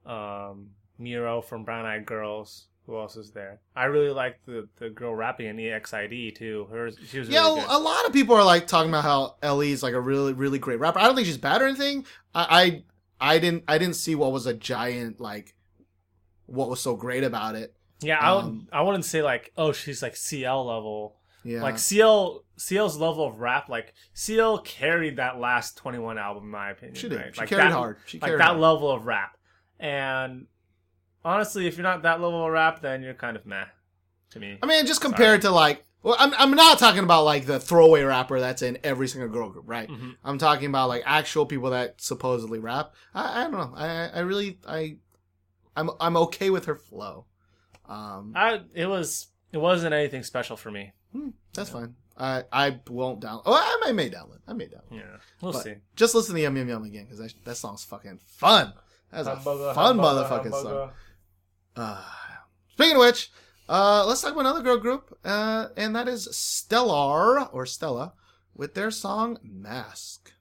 [0.05, 2.67] um, Miryo from Brown Eyed Girls.
[2.85, 3.59] Who else is there?
[3.75, 6.67] I really like the the girl rapping in EXID too.
[6.71, 9.73] Her, she was yeah, really a lot of people are like talking about how Ellie
[9.73, 10.99] is like a really, really great rapper.
[10.99, 12.05] I don't think she's bad or anything.
[12.33, 12.83] I,
[13.19, 15.53] I, I didn't, I didn't see what was a giant like,
[16.45, 17.75] what was so great about it.
[18.01, 21.15] Yeah, I um, I wouldn't say like, oh, she's like CL level.
[21.43, 26.49] Yeah, Like CL CL's level of rap, like CL carried that last 2NE1 album, in
[26.49, 26.95] my opinion.
[26.95, 27.17] She did.
[27.19, 27.33] Right?
[27.35, 27.97] She like carried that, hard.
[28.05, 28.59] She like carried that hard.
[28.59, 29.37] level of rap.
[29.79, 30.47] And
[31.23, 33.65] honestly, if you're not that level of rap, then you're kind of meh
[34.31, 34.57] to me.
[34.61, 38.03] I mean, just compared to like, well, I'm, I'm not talking about like the throwaway
[38.03, 39.87] rapper that's in every single girl group, right?
[39.89, 40.15] Mhm.
[40.25, 42.93] I'm talking about like actual people that supposedly rap.
[43.13, 43.73] I, I don't know.
[43.75, 44.97] I, I really, I,
[45.75, 47.25] I'm, I'm okay with her flow.
[47.87, 50.91] Um, I it was it wasn't anything special for me.
[51.11, 51.95] hmm, that's fine.
[52.19, 53.41] I, I won't down.
[53.45, 54.39] Oh, I, I may download.
[54.47, 54.91] I may download.
[54.91, 55.75] Yeah, we'll But see.
[55.95, 58.73] Just listen to Yum Yum Yum again because that, that song's fucking fun.
[59.11, 60.89] That's a fun hamburger, motherfucking song.
[61.75, 62.03] Uh,
[62.73, 63.29] speaking of which,
[63.69, 68.13] uh, let's talk about another girl group, uh, and that is Stellar or Stella
[68.55, 70.33] with their song Mask.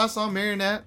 [0.00, 0.82] Last song, Marionette,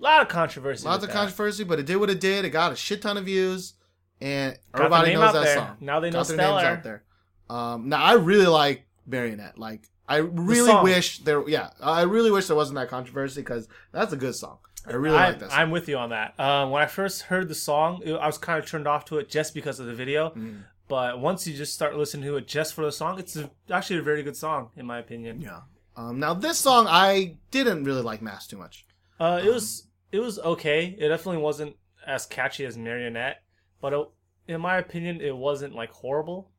[0.00, 0.84] A lot of controversy.
[0.84, 1.14] lots of that.
[1.16, 2.44] controversy, but it did what it did.
[2.44, 3.74] It got a shit ton of views,
[4.20, 5.54] and Got everybody knows that there.
[5.54, 5.76] song.
[5.80, 7.04] Now they know Got their names out there.
[7.48, 9.56] Um, now, I really like Marionette.
[9.56, 10.82] Like, I really song.
[10.82, 11.48] wish there.
[11.48, 14.58] Yeah, I really wish there wasn't that controversy because that's a good song.
[14.84, 15.50] I really I, like that.
[15.50, 15.60] Song.
[15.60, 16.38] I'm with you on that.
[16.40, 19.18] Um, when I first heard the song, it- I was kind of turned off to
[19.18, 20.30] it just because of the video.
[20.30, 20.64] Mm.
[20.88, 24.00] But once you just start listening to it just for the song, it's a, actually
[24.00, 25.40] a very good song in my opinion.
[25.40, 25.60] yeah.
[25.96, 28.86] Um, now this song, I didn't really like Mask too much.
[29.20, 30.96] Uh, it was it was okay.
[30.98, 31.76] It definitely wasn't
[32.06, 33.42] as catchy as Marionette,
[33.80, 34.08] but it,
[34.48, 36.50] in my opinion, it wasn't like horrible.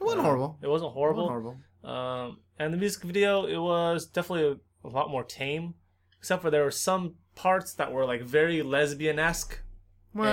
[0.00, 0.58] It wasn't Uh, horrible.
[0.62, 1.28] It wasn't It horrible.
[1.28, 2.28] wasn't horrible.
[2.28, 5.74] Um, and the music video, it was definitely a, a lot more tame,
[6.18, 9.60] except for there were some parts that were like very lesbian esque,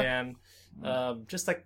[0.03, 0.35] and
[0.83, 1.65] um, just like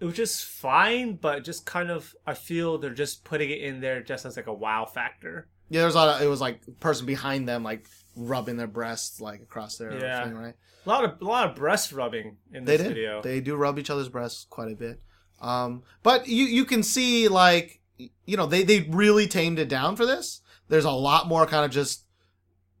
[0.00, 3.80] it was just fine, but just kind of I feel they're just putting it in
[3.80, 5.48] there just as like a wow factor.
[5.70, 7.86] Yeah, there's a lot of, it was like person behind them like
[8.16, 10.24] rubbing their breasts like across their Yeah.
[10.24, 10.54] thing, right?
[10.84, 12.94] A lot of a lot of breast rubbing in They this did.
[12.94, 13.22] video.
[13.22, 15.00] They do rub each other's breasts quite a bit.
[15.40, 17.80] Um, but you you can see like
[18.26, 20.42] you know they they really tamed it down for this.
[20.68, 22.04] There's a lot more kind of just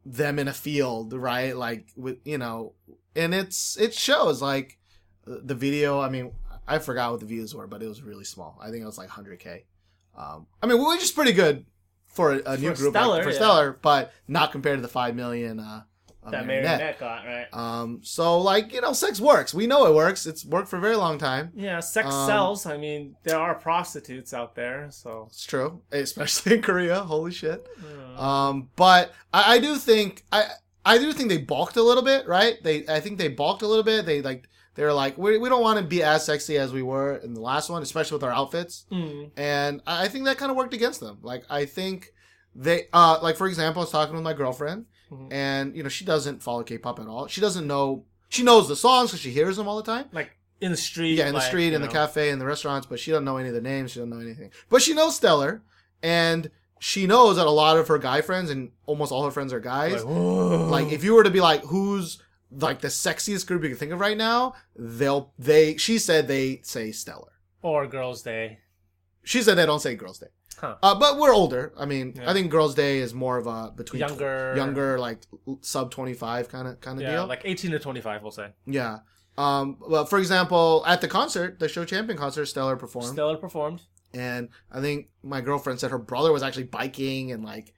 [0.04, 1.56] them in a field, right?
[1.56, 2.74] Like with you know,
[3.14, 4.78] and it's it shows like
[5.24, 6.00] the video.
[6.00, 6.32] I mean,
[6.66, 8.58] I forgot what the views were, but it was really small.
[8.60, 9.64] I think it was like 100k.
[10.16, 11.66] Um, I mean, which is pretty good
[12.10, 13.36] for a, a new group Stellar, like, for yeah.
[13.36, 15.60] Stellar, but not compared to the five million.
[15.60, 15.82] Uh,
[16.22, 17.46] on that got right.
[17.52, 19.54] Um, so like you know, sex works.
[19.54, 20.26] We know it works.
[20.26, 21.50] It's worked for a very long time.
[21.54, 22.66] Yeah, sex Um, sells.
[22.66, 27.00] I mean, there are prostitutes out there, so It's true, especially in Korea.
[27.00, 27.66] Holy shit.
[28.16, 30.44] uh, Um, but I, I do think I
[30.84, 32.62] I do think they balked a little bit, right?
[32.62, 34.04] They I think they balked a little bit.
[34.04, 36.82] They like they were like, we, we don't want to be as sexy as we
[36.82, 38.86] were in the last one, especially with our outfits.
[38.92, 39.30] Mm.
[39.36, 41.18] And I think that kind of worked against them.
[41.22, 42.08] Like, I think
[42.54, 45.32] they, uh, like, for example, I was talking with my girlfriend, Mhm.
[45.32, 47.26] and, you know, she doesn't follow K pop at all.
[47.26, 50.06] She doesn't know, she knows the songs because she hears them all the time.
[50.12, 50.30] Like
[50.60, 51.16] in the street.
[51.18, 53.48] Yeah, in the street, in the cafe, in the restaurants, but she doesn't know any
[53.48, 53.90] of the names.
[53.92, 54.50] She doesn't know anything.
[54.68, 55.62] But she knows Stellar,
[56.02, 59.52] and she knows that a lot of her guy friends and almost all her friends
[59.52, 60.04] are guys.
[60.04, 60.70] Like.
[60.70, 63.92] Like, if you were to be like, who's like the sexiest group you can think
[63.92, 65.76] of right now, they'll they.
[65.76, 67.32] She said they say Stellar.
[67.62, 68.58] or Girls' Day.
[69.22, 70.28] She said they don't say Girls' Day.
[70.58, 70.76] Huh.
[70.82, 71.72] Uh, but we're older.
[71.78, 72.30] I mean, Yeah.
[72.30, 74.54] I think Girls' Day is more of a between Younger.
[74.56, 75.20] younger, like
[75.62, 77.26] sub twenty five kind of kind of Yeah, deal.
[77.26, 78.48] like 18 to 25, we'll say.
[78.66, 78.98] yeah.
[79.38, 83.08] Um, well, for example, at the concert, the show champion concert, Stellar performed.
[83.08, 83.80] Stellar performed.
[84.12, 87.72] and I think my girlfriend said her brother was actually biking and like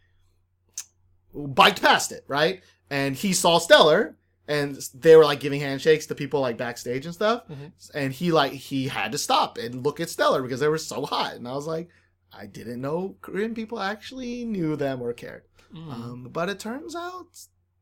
[1.34, 2.62] biked past it, right?
[2.90, 4.16] And he saw Stellar,
[4.48, 7.46] and they were like giving handshakes to people like backstage and stuff.
[7.48, 7.72] Mhm.
[7.94, 11.04] And he like he had to stop and look at Stellar because they were so
[11.06, 11.34] hot.
[11.34, 11.88] And I was like,
[12.32, 15.42] I didn't know Korean people actually knew them or cared.
[15.74, 15.92] Mm.
[15.92, 17.26] Um, but it turns out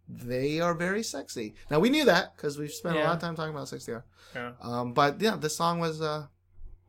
[0.08, 1.54] they are very sexy.
[1.70, 4.04] Now we knew that because we've spent a lot of time talking about sexy are.
[4.34, 4.52] Yeah.
[4.60, 6.26] Um, but yeah, this song was uh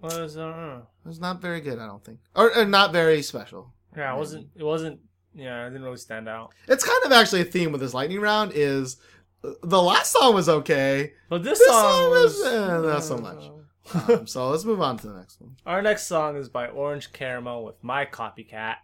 [0.02, 1.78] Was uh, was not very good.
[1.80, 3.74] I don't think, or, or not very special.
[3.96, 4.48] yeah, it wasn't.
[4.56, 5.00] It wasn't.
[5.36, 6.54] Yeah, it didn't really stand out.
[6.68, 8.52] It's kind of actually a theme with this lightning round.
[8.56, 8.98] Is
[9.42, 13.18] the last song was okay, But this, This song, song was was, eh, not so
[13.18, 14.10] much.
[14.10, 15.56] um, so let's move on to the next one.
[15.66, 18.76] Our next song is by Orange Caramel with My Copycat.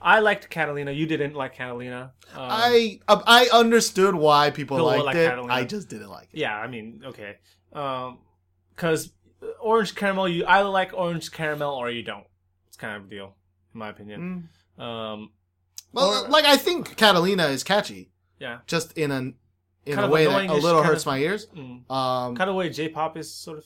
[0.00, 0.94] I liked Catallena.
[0.94, 2.10] You didn't like Catallena.
[2.34, 5.30] Um, I uh, I understood why people People liked like it.
[5.30, 5.50] Catallena.
[5.50, 6.38] I just didn't like it.
[6.38, 7.36] Yeah, I mean, okay.
[7.72, 8.18] Um,
[8.74, 9.12] because
[9.60, 12.24] orange caramel, you either like orange caramel or you don't.
[12.68, 13.34] It's kind of a deal,
[13.74, 14.48] in my opinion.
[14.78, 15.30] Um,
[15.92, 19.34] Well, Or- like I think Catallena is catchy, yeah, just in an
[19.86, 21.46] in Kind a way that a little hurts of- my ears.
[21.46, 21.90] mm.
[21.90, 23.64] Um, kind of way J-pop is sort of.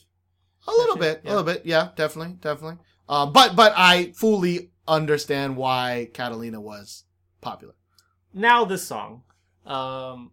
[0.68, 1.28] a little catchy, bit, yeah.
[1.28, 2.78] a little bit, yeah, definitely, definitely.
[3.08, 7.04] Um, but but I fully understand why Catallena was
[7.40, 7.74] popular.
[8.34, 9.22] Now this song,
[9.66, 10.32] um,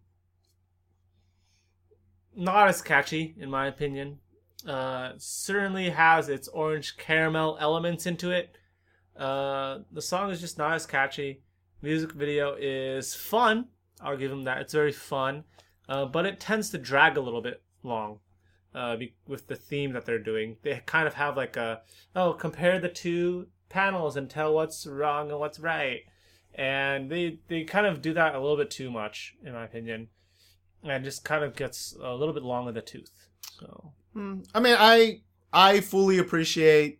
[2.35, 4.19] not as catchy in my opinion.
[4.67, 8.57] Uh, certainly has its orange caramel elements into it.
[9.15, 11.41] Uh, the song is just not as catchy.
[11.81, 13.67] Music video is fun.
[14.01, 14.59] I'll give them that.
[14.59, 15.43] It's very fun,
[15.87, 18.19] uh, but it tends to drag a little bit long.
[18.73, 21.81] Uh, be- with the theme that they're doing, they kind of have like a
[22.15, 26.01] oh compare the two panels and tell what's wrong and what's right,
[26.55, 30.07] and they they kind of do that a little bit too much in my opinion,
[30.83, 33.11] and just kind of gets a little bit long in the tooth.
[33.59, 34.39] So Hmm.
[34.55, 35.21] I mean, I
[35.53, 36.99] I fully appreciate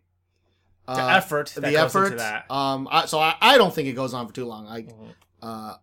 [0.86, 2.04] uh, the effort that the effort.
[2.06, 2.50] into that.
[2.50, 4.66] Um, I, so I, I don't think it goes on for too long.
[4.66, 5.14] I, Mhm.
[5.42, 5.74] uh,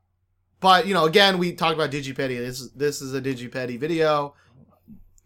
[0.59, 2.37] but you know, again, we talked about Digipedi.
[2.37, 4.33] This is this is a Digipedi video.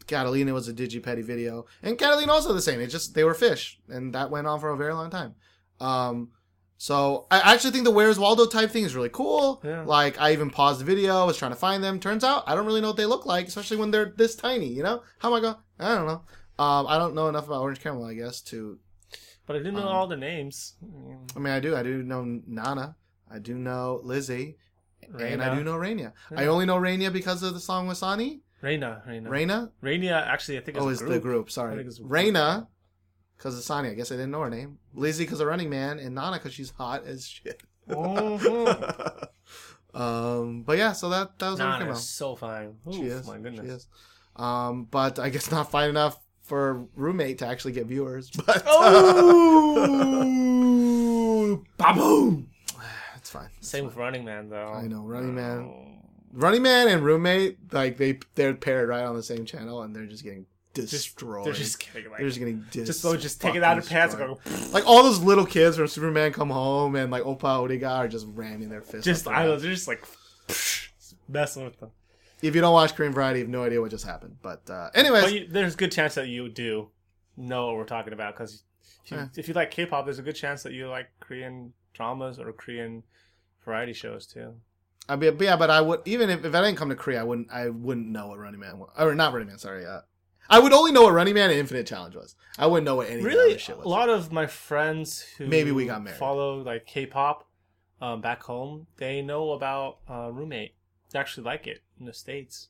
[0.07, 2.81] Catallena was a Digipedi video, and Catallena also the same.
[2.81, 5.35] It's just they were fish, and that went on for a very long time.
[5.81, 6.29] Um,
[6.77, 9.61] so I actually think the Where's Waldo type thing is really cool.
[9.63, 9.83] Yeah.
[9.83, 11.99] Like I even paused the video, was trying to find them.
[11.99, 14.67] Turns out I don't really know what they look like, especially when they're this tiny.
[14.67, 15.55] You know how am I going?
[15.79, 16.21] I don't know.
[16.63, 18.79] Um, I don't know enough about Orange Caramel, I guess, to
[19.45, 20.75] But I didn't know um, all the names.
[21.35, 21.75] I mean, I do.
[21.75, 22.95] I do know Nana.
[23.29, 24.57] I do know Lizzie.
[25.19, 26.13] And I do know Raina.
[26.35, 28.41] I only know Raina because of the song with Sani.
[28.63, 29.71] Raina, Reina, Raina?
[29.81, 30.25] Reina.
[30.27, 31.11] Actually, I think it's Oh, group.
[31.11, 31.47] the group.
[31.47, 31.75] I Sorry.
[31.75, 32.11] think it's a group.
[32.11, 32.67] Raina
[33.41, 33.89] because of Sani.
[33.89, 34.77] I guess I didn't know her name.
[34.93, 35.97] Lizzie because of Running Man.
[35.97, 37.63] And Nana because she's hot as shit.
[37.89, 39.27] Mhm.
[39.95, 42.75] um, but yeah, so that, that was Nana so fine.
[42.87, 43.25] Oof, She is.
[43.25, 43.65] My goodness.
[43.65, 43.87] She is.
[44.35, 48.29] Um, but I guess not fine enough for roommate to actually get viewers.
[48.45, 48.61] But
[49.83, 52.47] Oh, baboom!
[53.17, 53.49] it's fine.
[53.57, 53.87] It's Same fine.
[53.87, 54.71] with Running Man though.
[54.71, 55.59] I know, Running Man.
[55.61, 55.87] Oh.
[56.33, 60.05] Running Man and Roommate, like they they're paired right on the same channel, and they're
[60.05, 61.45] just getting destroyed.
[61.45, 62.09] They're just kidding.
[62.09, 64.39] Like, They're just getting dis- just so just take it out of pants and go.
[64.71, 68.27] Like all those little kids from Superman come home, and like Opa Odiga are just
[68.33, 69.05] ramming their fists.
[69.05, 70.03] Just I know they're just like
[71.27, 71.91] messing with them.
[72.41, 74.37] if you don't watch Korean Variety, you have no idea what just happened.
[74.41, 76.89] But uh, anyways, But you, there's a good chance that you do
[77.37, 78.63] know what we're talking about because
[79.05, 82.39] if you, if you like K-pop, there's a good chance that you like Korean dramas
[82.39, 83.03] or Korean
[83.65, 84.53] variety shows too.
[85.09, 87.23] I mean, yeah, but I would even if, if I didn't come to Korea, I
[87.23, 89.57] wouldn't I wouldn't know what Running Man was, or not Running Man.
[89.57, 90.01] Sorry, uh,
[90.49, 92.35] I would only know what Running Man and Infinite Challenge was.
[92.57, 93.85] I wouldn't know what any Really, other shit was.
[93.85, 96.17] a lot of my friends who Maybe we got married.
[96.19, 97.47] follow like K-pop
[98.01, 98.87] um, back home.
[98.97, 100.75] They know about uh, Roommate.
[101.11, 102.67] They actually like it in the states.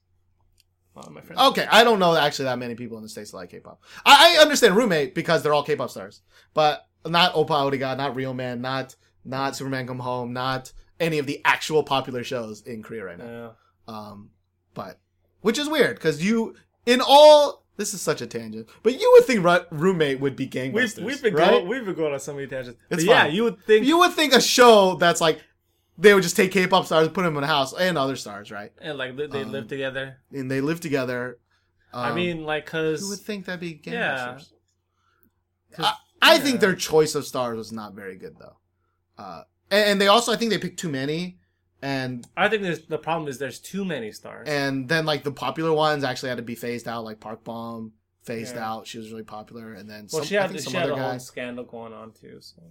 [1.09, 1.41] My friends.
[1.41, 3.81] Okay, I don't know actually that many people in the states that like K-pop.
[4.05, 6.21] I, I understand Roommate because they're all K-pop stars,
[6.53, 11.25] but not Opa Odiga, not Real Man, not not Superman Come Home, not any of
[11.27, 13.25] the actual popular shows in Korea right now.
[13.87, 13.93] Yeah.
[13.95, 14.31] Um,
[14.73, 14.99] but
[15.39, 16.55] which is weird because you
[16.85, 20.43] in all this is such a tangent, but you would think Ru- Roommate would be
[20.45, 21.49] We've, gangbusters, we've been right?
[21.51, 22.79] going we've been going on so many tangents.
[22.89, 25.41] It's yeah, you would think you would think a show that's like
[25.97, 28.51] they would just take K-pop stars and put them in a house and other stars,
[28.51, 28.71] right?
[28.81, 30.17] and like they, Um, live together.
[30.31, 31.37] And they live together.
[31.93, 34.51] I Um, mean, like, cause you would think that'd be gangbusters.
[35.77, 35.85] Yeah.
[35.85, 36.39] I, I yeah.
[36.39, 38.57] think their choice of stars was not very good though.
[39.17, 41.37] Uh, and, and they also, I think they picked too many,
[41.81, 44.47] and I think there's the problem is there's too many stars.
[44.47, 47.93] and then like the popular ones actually had to be phased out, like Park Bom
[48.23, 48.69] phased Yeah.
[48.71, 48.87] out.
[48.87, 50.89] She was really popular, and then well, some, she I had think she some had
[50.91, 52.37] other a whole scandal going on too.
[52.41, 52.61] So.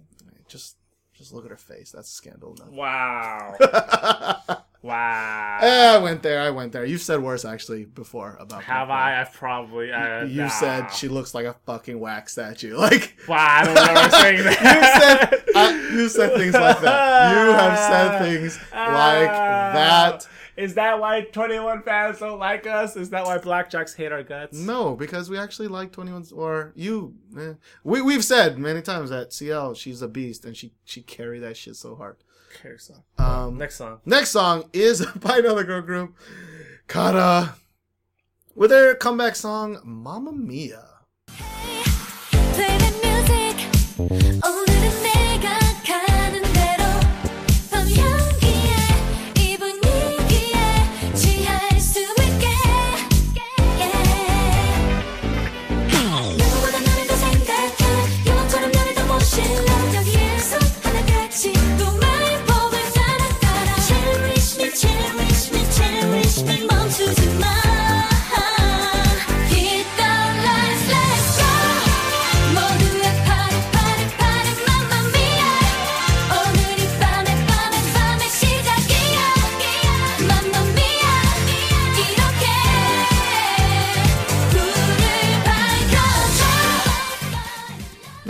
[0.47, 0.77] Just
[1.13, 1.91] just look at her face.
[1.91, 2.69] That's a scandal enough.
[2.69, 3.55] Wow,
[4.81, 5.59] wow.
[5.61, 6.41] Eh, I went there.
[6.41, 6.85] I went there.
[6.85, 8.63] You've said worse actually before about.
[8.63, 8.97] Have Bom.
[8.97, 9.21] I?
[9.21, 9.91] I've probably.
[9.91, 10.47] I, You nah.
[10.49, 12.75] said she looks like a fucking wax statue.
[12.81, 14.61] Like Wow, I don't remember saying that.
[14.61, 17.31] you said, uh, you said things like that.
[17.31, 19.31] You have said things like that.
[19.33, 20.19] Ah.
[20.81, 22.95] That why 2NE1 fans don't like us?
[22.95, 24.57] Is that why Blackjacks hate our guts?
[24.57, 27.15] No, because we actually like 2NE1 or you.
[27.37, 27.53] Eh.
[27.83, 31.57] We we've said many times that CL she's a beast and she she carried that
[31.57, 32.17] shit so hard.
[32.61, 33.03] Care song.
[33.17, 33.99] Um, Next song.
[34.05, 36.15] next song is by another girl group,
[36.87, 37.55] Kara,
[38.55, 40.85] with their comeback song "Mamma Mia."
[43.95, 44.39] Play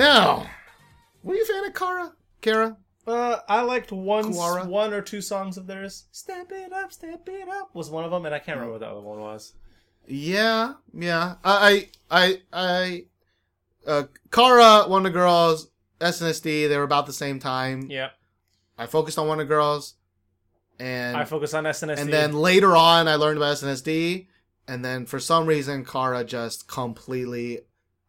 [0.02, 0.50] Now,
[1.22, 2.12] were you a fan of Kara?
[2.42, 2.78] Kara?
[3.06, 6.06] Uh, I liked one, one or two songs of theirs.
[6.12, 8.80] Step it up, step it up was one of them, and I can't remember what
[8.82, 9.54] the other one was.
[10.08, 11.36] Yeah, yeah.
[11.44, 13.04] I, I, I,
[13.86, 15.70] uh, Kara, the girls,
[16.00, 17.88] SNSD, they were about the same time.
[17.90, 18.10] Yeah,
[18.78, 19.96] I focused on the girls,
[20.80, 22.00] and I focused on SNSD.
[22.00, 24.28] and then later on, I learned about SNSD,
[24.68, 27.60] and then for some reason, Kara just completely,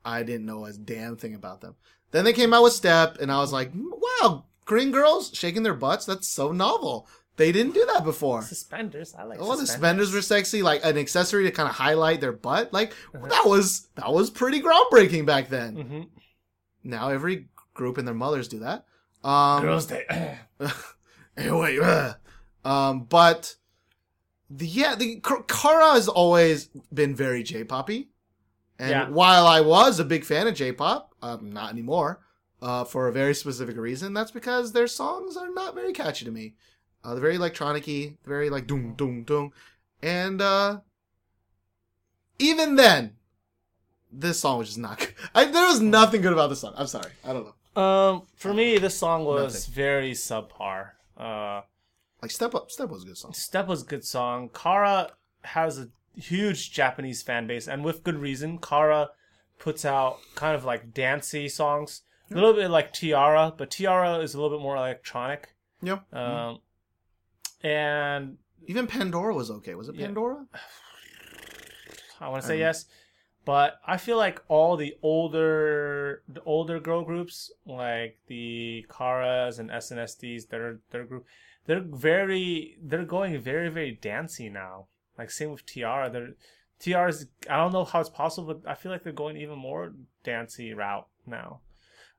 [0.04, 1.76] I didn't know a damn thing about them.
[2.10, 5.74] Then they came out with Step, and I was like, wow, Korean girls shaking their
[5.74, 6.04] butts.
[6.06, 7.08] That's so novel.
[7.36, 8.42] They didn't do that before.
[8.42, 9.14] suspenders.
[9.18, 9.38] I like.
[9.40, 12.72] Oh, the suspenders were sexy, like an accessory to kind of highlight their butt.
[12.72, 13.26] Like Uh-huh.
[13.28, 15.76] that was that was pretty groundbreaking back then.
[15.76, 16.02] hmm
[16.84, 18.84] Now every group and their mothers do that.
[19.24, 20.36] Um, Girls' Day.
[21.36, 21.78] anyway,
[22.64, 23.56] um, but
[24.50, 28.10] the yeah, the Kara has always been very J-poppy,
[28.82, 29.08] and Yeah.
[29.08, 32.20] while I was a big fan of J-pop, um, not anymore,
[32.60, 34.12] uh, for a very specific reason.
[34.12, 36.54] That's because their songs are not very catchy to me.
[37.04, 39.52] Uh, they're very electronic-y, very like doom doom doom,
[40.02, 40.80] and uh,
[42.38, 43.16] even then,
[44.12, 44.98] this song was just not.
[44.98, 45.14] Good.
[45.34, 46.74] I, there was nothing good about this song.
[46.76, 47.46] I'm sorry, I don't
[47.76, 47.82] know.
[47.82, 49.74] um, for me, this song was Nothing.
[49.74, 50.90] very subpar.
[51.16, 51.62] Uh,
[52.20, 53.32] Like Step Up, Step was a good song.
[53.34, 54.50] Step was a good song.
[54.54, 55.10] Kara
[55.42, 58.58] has a huge Japanese fan base, and with good reason.
[58.58, 59.10] Kara
[59.58, 64.34] puts out kind of like dancey songs, a little bit like T-ara, but T-ara is
[64.34, 65.54] a little bit more electronic.
[65.82, 65.98] Yeah.
[66.12, 66.60] Um,
[67.62, 69.74] and Even Pandora was okay.
[69.74, 70.06] Was it Yeah.
[70.06, 70.46] Pandora?
[72.20, 72.86] I want to say Um, yes,
[73.44, 79.70] but I feel like all the older the older girl groups, like the Karas and
[79.70, 81.26] SNSD, their their group,
[81.66, 84.86] they're very they're going very very dancey now.
[85.18, 86.28] Like same with T-ara, they're
[86.78, 89.92] T-ara's I don't know how it's possible, but I feel like they're going even more
[90.24, 91.60] dancey route now,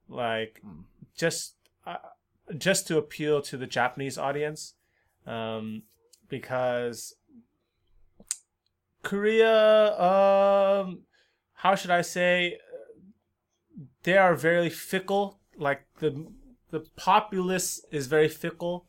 [0.08, 0.84] like Mm.
[1.16, 1.56] just
[1.86, 1.98] uh,
[2.58, 4.76] just to appeal to the Japanese audience,
[5.26, 5.84] um,
[6.30, 7.16] because
[9.02, 11.04] Korea, um,
[11.56, 12.58] how should I say?
[14.04, 15.40] They are very fickle.
[15.58, 16.28] Like the
[16.72, 18.88] the populace is very fickle.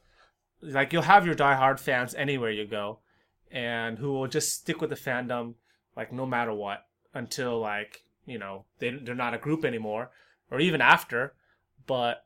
[0.60, 3.00] Like you'll have your diehard fans anywhere you go,
[3.54, 5.54] and who will just stick with the fandom,
[5.96, 10.10] like no matter what, until like you know they they're not a group anymore,
[10.50, 11.32] or even after.
[11.86, 12.24] But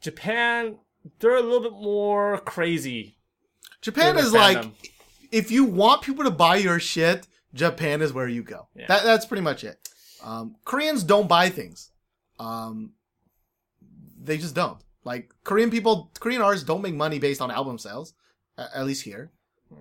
[0.00, 0.76] Japan,
[1.18, 3.16] they're a little bit more crazy.
[3.80, 4.64] Japan is like,
[5.30, 8.68] if you want people to buy your shit, Japan is where you go.
[8.74, 8.86] Yeah.
[8.88, 9.78] That, that's pretty much it.
[10.22, 11.90] Um, Koreans don't buy things.
[12.38, 12.92] Um,
[14.20, 14.78] they just don't.
[15.04, 18.14] Like Korean people, Korean artists don't make money based on album sales,
[18.56, 19.30] at least here.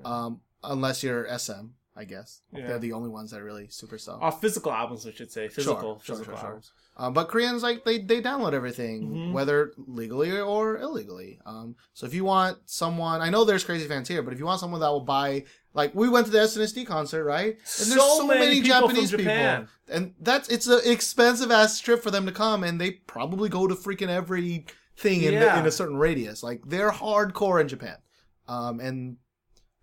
[0.03, 2.41] Um, unless you're SM, I guess.
[2.53, 2.67] Yeah.
[2.67, 4.19] They're the only ones that really super sell.
[4.21, 5.47] Uh, physical albums, I should say.
[5.47, 6.45] Physical, sure, physical sure, sure.
[6.47, 6.71] albums.
[6.95, 9.31] Um, but Koreans like they they download everything, Mhm.
[9.33, 11.39] whether legally or illegally.
[11.43, 14.45] Um, so if you want someone, I know there's crazy fans here, but if you
[14.45, 17.53] want someone that will buy, like we went to the SNSD concert, right?
[17.79, 19.67] And there's So many Japanese people from Japan.
[19.87, 23.65] and that's it's an expensive ass trip for them to come, and they probably go
[23.65, 25.59] to freaking every thing in, the, Yeah.
[25.59, 26.43] in a certain radius.
[26.43, 27.97] Like they're hardcore in Japan,
[28.47, 29.17] um, and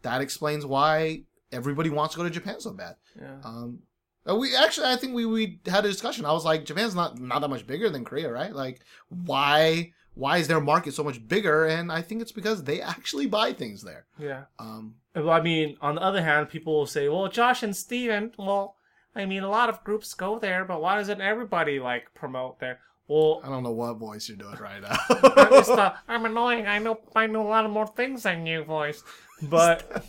[0.02, 1.22] that explains why
[1.52, 2.96] everybody wants to go to Japan so bad.
[3.20, 3.36] Yeah.
[3.44, 3.80] Um,
[4.28, 6.26] uh, we actually, I think we, we had a discussion.
[6.26, 8.54] I was like, Japan's not not that much bigger than Korea, right?
[8.54, 11.66] Like, why why is their market so much bigger?
[11.66, 14.06] And I think it's because they actually buy things there.
[14.18, 14.44] Yeah.
[14.58, 18.32] Um, Well, I mean, on the other hand, people will say, "Well, Josh and Steven,
[18.38, 18.76] well,
[19.16, 22.80] I mean, a lot of groups go there, but why doesn't everybody like promote there?"
[23.08, 25.76] Well, I don't know what voice you're doing right I'm, just, now.
[25.76, 26.66] uh, I'm annoying.
[26.68, 29.02] I know I know a lot of more things than you, voice.
[29.50, 30.04] But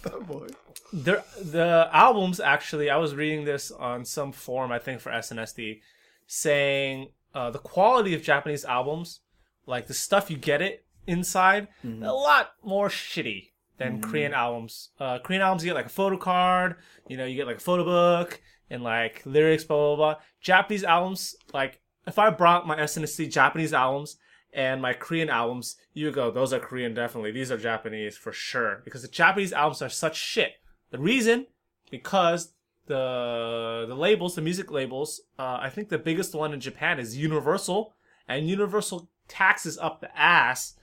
[0.93, 5.81] the the albums actually, I was reading this on some forum, I think for SNSD,
[6.27, 9.21] saying uh, the quality of Japanese albums,
[9.65, 14.89] like the stuff you get it inside, a lot more shitty than Korean albums.
[14.99, 16.75] Uh, Korean albums you get like a photo card,
[17.07, 20.21] you know, you get like a photo book and like lyrics, blah blah blah.
[20.41, 24.17] Japanese albums, like if I brought my SNSD Japanese albums
[24.53, 27.31] and my Korean albums, you go, those are Korean definitely.
[27.31, 28.81] These are Japanese for sure.
[28.83, 30.53] Because the Japanese albums are such shit.
[30.89, 31.47] The reason,
[31.89, 32.53] because
[32.87, 37.17] the the labels, the music labels, uh, I think the biggest one in Japan is
[37.17, 37.93] Universal,
[38.27, 40.75] and Universal taxes up the ass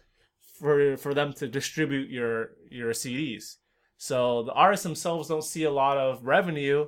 [0.58, 3.56] for for them to distribute your your CDs.
[3.98, 6.86] So the artists themselves don't see a lot of revenue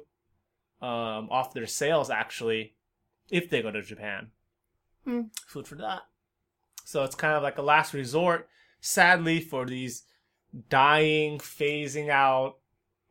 [0.80, 2.76] um, off their sales actually
[3.30, 4.28] if they go to Japan.
[5.04, 5.22] Hmm.
[5.46, 6.02] Food for that.
[6.90, 8.48] So it's kind of like a last resort,
[8.80, 10.02] sadly, for these
[10.68, 12.56] dying, phasing out,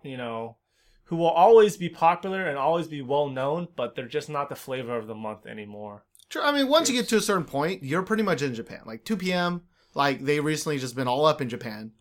[0.04, 0.58] you know,
[1.06, 4.56] who will always be popular and always be well known, but they're just not the
[4.56, 6.04] flavor of the month anymore.
[6.28, 6.44] Sure.
[6.44, 8.82] I mean, once you get to a certain point, you're pretty much in Japan.
[8.86, 9.62] Like 2PM
[9.96, 11.92] Like they recently just been all up in Japan.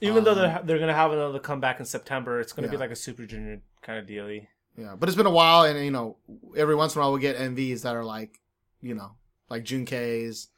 [0.00, 2.90] Even though they're they're gonna have another comeback in September, it's gonna be Um, like
[2.92, 4.48] a Super Junior kind of dealy.
[4.78, 6.16] Yeah, but it's been a while, and you know,
[6.56, 8.40] every once in a while we get MVs that are like,
[8.80, 9.16] you know,
[9.50, 9.84] like Jun.
[9.84, 10.48] K's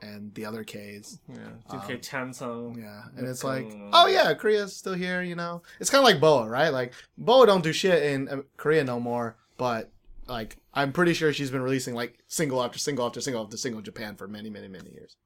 [0.00, 1.20] and the other K's.
[1.28, 1.36] Yeah,
[1.70, 1.86] Jun.
[1.86, 2.78] K Chansung.
[2.78, 5.22] Yeah, and it's like, oh yeah, Korea's still here.
[5.22, 6.70] You know, it's kind of like BoA, right?
[6.70, 9.90] Like BoA don't do shit in uh, Korea no more, but
[10.26, 13.78] like I'm pretty sure she's been releasing like single after single after single after single
[13.78, 15.16] in Japan for many, many, many years.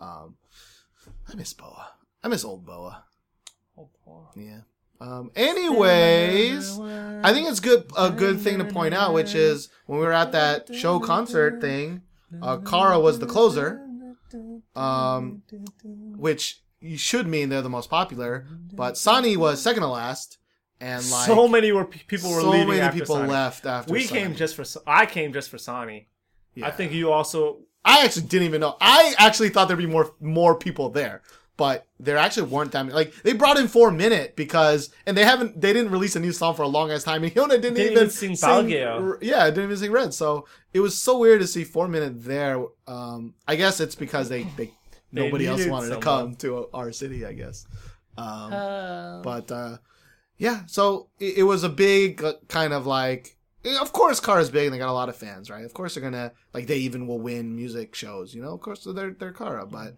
[0.00, 0.36] Um,
[1.30, 1.88] I miss BoA.
[2.22, 3.04] I miss old BoA.
[3.78, 4.22] Oh, boy.
[4.36, 4.60] Yeah.
[5.00, 9.98] Um, anyways, I think it's good a good thing to point out, which is when
[9.98, 12.02] we were at that show concert thing,
[12.40, 13.84] uh, Kara was the closer,
[14.76, 15.42] um,
[16.16, 20.38] which you should mean they're the most popular, but Sani was second to last,
[20.80, 22.68] and like so many were people were so leaving.
[22.68, 23.28] many after people Sani.
[23.28, 23.92] left after.
[23.92, 24.20] We Sani.
[24.20, 24.64] came just for.
[24.86, 26.08] I came just for Sani.
[26.54, 26.66] Yeah.
[26.66, 27.58] I think you also.
[27.84, 28.76] I actually didn't even know.
[28.80, 31.22] I actually thought there'd be more more people there,
[31.56, 32.94] but there actually weren't that many.
[32.94, 36.54] Like they brought in 4Minute because, and they haven't, they didn't release a new song
[36.54, 39.18] for a long ass time, and Hyuna didn't, Didn't even, even sing Balgeo.
[39.20, 40.14] Yeah, didn't even sing Red.
[40.14, 42.64] So it was so weird to see 4Minute there.
[42.86, 44.72] Um, I guess it's because they they
[45.12, 47.26] They nobody else needed wanted to come to our city.
[47.26, 47.66] I guess.
[48.16, 49.78] Um, but uh,
[50.38, 53.36] yeah, so it, it was a big uh, kind of like.
[53.80, 55.64] Of course, Kara's big and they got a lot of fans, right?
[55.64, 58.54] Of course, they're gonna like they even will win music shows, you know.
[58.54, 59.96] Of course, they're they're Kara, but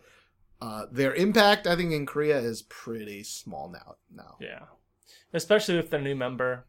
[0.64, 3.88] uh, their impact, I think, in Korea is pretty small now.
[4.22, 4.64] Now, Yeah,
[5.32, 6.64] especially with the new member.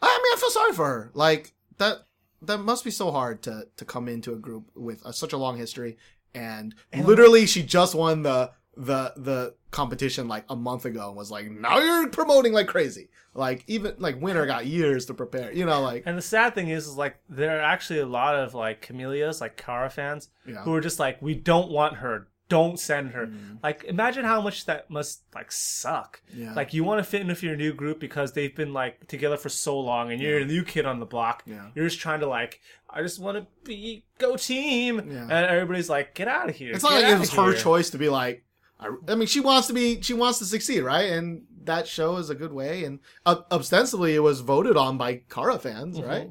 [0.00, 1.10] I mean, I feel sorry for her.
[1.14, 1.96] Like that
[2.42, 5.36] that must be so hard to to come into a group with uh such a
[5.36, 5.96] long history
[6.34, 6.74] and
[7.10, 11.50] literally she just won the the the competition like a month ago and was like
[11.50, 15.80] now you're promoting like crazy like even like winner got years to prepare you know
[15.82, 18.86] like And the sad thing is, is like there are actually a lot of like
[18.86, 20.62] Kamilias, like Kara fans, Yeah.
[20.62, 23.30] who are just like, we don't want her don't send her.
[23.62, 26.22] Like, imagine how much that must like suck.
[26.34, 26.54] Yeah.
[26.54, 29.36] Like, you want to fit in with your new group because they've been like together
[29.36, 31.42] for so long, and you're a new kid on the block.
[31.46, 31.68] Yeah.
[31.74, 35.22] You're just trying to like, I just want to be go team, Yeah.
[35.22, 36.72] and everybody's like, get out of here.
[36.72, 38.44] It's not like it was her choice to be like.
[38.80, 40.00] I, I mean, she wants to be.
[40.02, 41.10] She wants to succeed, right?
[41.10, 42.84] And that show is a good way.
[42.84, 46.08] And uh, ostensibly, it was voted on by Kara fans, Mm-hmm.
[46.08, 46.30] right?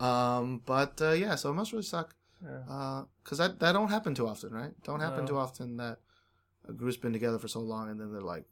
[0.00, 2.14] Um, but uh, yeah, so it must really suck.
[2.42, 4.72] Because that that don't happen too often, right?
[4.84, 5.26] Don't happen No.
[5.26, 5.98] too often that
[6.68, 8.44] a group's been together for so long and then they're like,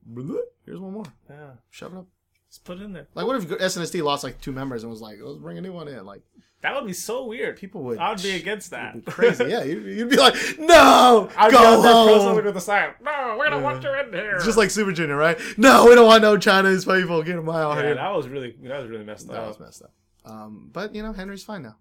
[0.64, 2.06] here's one more, Yeah, shove it up.
[2.48, 3.06] just put it in there.
[3.14, 5.72] Like, what if SNSD lost like two members and was like, let's bring a new
[5.72, 6.04] one in?
[6.06, 6.22] Like,
[6.62, 7.56] That would be so weird.
[7.58, 7.98] people would.
[7.98, 8.94] I would be against that.
[8.94, 9.44] be crazy.
[9.48, 12.36] yeah, you'd, you'd be like, no, I'd go be home.
[12.44, 12.94] with the sign.
[13.02, 14.36] No, we don't want you in here.
[14.36, 15.38] It's just like Super Junior, right?
[15.58, 17.22] No, we don't want no Chinese people.
[17.22, 17.94] Get them out yeah, here.
[17.96, 19.42] that was really that was really messed That up.
[19.42, 19.92] That was messed up.
[20.24, 21.76] Um, but you know, Henry's fine now.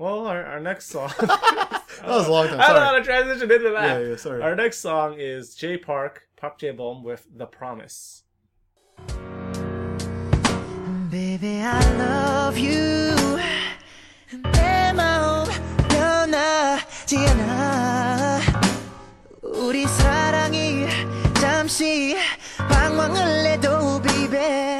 [0.00, 1.10] Well, our, our next song.
[1.18, 2.60] That was a long time.
[2.60, 3.00] I don't know how Sorry.
[3.00, 4.00] to transition into that.
[4.02, 4.42] Yeah, yeah, sorry.
[4.42, 8.22] Our next song is Jay Park, Park J Bom with The Promise.
[11.10, 13.14] Baby, I love you.
[14.52, 15.46] 내 마음
[15.88, 18.40] 변하지 않아.
[19.42, 20.86] 우리 사랑이
[21.40, 22.16] 잠시
[22.58, 24.79] 방황을 해도 baby 힘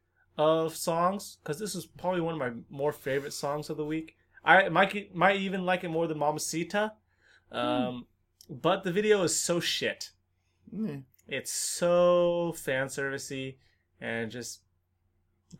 [0.41, 4.15] of songs because this is probably one of my more favorite songs of the week.
[4.43, 6.93] I might might even like it more than Mamacita,
[7.51, 8.07] um,
[8.49, 10.11] but the video is so shit.
[10.75, 11.03] Mm.
[11.27, 13.57] It's so fan servicey
[13.99, 14.61] and just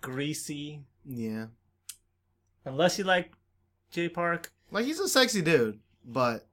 [0.01, 0.81] greasy.
[1.05, 1.47] Yeah,
[2.65, 3.31] Unless you like
[3.91, 6.47] Jay Park, like he's a sexy dude, but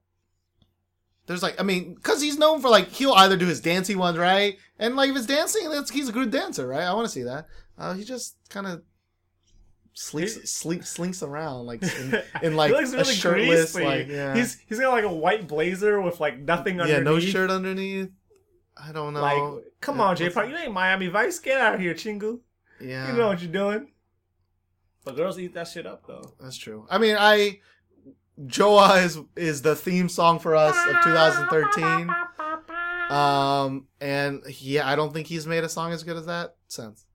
[1.29, 4.17] there's like, I mean, because he's known for like he'll either do his dancey ones,
[4.17, 4.57] right?
[4.79, 6.81] And like if it's dancing, that's he's a good dancer, right?
[6.83, 7.45] I want to see that.
[7.77, 8.81] Uh, he just kind of
[9.93, 13.87] slinks, He- sleep, slinks around like in, in like he looks a really shirtless, greasy.
[13.87, 17.05] like yeah, He's he's got like a white blazer with like nothing yeah, underneath.
[17.05, 18.09] no shirt underneath.
[18.75, 19.21] I don't know.
[19.21, 21.37] Like, come Yeah, on, Jay Park, you ain't Miami Vice.
[21.37, 22.39] Get out of here, Chingu.
[22.81, 23.91] Yeah, You know what you're doing.
[25.05, 26.33] But girls eat that shit up though.
[26.41, 26.87] That's true.
[26.89, 27.59] I mean, I
[28.47, 32.09] Joah is is the theme song for us of 2013.
[33.09, 37.05] Um, and yeah, I don't think he's made a song as good as that since.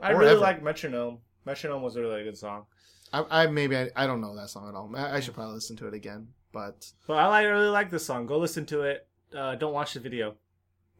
[0.00, 0.40] I Or really ever.
[0.40, 1.18] like Metronome.
[1.46, 2.66] Metronome was a really good song.
[3.12, 4.90] I, I maybe I, I don't know that song at all.
[4.94, 6.28] I, I should probably listen to it again.
[6.52, 8.26] But But I like, really like this song.
[8.26, 9.08] Go listen to it.
[9.36, 10.34] Uh, don't watch the video.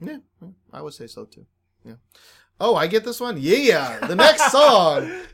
[0.01, 0.19] yeah,
[0.73, 1.47] I would say so too.
[1.85, 1.95] Yeah.
[2.61, 3.37] Oh, I get this one.
[3.39, 5.11] Yeah, the next song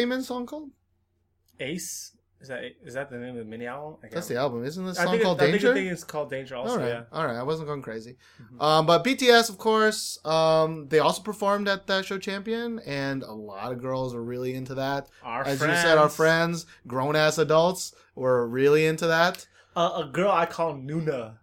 [0.00, 0.70] Taemin's song called?
[1.58, 3.96] Ace is that is that the name of the mini album?
[4.10, 5.72] That's the album, isn't this song it- called I Danger?
[5.72, 6.56] I think it's called Danger.
[6.56, 7.02] Also, all right, yeah.
[7.12, 7.36] all right.
[7.36, 8.16] I wasn't going crazy.
[8.58, 13.32] Um, but BTS, of course, um, they also performed at that show Champion, and a
[13.32, 15.08] lot of girls were really into that.
[15.22, 16.64] Our As you said, our friends.
[16.64, 19.46] friends, grown ass adults, were really into that.
[19.76, 21.34] Uh, a girl I call Nuna,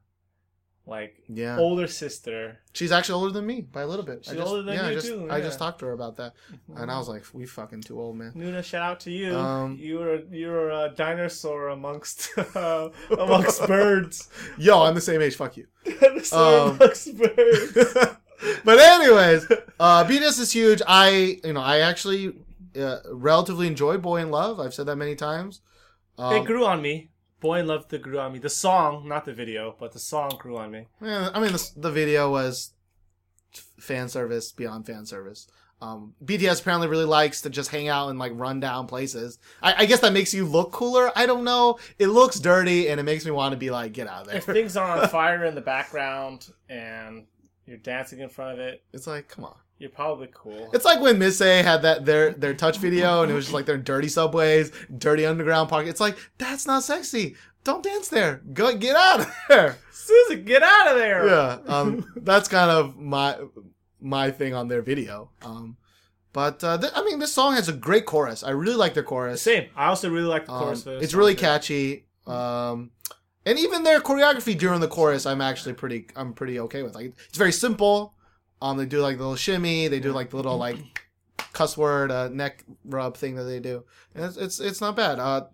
[0.87, 2.59] like Yeah, older sister.
[2.73, 4.23] she's actually older than me by a little bit.
[4.23, 5.33] She's I just, older than yeah, I you just, too, I yeah.
[5.33, 5.43] Mm-hmm.
[5.43, 6.33] just talked to her about that,
[6.75, 9.35] and I was like, "We fucking too old, man." Nuna, shout out to you.
[9.35, 12.89] Um, you're you were a dinosaur amongst uh,
[13.19, 14.29] amongst birds.
[14.57, 15.35] Yo, I'm the same age.
[15.35, 15.67] Fuck you.
[15.99, 17.73] Dinosaur Um, amongst birds.
[18.63, 19.45] but anyways,
[19.79, 20.81] uh, BTS is huge.
[20.87, 22.33] I, you know, I actually
[22.79, 24.59] uh, relatively enjoy Boy in Love.
[24.59, 25.61] I've said that many times.
[26.17, 27.09] Um, it grew on me.
[27.39, 28.39] Boy in Love, the grew on me.
[28.39, 30.87] The song, not the video, but the song grew on me.
[31.01, 32.71] Yeah, I mean, the, the video was
[33.79, 35.47] fan service beyond fan service.
[35.79, 39.37] Um, BTS apparently really likes to just hang out in like rundown places.
[39.61, 41.11] I, I guess that makes you look cooler.
[41.15, 41.77] I don't know.
[41.99, 44.37] It looks dirty and it makes me want to be like, get out of there.
[44.37, 47.25] If things are on fire in the background and
[47.67, 49.55] you're dancing in front of it, It's like, come on.
[49.79, 50.69] You're probably cool.
[50.73, 53.53] It's like when Miss A had that their their touch video and it was just
[53.53, 55.87] like their dirty subways, dirty underground park.
[55.87, 57.35] It's like that's not sexy.
[57.63, 58.41] Don't dance there.
[58.53, 59.77] Go get out of there.
[59.91, 61.27] Susan, get out of there!
[61.27, 63.37] yeah, um, that's kind of my
[63.99, 65.31] my thing on their video.
[65.41, 65.75] Um,
[66.31, 68.41] but uh, th- I mean, this song has a great chorus.
[68.43, 69.41] I really like their chorus.
[69.41, 69.67] Same.
[69.75, 70.83] I also really like the Um, chorus.
[70.83, 72.05] this it's really catchy.
[72.25, 72.91] Um,
[73.45, 76.95] and even their choreography during the chorus, I'm actually pretty, I'm pretty okay with.
[76.95, 78.13] Like, it's very simple.
[78.61, 79.87] Um, they do like the little shimmy.
[79.87, 80.77] They do like the little like
[81.53, 83.83] cuss word uh, neck rub thing that they do,
[84.15, 85.19] and it's it's, it's not bad.
[85.19, 85.45] Uh,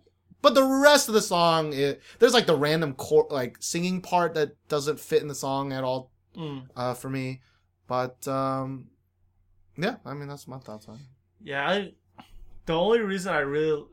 [0.42, 4.34] but the rest of the song, it, there's like the random chor- like singing part
[4.34, 6.66] that doesn't fit in the song at all Mm.
[6.76, 7.40] uh, for me.
[7.86, 8.88] But um,
[9.76, 11.00] yeah, I mean that's my thoughts on it.
[11.42, 11.92] Yeah, I,
[12.66, 13.84] the only reason I really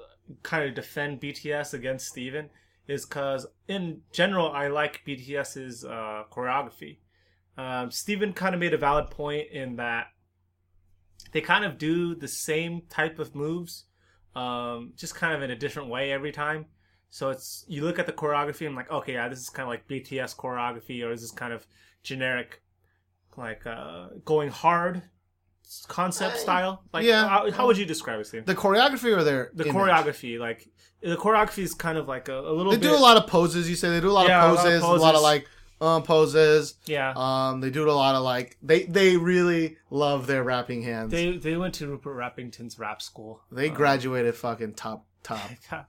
[0.43, 2.49] kind of defend BTS against Steven
[2.87, 6.97] is because, in general, I like BTS's uh, choreography.
[7.61, 10.07] Um, Steven kind of made a valid point in that
[11.31, 13.85] they kind of do the same type of moves,
[14.35, 16.65] um, just kind of in a different way every time.
[17.11, 19.69] So it's you look at the choreography and like, okay, yeah, this is kind of
[19.69, 21.67] like BTS choreography, or is this kind of
[22.03, 22.61] generic,
[23.37, 25.03] like uh, going hard
[25.87, 26.83] concept style?
[26.93, 27.27] Like, yeah.
[27.27, 28.45] how, how would you describe it, Steve?
[28.45, 29.75] The choreography or their The image?
[29.75, 30.67] choreography, like
[31.01, 32.71] the choreography is kind of like a, a little.
[32.71, 33.69] They bit, do a lot of poses.
[33.69, 35.21] You say they do a lot Yeah, a of lot of poses, a lot of
[35.21, 35.47] like
[35.81, 36.75] um, poses.
[36.85, 41.11] Yeah, Um, they do a lot of like they they really love their rapping hands.
[41.11, 43.41] They, they went to Rupert Rappington's rap school.
[43.51, 45.41] They graduated fucking top top.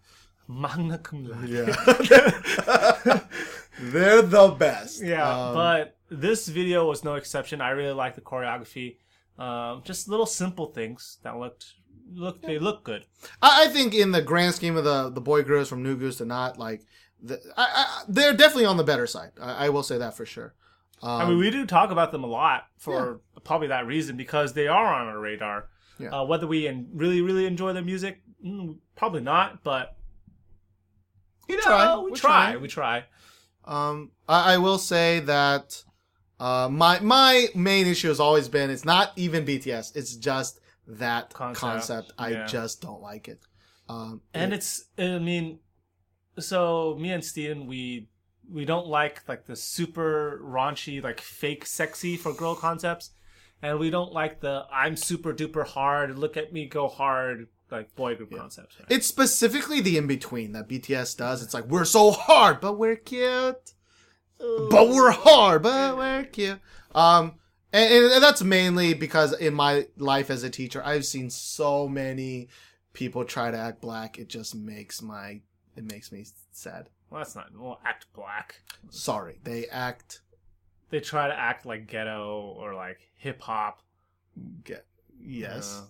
[0.48, 1.48] Magna cum laude.
[1.48, 1.66] Yeah,
[3.80, 5.02] they're the best.
[5.02, 7.60] Yeah, Um, but this video was no exception.
[7.60, 8.96] I really like the choreography.
[9.38, 11.74] Um, just little simple things that looked
[12.14, 13.04] look they look good.
[13.40, 16.16] I, I think in the grand scheme of the the boy groups from New Goose
[16.18, 16.82] to not like,
[17.22, 19.30] the, I, I, they're definitely on the better side.
[19.40, 20.54] I, I will say that for sure.
[21.02, 24.52] Um, I mean, we do talk about them a lot for probably that reason because
[24.52, 25.68] they are on our radar.
[25.98, 26.08] Yeah.
[26.20, 29.62] Uh, whether we en- really really enjoy their music, mm, probably not.
[29.64, 29.96] But
[31.48, 31.96] you know, try.
[31.98, 32.56] we We try, try.
[32.56, 33.04] we try.
[33.64, 35.82] Um, I, I will say that
[36.40, 39.96] uh, my my main issue has always been it's not even BTS.
[39.96, 42.12] It's just that Concept, concept.
[42.18, 42.46] I yeah.
[42.46, 43.40] just don't like it.
[43.88, 45.58] Um, and it- it's i mean
[46.38, 48.08] so me and steven we
[48.50, 53.10] we don't like like the super raunchy like fake sexy for girl concepts
[53.62, 57.94] and we don't like the i'm super duper hard look at me go hard like
[57.96, 58.86] boy group concepts right?
[58.90, 61.42] it's specifically the in between that BTS does.
[61.42, 63.72] It's like we're so hard, but we're cute.
[64.38, 66.60] But we're hard, but we're cute.
[66.94, 67.36] Um,
[67.72, 72.48] and, and that's mainly because in my life as a teacher, I've seen so many
[72.92, 74.18] people try to act black.
[74.18, 75.40] It just makes my
[75.76, 76.88] it makes me sad.
[77.10, 80.20] well that's not well act black Sorry, they act
[80.90, 83.80] they try to act like ghetto or like hip-hop
[84.64, 84.84] get
[85.20, 85.80] yes.
[85.82, 85.86] Uh,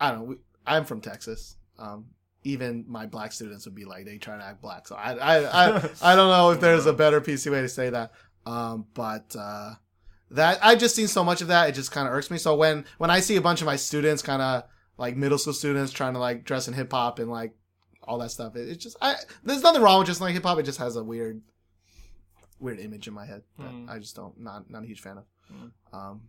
[0.00, 0.24] I don't know.
[0.24, 0.36] We,
[0.66, 1.56] I'm from Texas.
[1.78, 2.06] Um,
[2.44, 4.88] even my black students would be like they try to act black.
[4.88, 5.36] So I I
[5.76, 8.12] I, I don't know if there's a better PC way to say that.
[8.46, 9.74] Um, but uh,
[10.30, 11.68] that I've just seen so much of that.
[11.68, 12.38] It just kind of irks me.
[12.38, 14.64] So when when I see a bunch of my students, kind of
[14.96, 17.54] like middle school students, trying to like dress in hip hop and like
[18.10, 19.14] all that stuff, it, it's just I
[19.44, 20.58] there's nothing wrong with just like hip hop.
[20.58, 21.40] It just has a weird
[22.58, 23.88] weird image in my head that Hmm.
[23.88, 25.24] I just don't not not a huge fan of.
[25.92, 26.20] Um,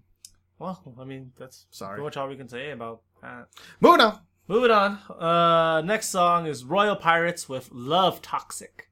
[0.59, 1.95] well i mean that's Sorry.
[1.95, 3.47] pretty much all we can say about that
[3.79, 4.19] moving on.
[4.47, 8.87] moving on uh next song is royal pirates with love toxic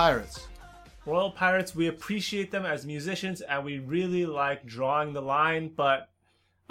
[0.00, 0.46] Pirates.
[1.04, 6.08] Royal Pirates, we appreciate them as musicians and we really like drawing the line, but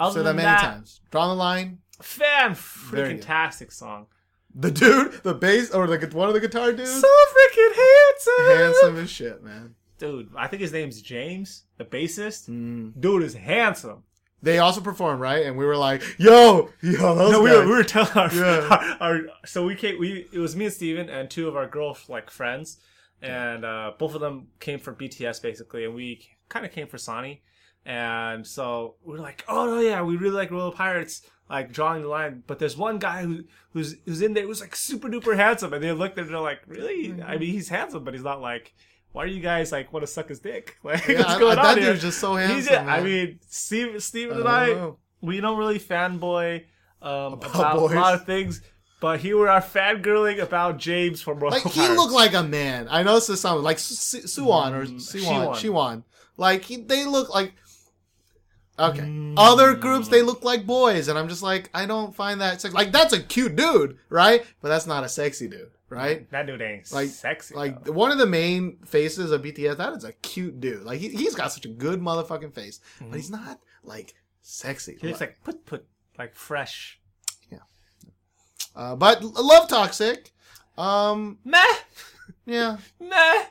[0.00, 1.00] other that than many that, times.
[1.12, 1.78] Draw the line.
[2.02, 4.06] fan freaking tastic song.
[4.52, 8.56] The dude, the bass, or the one of the guitar dudes, So freaking handsome.
[8.56, 9.76] handsome as shit, man.
[9.98, 12.48] Dude, I think his name's James, the bassist.
[12.50, 13.00] Mm.
[13.00, 14.02] Dude is handsome.
[14.42, 15.46] They also performed, right?
[15.46, 18.34] And we were like, "Yo, yo, those No, we guys." were, we were telling our,
[18.34, 18.96] Yeah.
[19.00, 21.68] our, our- so we came we it was me and Steven and two of our
[21.68, 22.78] girl like friends
[23.22, 26.98] and uh, both of them came from BTS basically and we kind of came for
[26.98, 27.42] Sonny
[27.86, 32.02] and so we are like oh no yeah we really like Royal Pirates like drawing
[32.02, 32.44] the line.
[32.46, 33.40] But there's one guy who
[33.72, 36.34] who's who's in there who's like super duper handsome and they looked at it and
[36.34, 37.08] they're like really?
[37.08, 37.22] Mm-hmm.
[37.22, 38.72] I mean he's handsome but he's not like
[39.12, 40.76] why are you guys like want to suck his dick?
[40.84, 41.92] Like Yeah, what's I- going I- on that here?
[41.92, 45.58] dude's just so handsome, just- I mean Steve Steven I and don't I we don't
[45.58, 46.64] really fanboy
[47.02, 48.60] um, About about, a lot of things,
[49.00, 52.86] but here we are fangirling about James from Royal Like he looked like a man.
[52.90, 55.54] I know this sounds like Su- Su- Suwon or mm, Siwon.
[55.54, 55.54] Siwon.
[55.54, 56.04] Siwon.
[56.36, 57.54] Like he, they look like.
[58.78, 59.00] Okay.
[59.00, 59.34] Mm.
[59.36, 62.74] Other groups they look like boys, and I'm just like I don't find that sexy.
[62.74, 64.44] Like that's a cute dude, right?
[64.60, 66.30] But that's not a sexy dude, right?
[66.30, 67.54] that dude ain't Like sexy.
[67.54, 67.92] Like though.
[67.92, 70.84] one of the main faces of BTS, that is a cute dude.
[70.84, 73.16] Like he, he's got such a good motherfucking face, but mm-hmm.
[73.16, 74.96] he's not like sexy.
[75.00, 75.86] he looks like put put
[76.18, 76.99] like fresh.
[78.74, 80.32] Uh, but love toxic.
[80.78, 81.62] Um, Meh,
[82.46, 82.78] yeah.
[83.00, 83.44] meh.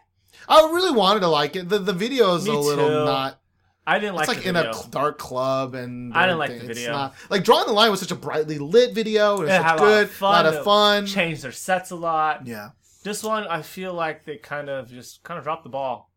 [0.47, 1.69] I really wanted to like it.
[1.69, 3.05] The the video is Me a little too.
[3.05, 3.39] not.
[3.85, 4.71] I didn't like It's like the in video.
[4.71, 6.91] a dark club, and I didn't like the It's video.
[6.91, 9.35] not- like drawing the line was such a brightly lit video.
[9.37, 10.31] It was It had a lot of fun.
[10.31, 11.05] lot of fun.
[11.07, 12.45] Changed their sets a lot.
[12.47, 12.69] Yeah,
[13.03, 16.11] This one, I feel like they kind of just kind of dropped the ball.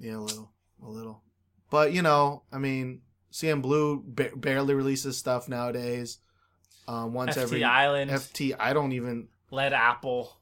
[0.00, 0.52] yeah, a little,
[0.82, 1.22] a little.
[1.70, 3.02] But you know, I mean,
[3.32, 6.18] CNBLUE ba- barely releases stuff nowadays.
[6.88, 9.28] Um, once FT every Island, FT, I don't even.
[9.50, 10.40] Led Apple.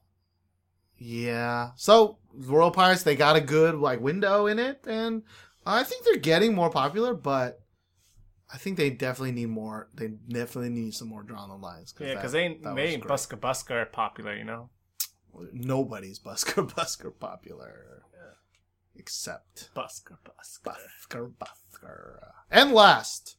[0.97, 1.71] Yeah.
[1.77, 5.23] So Royal Pirates, they got a good like window in it, and
[5.67, 7.15] I think they're getting more popular.
[7.15, 7.61] But
[8.53, 9.89] I think they definitely need more.
[9.93, 11.93] They definitely need some more drawn on lines.
[11.99, 13.13] Yeah, because they ain't, they ain't great.
[13.13, 14.71] Busker Busker popular, you know.
[15.53, 18.05] Nobody's Busker Busker popular,
[18.95, 20.63] except Busker Busker.
[21.11, 22.19] Busker Busker.
[22.51, 23.37] And last,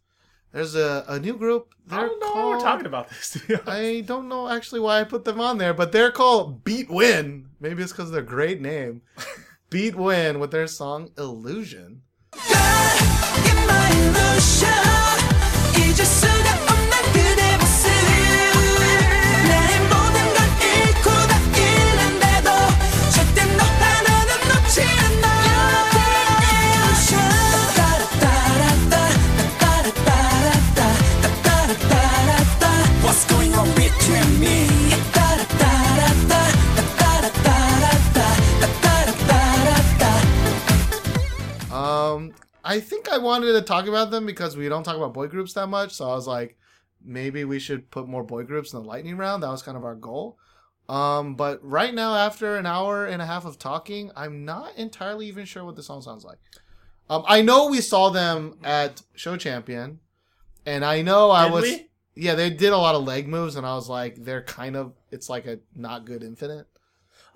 [0.51, 1.73] there's a, a new group.
[1.89, 2.53] I They're don't know why called.
[2.55, 3.29] we're talking about this.
[3.31, 3.69] to be honest.
[3.69, 7.49] I don't know actually why I put them on there, but they're called Beat Win.
[7.59, 9.01] Maybe it's because of their great name.
[9.69, 12.01] Beat Win with their song Illusion.
[12.33, 12.43] in
[42.67, 45.53] I think I wanted to talk about them because we don't talk about boy groups
[45.53, 45.93] that much.
[45.93, 46.57] So I was like,
[47.03, 49.41] maybe we should put more boy groups in the lightning round.
[49.41, 50.37] That was kind of our goal.
[50.89, 55.27] Um, but right now, after an hour and a half of talking, I'm not entirely
[55.27, 56.39] even sure what the song sounds like.
[57.09, 59.99] Um, I know we saw them at Show Champion,
[60.65, 61.63] and I know I Did was.
[61.63, 61.87] we?
[62.15, 64.93] Yeah, they did a lot of leg moves, and I was like, they're kind of.
[65.11, 66.67] It's like a not good infinite.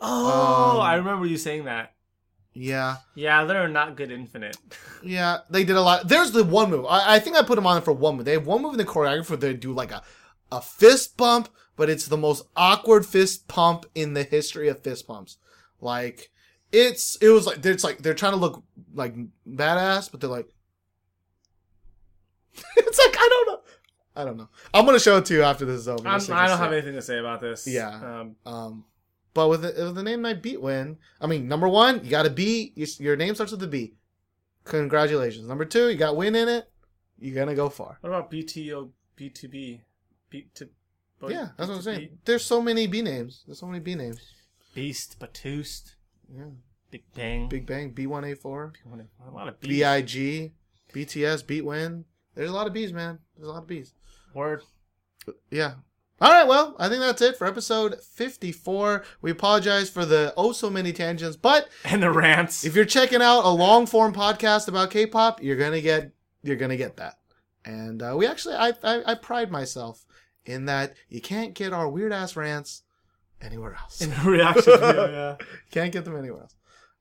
[0.02, 1.94] Oh, Um, I remember you saying that.
[2.54, 2.98] Yeah.
[3.16, 4.58] Yeah, they're not good infinite.
[5.04, 6.08] Yeah, they did a lot.
[6.08, 6.86] There's the one move.
[6.86, 8.26] I, I think I put them on for one move.
[8.26, 10.04] They have one move in the choreography where they do like a,
[10.52, 15.08] a fist bump, but it's the most awkward fist pump in the history of fist
[15.08, 15.38] pumps.
[15.80, 16.30] Like,
[16.72, 18.64] it's, it was like, it's like, they're trying to look
[18.94, 19.16] like
[19.50, 20.50] badass, but they're like,
[22.78, 23.60] it's like, I don't know.
[24.16, 24.50] I don't know.
[24.74, 26.08] I'm going to show it to you after this is over.
[26.08, 27.66] I'm, just so you I don't have anything to say about this.
[27.66, 27.90] Yeah.
[27.90, 28.86] Um, Um,
[29.34, 32.26] but with the, with the name night beat win, I mean, number one, you got
[32.26, 32.74] a B.
[32.76, 33.94] Your, your name starts with a B.
[34.66, 35.48] Congratulations.
[35.48, 36.70] Number two, you got win in it.
[37.20, 37.98] You're gonna go far.
[38.02, 39.82] what about BTO, BtoB?
[40.30, 40.70] B to,
[41.20, 42.18] boy- yeah, that's what I'm saying.
[42.26, 43.44] There's so many B names.
[43.46, 44.20] There's so many B names.
[44.74, 45.96] Beast, Batoost,
[46.34, 46.46] Yeah.
[46.90, 47.48] Big Bang.
[47.48, 48.74] Big Bang, B1A4,
[49.28, 49.70] A lot of B's.
[49.70, 50.52] BIG,
[50.94, 52.06] BTS, Beat Win.
[52.36, 53.20] There's a lot of B's, man.
[53.36, 53.94] There's a lot of B's.
[54.34, 54.64] Word.
[55.50, 55.76] Yeah.
[56.22, 59.04] All right, well, I think that's it for episode 54.
[59.24, 62.64] We apologize for the oh so many tangents, but And the rants.
[62.64, 66.12] if you're checking out a long form podcast about K-pop, you're gonna get
[66.44, 67.16] you're gonna get that.
[67.66, 70.06] And uh, we actually, I, I I pride myself
[70.46, 72.84] in that you can't get our weird ass rants
[73.42, 74.00] anywhere else.
[74.02, 75.46] In the reaction video, yeah.
[75.72, 76.56] can't get them anywhere else.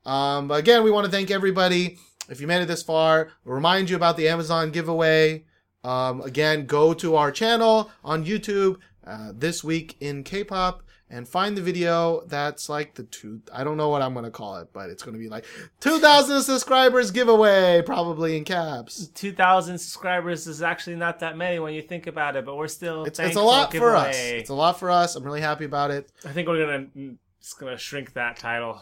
[0.07, 1.99] Um, but again, we want to thank everybody.
[2.31, 5.45] If you made it this far, we'll remind you about the Amazon giveaway.
[5.83, 8.77] Um, again, go to our channel on YouTube
[9.07, 13.43] uh, this week in K-pop and find the video that's like the two.
[13.53, 15.45] I don't know what I'm gonna call it, but it's gonna be like
[15.81, 19.09] 2,000 subscribers giveaway, probably in caps.
[19.09, 23.05] 2,000 subscribers is actually not that many when you think about it, but we're still.
[23.05, 24.17] It's, it's a lot for us.
[24.17, 25.17] It's a lot for us.
[25.17, 26.11] I'm really happy about it.
[26.25, 28.81] I think we're gonna it's gonna shrink that title.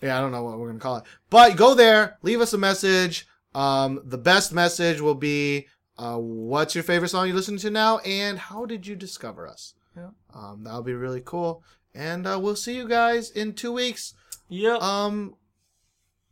[0.00, 2.58] Yeah, I don't know what we're gonna call it, but go there, leave us a
[2.58, 3.26] message.
[3.54, 7.98] Um, the best message will be, uh, what's your favorite song you listen to now,
[7.98, 9.74] and how did you discover us?
[9.96, 10.10] Yeah.
[10.34, 11.62] Um, that'll be really cool.
[11.94, 14.14] And uh, we'll see you guys in two weeks.
[14.48, 14.82] Yep.
[14.82, 15.36] Um,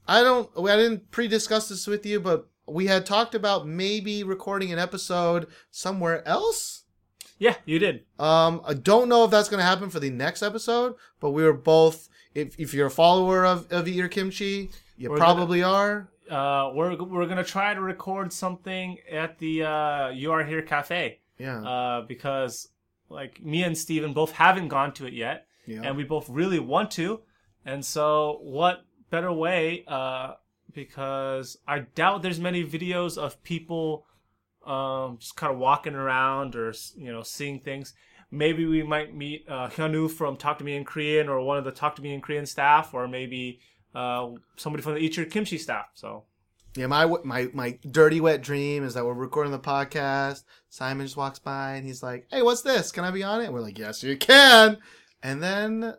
[0.09, 0.51] I don't.
[0.59, 5.47] I didn't pre-discuss this with you, but we had talked about maybe recording an episode
[5.71, 6.85] somewhere else.
[7.39, 8.05] yeah, you did.
[8.19, 11.45] Um, I don't know if that's going to happen for the next episode, but we
[11.45, 12.09] were both.
[12.35, 16.09] If if you're a follower of of Your Kimchi, you We're probably are.
[16.31, 21.21] Uh, we're we're gonna try to record something at the uh, You Are Here Cafe.
[21.39, 21.61] Yeah.
[21.63, 22.69] Uh, because
[23.09, 25.83] like me and Steven both haven't gone to it yet, Yeah.
[25.85, 27.21] and we both really want to.
[27.65, 29.85] And so, what better way?
[29.87, 30.35] Uh,
[30.73, 34.07] because I doubt there's many videos of people
[34.67, 37.95] um, just kind of walking around or you know seeing things.
[38.31, 41.65] Maybe we might meet uh, Hyunwoo from Talk to Me in Korean or one of
[41.65, 43.61] the Talk to Me in Korean staff, or maybe
[43.95, 45.87] uh, somebody from the Eat Your Kimchi staff.
[45.95, 46.25] So
[46.77, 50.45] Yeah, my my my dirty wet dream is that we're recording the podcast.
[50.69, 52.93] Simon just walks by and he's like, "Hey, what's this?
[52.93, 54.79] Can I be on it?" And we're like, "Yes, you can."
[55.23, 55.95] And then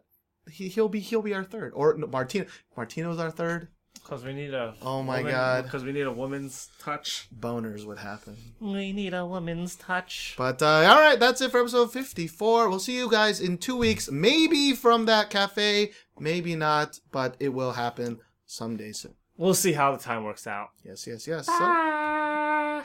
[0.49, 2.45] he he'll be he'll be our third, or no, Martina
[2.76, 3.70] Martina's our third.
[4.03, 5.63] Because we need a Oh my God.
[5.63, 7.27] because we need a woman's touch.
[7.38, 8.35] Boners would happen.
[8.59, 10.35] We need a woman's touch.
[10.38, 12.69] But uh, all right, that's it for episode fifty-four.
[12.69, 17.49] We'll see you guys in two weeks, maybe from that cafe, maybe not, but it
[17.49, 19.15] will happen someday soon.
[19.38, 20.69] We'll see how the time works out.
[20.84, 21.45] Yes, yes, yes.
[21.47, 22.84] So- Bye.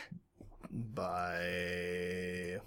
[0.70, 2.60] bye.